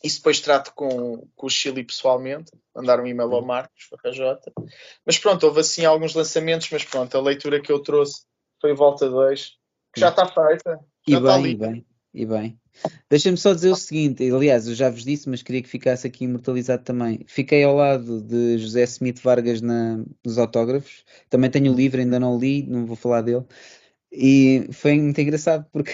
isso 0.02 0.18
depois 0.18 0.40
trato 0.40 0.72
com, 0.74 1.26
com 1.36 1.46
o 1.46 1.50
Chile 1.50 1.84
pessoalmente, 1.84 2.52
mandar 2.74 3.00
um 3.00 3.06
e-mail 3.06 3.32
ao 3.32 3.44
Marcos, 3.44 3.88
Jota. 4.12 4.52
Mas 5.04 5.18
pronto, 5.18 5.44
houve 5.44 5.60
assim 5.60 5.84
alguns 5.84 6.14
lançamentos, 6.14 6.68
mas 6.70 6.84
pronto, 6.84 7.16
a 7.16 7.20
leitura 7.20 7.60
que 7.60 7.70
eu 7.70 7.80
trouxe 7.80 8.22
foi 8.60 8.74
Volta 8.74 9.08
2, 9.08 9.52
que 9.94 10.00
já 10.00 10.08
está 10.08 10.26
feita. 10.26 10.80
Já 11.06 11.18
e, 11.18 11.20
bem, 11.20 11.46
e 11.46 11.54
bem, 11.54 11.86
e 12.14 12.26
bem. 12.26 12.60
Deixa-me 13.10 13.36
só 13.36 13.52
dizer 13.52 13.70
o 13.70 13.76
seguinte, 13.76 14.30
aliás, 14.30 14.66
eu 14.66 14.74
já 14.74 14.88
vos 14.88 15.04
disse, 15.04 15.28
mas 15.28 15.42
queria 15.42 15.62
que 15.62 15.68
ficasse 15.68 16.06
aqui 16.06 16.24
imortalizado 16.24 16.82
também. 16.82 17.24
Fiquei 17.26 17.62
ao 17.64 17.74
lado 17.74 18.22
de 18.22 18.58
José 18.58 18.84
Smith 18.84 19.20
Vargas 19.20 19.60
na, 19.60 20.02
nos 20.24 20.38
autógrafos. 20.38 21.04
Também 21.28 21.50
tenho 21.50 21.72
o 21.72 21.76
livro, 21.76 22.00
ainda 22.00 22.18
não 22.18 22.38
li, 22.38 22.62
não 22.66 22.86
vou 22.86 22.96
falar 22.96 23.22
dele. 23.22 23.44
E 24.12 24.68
foi 24.72 24.98
muito 24.98 25.20
engraçado 25.20 25.66
porque 25.72 25.92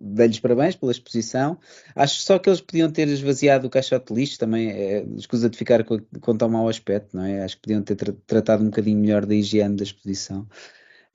dei-lhes 0.00 0.40
parabéns 0.40 0.76
pela 0.76 0.92
exposição. 0.92 1.58
Acho 1.94 2.20
só 2.20 2.38
que 2.38 2.48
eles 2.48 2.60
podiam 2.60 2.90
ter 2.90 3.08
esvaziado 3.08 3.66
o 3.66 3.70
caixote 3.70 4.12
de 4.12 4.20
lixo, 4.20 4.38
também 4.38 4.70
é 4.70 5.04
escusa 5.16 5.50
de 5.50 5.56
ficar 5.56 5.84
com, 5.84 5.98
com 6.20 6.36
tão 6.36 6.48
mau 6.48 6.68
aspecto, 6.68 7.16
não 7.16 7.24
é? 7.24 7.42
Acho 7.42 7.56
que 7.56 7.62
podiam 7.62 7.82
ter 7.82 7.96
tra 7.96 8.12
tratado 8.26 8.62
um 8.62 8.66
bocadinho 8.66 8.98
melhor 8.98 9.26
da 9.26 9.34
higiene 9.34 9.76
da 9.76 9.84
exposição. 9.84 10.46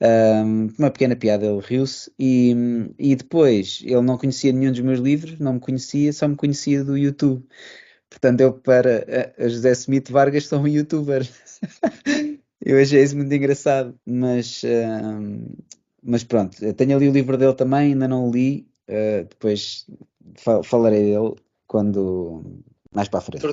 Um, 0.00 0.68
uma 0.78 0.90
pequena 0.90 1.16
piada, 1.16 1.46
ele 1.46 1.60
riu-se 1.60 2.10
e, 2.18 2.54
e 2.98 3.16
depois 3.16 3.80
ele 3.82 4.02
não 4.02 4.18
conhecia 4.18 4.52
nenhum 4.52 4.72
dos 4.72 4.80
meus 4.80 4.98
livros, 4.98 5.38
não 5.38 5.54
me 5.54 5.60
conhecia, 5.60 6.12
só 6.12 6.28
me 6.28 6.36
conhecia 6.36 6.84
do 6.84 6.96
YouTube. 6.96 7.44
Portanto, 8.10 8.40
eu 8.40 8.52
para 8.52 9.32
a, 9.38 9.48
José 9.48 9.72
Smith 9.72 10.10
Vargas 10.10 10.46
sou 10.46 10.60
um 10.60 10.68
youtuber. 10.68 11.26
eu 12.60 12.80
achei 12.80 13.02
isso 13.02 13.16
muito 13.16 13.32
engraçado, 13.32 13.98
mas, 14.04 14.62
um, 14.64 15.46
mas 16.02 16.24
pronto, 16.24 16.56
tenho 16.74 16.96
ali 16.96 17.08
o 17.08 17.12
livro 17.12 17.38
dele 17.38 17.54
também, 17.54 17.92
ainda 17.92 18.06
não 18.06 18.30
li, 18.30 18.68
uh, 18.88 19.24
depois 19.28 19.86
falarei 20.64 21.02
dele 21.02 21.34
quando 21.66 22.62
mais 22.94 23.08
para 23.08 23.18
a 23.18 23.22
frente. 23.22 23.46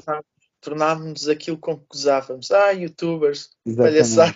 Tornámos-nos 0.62 1.28
aquilo 1.28 1.58
com 1.58 1.76
que 1.76 1.86
gozávamos. 1.90 2.52
Ah, 2.52 2.70
youtubers, 2.72 3.50
palhaçada. 3.76 4.36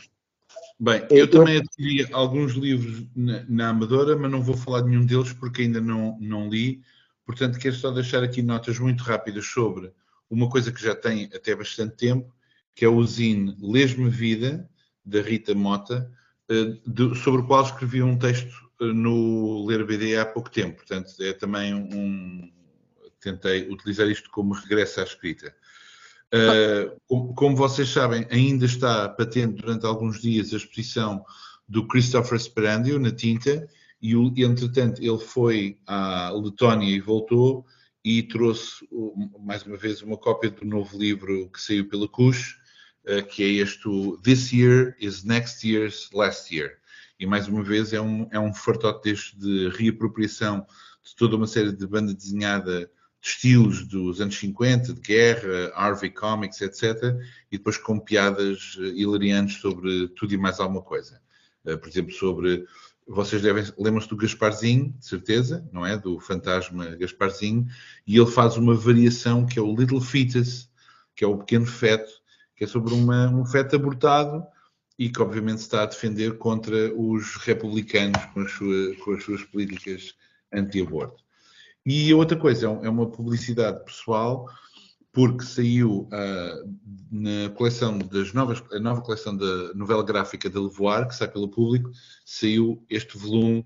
Bem, 0.80 1.06
eu, 1.10 1.18
eu 1.18 1.30
também 1.30 1.58
adquiri 1.58 2.12
alguns 2.12 2.54
livros 2.54 3.06
na, 3.16 3.46
na, 3.48 3.70
Amadora, 3.70 4.18
mas 4.18 4.30
não 4.30 4.42
vou 4.42 4.58
falar 4.58 4.82
de 4.82 4.90
nenhum 4.90 5.06
deles 5.06 5.32
porque 5.32 5.62
ainda 5.62 5.80
não, 5.80 6.18
não 6.20 6.50
li. 6.50 6.82
Portanto, 7.26 7.60
quero 7.60 7.76
só 7.76 7.92
deixar 7.92 8.24
aqui 8.24 8.42
notas 8.42 8.78
muito 8.80 9.04
rápidas 9.04 9.46
sobre 9.46 9.94
uma 10.30 10.50
coisa 10.50 10.72
que 10.72 10.82
já 10.82 10.96
tem 10.96 11.30
até 11.34 11.56
bastante 11.56 11.96
tempo, 11.96 12.34
que 12.74 12.84
é 12.84 12.90
o 12.90 13.06
Zine 13.06 13.56
Lesme 13.62 14.10
Vida, 14.10 14.70
da 15.06 15.22
Rita 15.22 15.54
Mota, 15.56 16.12
eh, 16.50 16.78
de, 16.86 17.16
sobre 17.16 17.42
o 17.42 17.48
qual 17.48 17.64
escrevi 17.64 18.02
um 18.04 18.18
texto 18.18 18.65
no 18.80 19.66
Ler 19.66 19.86
BD 19.86 20.18
há 20.18 20.26
pouco 20.26 20.50
tempo. 20.50 20.78
Portanto, 20.78 21.14
é 21.22 21.34
também 21.34 21.74
um. 21.74 22.52
Tentei 23.22 23.68
utilizar 23.70 24.08
isto 24.08 24.30
como 24.30 24.54
regresso 24.54 25.00
à 25.00 25.04
escrita. 25.04 25.54
Uh, 26.34 27.34
como 27.34 27.56
vocês 27.56 27.90
sabem, 27.90 28.28
ainda 28.30 28.66
está 28.66 29.08
patente 29.10 29.62
durante 29.62 29.86
alguns 29.86 30.22
dias 30.22 30.54
a 30.54 30.58
exposição 30.58 31.24
do 31.68 31.88
Christopher 31.88 32.40
Sperandio 32.40 33.00
na 33.00 33.12
tinta 33.12 33.68
e, 34.02 34.14
entretanto, 34.44 35.02
ele 35.02 35.18
foi 35.18 35.80
à 35.88 36.30
Letónia 36.32 36.90
e 36.90 37.00
voltou 37.00 37.66
e 38.04 38.22
trouxe 38.22 38.88
mais 39.40 39.64
uma 39.64 39.78
vez 39.78 40.02
uma 40.02 40.18
cópia 40.18 40.52
do 40.52 40.66
novo 40.66 40.98
livro 40.98 41.50
que 41.50 41.60
saiu 41.60 41.88
pela 41.88 42.08
CUS, 42.08 42.58
uh, 43.08 43.26
que 43.26 43.44
é 43.44 43.48
este 43.64 43.90
This 44.24 44.52
Year 44.52 44.96
is 45.00 45.24
Next 45.24 45.68
Year's 45.68 46.10
Last 46.14 46.54
Year. 46.56 46.78
E 47.20 47.26
mais 47.26 47.48
uma 47.48 47.64
vez 47.64 47.94
é 47.94 48.02
um, 48.02 48.28
é 48.32 48.40
um 48.40 48.54
fartote 48.54 49.10
deste 49.10 49.38
de 49.38 49.70
reapropriação 49.70 50.66
de 51.04 51.16
toda 51.16 51.36
uma 51.36 51.48
série 51.48 51.72
de 51.72 51.88
banda 51.88 52.14
desenhada 52.14 52.90
de 53.22 53.28
estilos 53.30 53.88
dos 53.88 54.20
anos 54.20 54.38
50, 54.38 54.94
de 54.94 55.02
guerra, 55.02 55.72
Harvey 55.74 56.10
Comics, 56.10 56.62
etc. 56.62 57.16
E 57.52 57.58
depois 57.58 57.78
com 57.78 58.00
piadas 58.00 58.78
eh, 58.80 58.88
hilariantes 58.96 59.62
sobre 59.62 60.10
tudo 60.10 60.34
e 60.34 60.38
mais 60.38 60.60
alguma 60.60 60.82
coisa. 60.82 61.22
Uh, 61.64 61.78
por 61.78 61.88
exemplo, 61.88 62.12
sobre. 62.14 62.66
Vocês 63.08 63.42
devem. 63.42 63.64
Lembram-se 63.78 64.10
do 64.10 64.18
Gasparzinho, 64.18 64.94
de 65.00 65.06
certeza, 65.06 65.68
não 65.72 65.86
é? 65.86 65.98
Do 65.98 66.20
fantasma 66.20 66.96
Gasparzinho. 66.96 67.68
E 68.06 68.18
ele 68.18 68.30
faz 68.30 68.58
uma 68.58 68.76
variação 68.76 69.46
que 69.46 69.58
é 69.58 69.62
o 69.62 69.76
Little 69.76 70.02
Fetus, 70.02 70.70
que 71.16 71.24
é 71.24 71.28
o 71.28 71.38
pequeno 71.38 71.66
feto, 71.66 72.12
que 72.56 72.64
é 72.64 72.68
sobre 72.68 72.94
uma, 72.94 73.28
um 73.30 73.46
feto 73.46 73.76
abortado 73.76 74.44
e 74.98 75.10
que 75.10 75.22
obviamente 75.22 75.60
está 75.60 75.84
a 75.84 75.88
defender 75.88 76.38
contra 76.38 76.94
os 76.96 77.36
republicanos 77.36 78.24
com 78.34 78.42
as, 78.42 78.52
sua, 78.52 78.96
com 79.04 79.12
as 79.14 79.24
suas 79.24 79.44
políticas 79.44 80.16
anti-aborto. 80.54 81.24
E 81.86 82.12
a 82.12 82.16
outra 82.16 82.38
coisa, 82.38 82.68
é, 82.68 82.88
é 82.88 82.90
uma 82.90 83.10
publicidade 83.10 83.84
pessoal, 83.86 84.50
porque 85.12 85.46
saiu 85.46 86.10
uh, 86.12 86.76
na 87.12 87.50
coleção 87.52 87.98
das 87.98 88.34
novas, 88.34 88.62
a 88.72 88.80
nova 88.80 89.02
coleção 89.02 89.36
da 89.36 89.74
novela 89.74 90.04
gráfica 90.04 90.50
da 90.50 90.60
Levoar, 90.60 91.08
que 91.08 91.16
sai 91.16 91.30
pelo 91.30 91.50
público, 91.50 91.92
saiu 92.26 92.84
este 92.90 93.18
volume, 93.18 93.66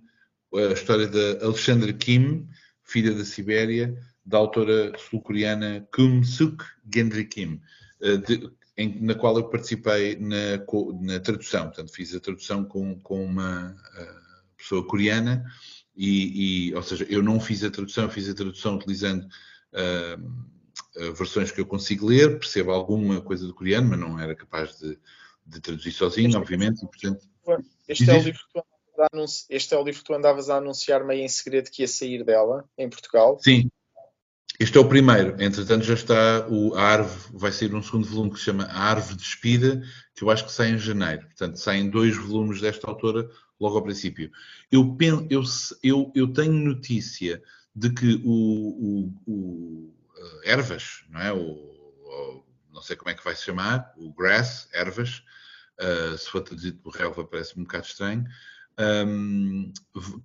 a 0.54 0.74
história 0.74 1.08
da 1.08 1.46
Alexandra 1.46 1.94
Kim, 1.94 2.48
filha 2.84 3.14
da 3.14 3.24
Sibéria, 3.24 3.98
da 4.26 4.38
autora 4.38 4.94
sul-coreana 4.98 5.88
Kum 5.94 6.24
Suk 6.24 6.64
Gendry 6.94 7.26
Kim, 7.26 7.62
uh, 8.02 8.18
de, 8.18 8.52
em, 8.80 9.02
na 9.02 9.14
qual 9.14 9.38
eu 9.38 9.50
participei 9.50 10.16
na, 10.16 10.58
na, 11.02 11.20
tradução, 11.20 11.66
portanto 11.66 11.92
fiz 11.92 12.16
a 12.16 12.20
tradução 12.20 12.64
com, 12.64 12.98
com 13.02 13.26
uma 13.26 13.72
uh, 13.72 14.58
pessoa 14.58 14.88
coreana, 14.88 15.44
e, 15.96 16.70
e, 16.70 16.76
ou 16.76 16.82
seja, 16.82 17.06
eu 17.10 17.22
não 17.22 17.42
fiz 17.42 17.62
a 17.64 17.70
tradução, 17.70 18.06
eu 18.06 18.10
fiz 18.10 18.30
a 18.30 18.34
tradução 18.34 18.78
utilizando 18.78 19.28
uh, 19.74 21.14
versões 21.14 21.52
que 21.52 21.60
eu 21.60 21.66
consigo 21.66 22.08
ler, 22.08 22.40
percebo 22.40 22.72
alguma 22.72 23.20
coisa 23.20 23.46
do 23.46 23.54
coreano, 23.54 23.90
mas 23.90 24.00
não 24.00 24.18
era 24.18 24.34
capaz 24.34 24.80
de, 24.80 24.98
de 25.46 25.60
traduzir 25.60 25.92
sozinho, 25.92 26.28
este 26.28 26.38
obviamente, 26.38 26.86
e 26.86 26.88
portanto... 26.88 27.28
Este 27.88 28.10
é, 28.10 28.14
o 28.14 28.22
livro 28.22 28.40
que 28.40 28.54
tu 28.54 28.64
este 29.50 29.74
é 29.74 29.78
o 29.78 29.84
livro 29.84 30.02
que 30.02 30.06
tu 30.06 30.14
andavas 30.14 30.50
a 30.50 30.58
anunciar 30.58 31.06
meio 31.06 31.24
em 31.24 31.28
segredo 31.28 31.72
que 31.72 31.82
ia 31.82 31.88
sair 31.88 32.24
dela, 32.24 32.66
em 32.78 32.90
Portugal. 32.90 33.40
Sim, 33.42 33.70
este 34.60 34.78
é 34.78 34.82
o 34.82 34.88
primeiro, 34.88 35.42
entretanto 35.42 35.86
já 35.86 35.94
está 35.94 36.48
o, 36.50 36.76
a 36.76 36.84
árvore, 36.84 37.20
vai 37.34 37.52
sair 37.52 37.74
um 37.74 37.82
segundo 37.82 38.08
volume 38.08 38.32
que 38.32 38.40
se 38.40 38.46
chama 38.46 38.66
A 38.66 38.90
Árvore 38.90 39.16
Despida, 39.16 39.82
que 40.14 40.24
eu 40.24 40.30
acho 40.30 40.46
que 40.46 40.52
sai 40.52 40.72
em 40.72 40.78
janeiro. 40.78 41.26
Portanto, 41.28 41.58
saem 41.58 41.90
dois 41.90 42.18
volumes 42.18 42.60
desta 42.60 42.88
autora 42.88 43.30
logo 43.60 43.78
ao 43.78 43.84
princípio. 43.84 44.30
Eu, 44.70 44.98
eu, 45.30 45.44
eu, 45.82 46.12
eu 46.14 46.28
tenho 46.34 46.54
notícia 46.54 47.42
de 47.74 47.90
que 47.90 48.22
o, 48.26 48.32
o, 48.32 49.14
o 49.26 49.94
uh, 50.18 50.42
Ervas, 50.44 51.06
não 51.10 51.22
é? 51.22 51.32
O, 51.32 51.70
não 52.80 52.82
sei 52.82 52.96
como 52.96 53.10
é 53.10 53.14
que 53.14 53.24
vai 53.24 53.36
se 53.36 53.44
chamar, 53.44 53.94
o 53.98 54.14
Grass, 54.14 54.70
Ervas, 54.74 55.24
uh, 55.80 56.18
se 56.18 56.30
for 56.30 56.42
traduzido 56.42 56.78
por 56.80 56.94
relva 56.94 57.26
parece 57.26 57.60
um 57.60 57.64
bocado 57.64 57.86
estranho, 57.86 58.26
um, 58.80 59.72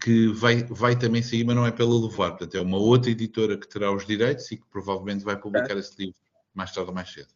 que 0.00 0.28
vai, 0.28 0.62
vai 0.62 0.96
também 0.98 1.22
sair, 1.22 1.44
mas 1.44 1.56
não 1.56 1.66
é 1.66 1.72
pela 1.72 2.00
Levar, 2.00 2.30
portanto 2.30 2.54
é 2.54 2.60
uma 2.60 2.78
outra 2.78 3.10
editora 3.10 3.58
que 3.58 3.68
terá 3.68 3.92
os 3.92 4.06
direitos 4.06 4.50
e 4.52 4.56
que 4.56 4.66
provavelmente 4.70 5.24
vai 5.24 5.36
publicar 5.36 5.76
é. 5.76 5.80
esse 5.80 5.94
livro 5.98 6.16
mais 6.54 6.72
tarde 6.72 6.88
ou 6.88 6.94
mais 6.94 7.12
cedo. 7.12 7.28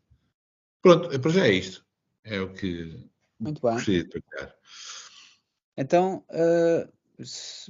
Pronto, 0.80 1.20
para 1.20 1.30
já 1.30 1.46
é 1.46 1.52
isto. 1.52 1.84
É 2.24 2.40
o 2.40 2.52
que 2.52 3.08
Muito 3.38 3.60
bem. 3.60 3.72
gostaria 3.72 4.04
de 4.04 4.10
partilhar. 4.10 4.54
Então, 5.76 6.24
uh, 6.30 6.92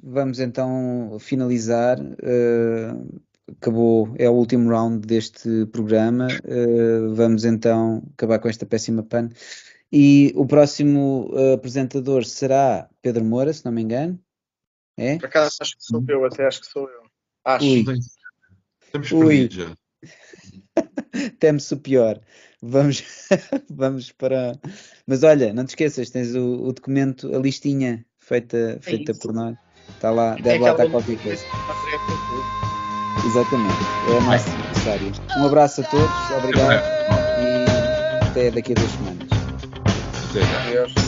vamos 0.03 0.40
então 0.40 1.16
finalizar. 1.20 2.01
Uh, 2.01 3.20
acabou, 3.51 4.14
é 4.18 4.28
o 4.28 4.34
último 4.34 4.68
round 4.70 5.07
deste 5.07 5.66
programa. 5.66 6.28
Uh, 6.44 7.14
vamos 7.14 7.44
então 7.44 8.03
acabar 8.14 8.38
com 8.38 8.49
esta 8.49 8.66
péssima 8.66 9.03
pan. 9.03 9.30
E 9.91 10.32
o 10.36 10.47
próximo 10.47 11.30
uh, 11.32 11.55
apresentador 11.55 12.24
será 12.24 12.89
Pedro 13.01 13.24
Moura, 13.24 13.53
se 13.53 13.64
não 13.64 13.72
me 13.72 13.82
engano. 13.82 14.18
É? 14.97 15.16
Por 15.16 15.26
acaso 15.26 15.57
acho 15.61 15.76
que 15.76 15.84
sou 15.84 16.05
eu, 16.09 16.24
até 16.24 16.47
acho 16.47 16.61
que 16.61 16.66
sou 16.66 16.89
eu. 16.89 17.03
Acho. 17.45 17.64
Ui. 17.64 17.84
Estamos 18.84 19.11
perdidos 19.11 19.57
já. 19.57 19.76
Temos 21.39 21.70
o 21.70 21.76
pior. 21.78 22.20
Vamos, 22.61 23.05
vamos 23.70 24.12
para. 24.12 24.59
Mas 25.07 25.22
olha, 25.22 25.53
não 25.53 25.64
te 25.64 25.70
esqueças, 25.70 26.11
tens 26.11 26.34
o, 26.34 26.64
o 26.64 26.72
documento, 26.72 27.34
a 27.34 27.39
listinha 27.39 28.05
feita, 28.18 28.57
é 28.57 28.80
feita 28.80 29.14
por 29.14 29.32
nós. 29.32 29.57
Está 29.91 30.11
lá, 30.11 30.36
é 30.39 30.43
deve 30.43 30.59
é 30.59 30.61
lá 30.61 30.70
estar 30.72 30.91
qualquer 30.91 31.22
coisa. 31.22 31.45
Exatamente, 33.24 33.74
é 34.16 34.20
mais 34.20 34.45
necessário. 34.47 35.12
Um 35.39 35.47
abraço 35.47 35.80
a 35.80 35.84
todos, 35.84 36.30
obrigado 36.36 36.82
e 37.41 38.26
até 38.26 38.51
daqui 38.51 38.72
a 38.72 38.74
duas 38.74 38.91
semanas. 38.91 39.38
Adeus. 40.37 41.07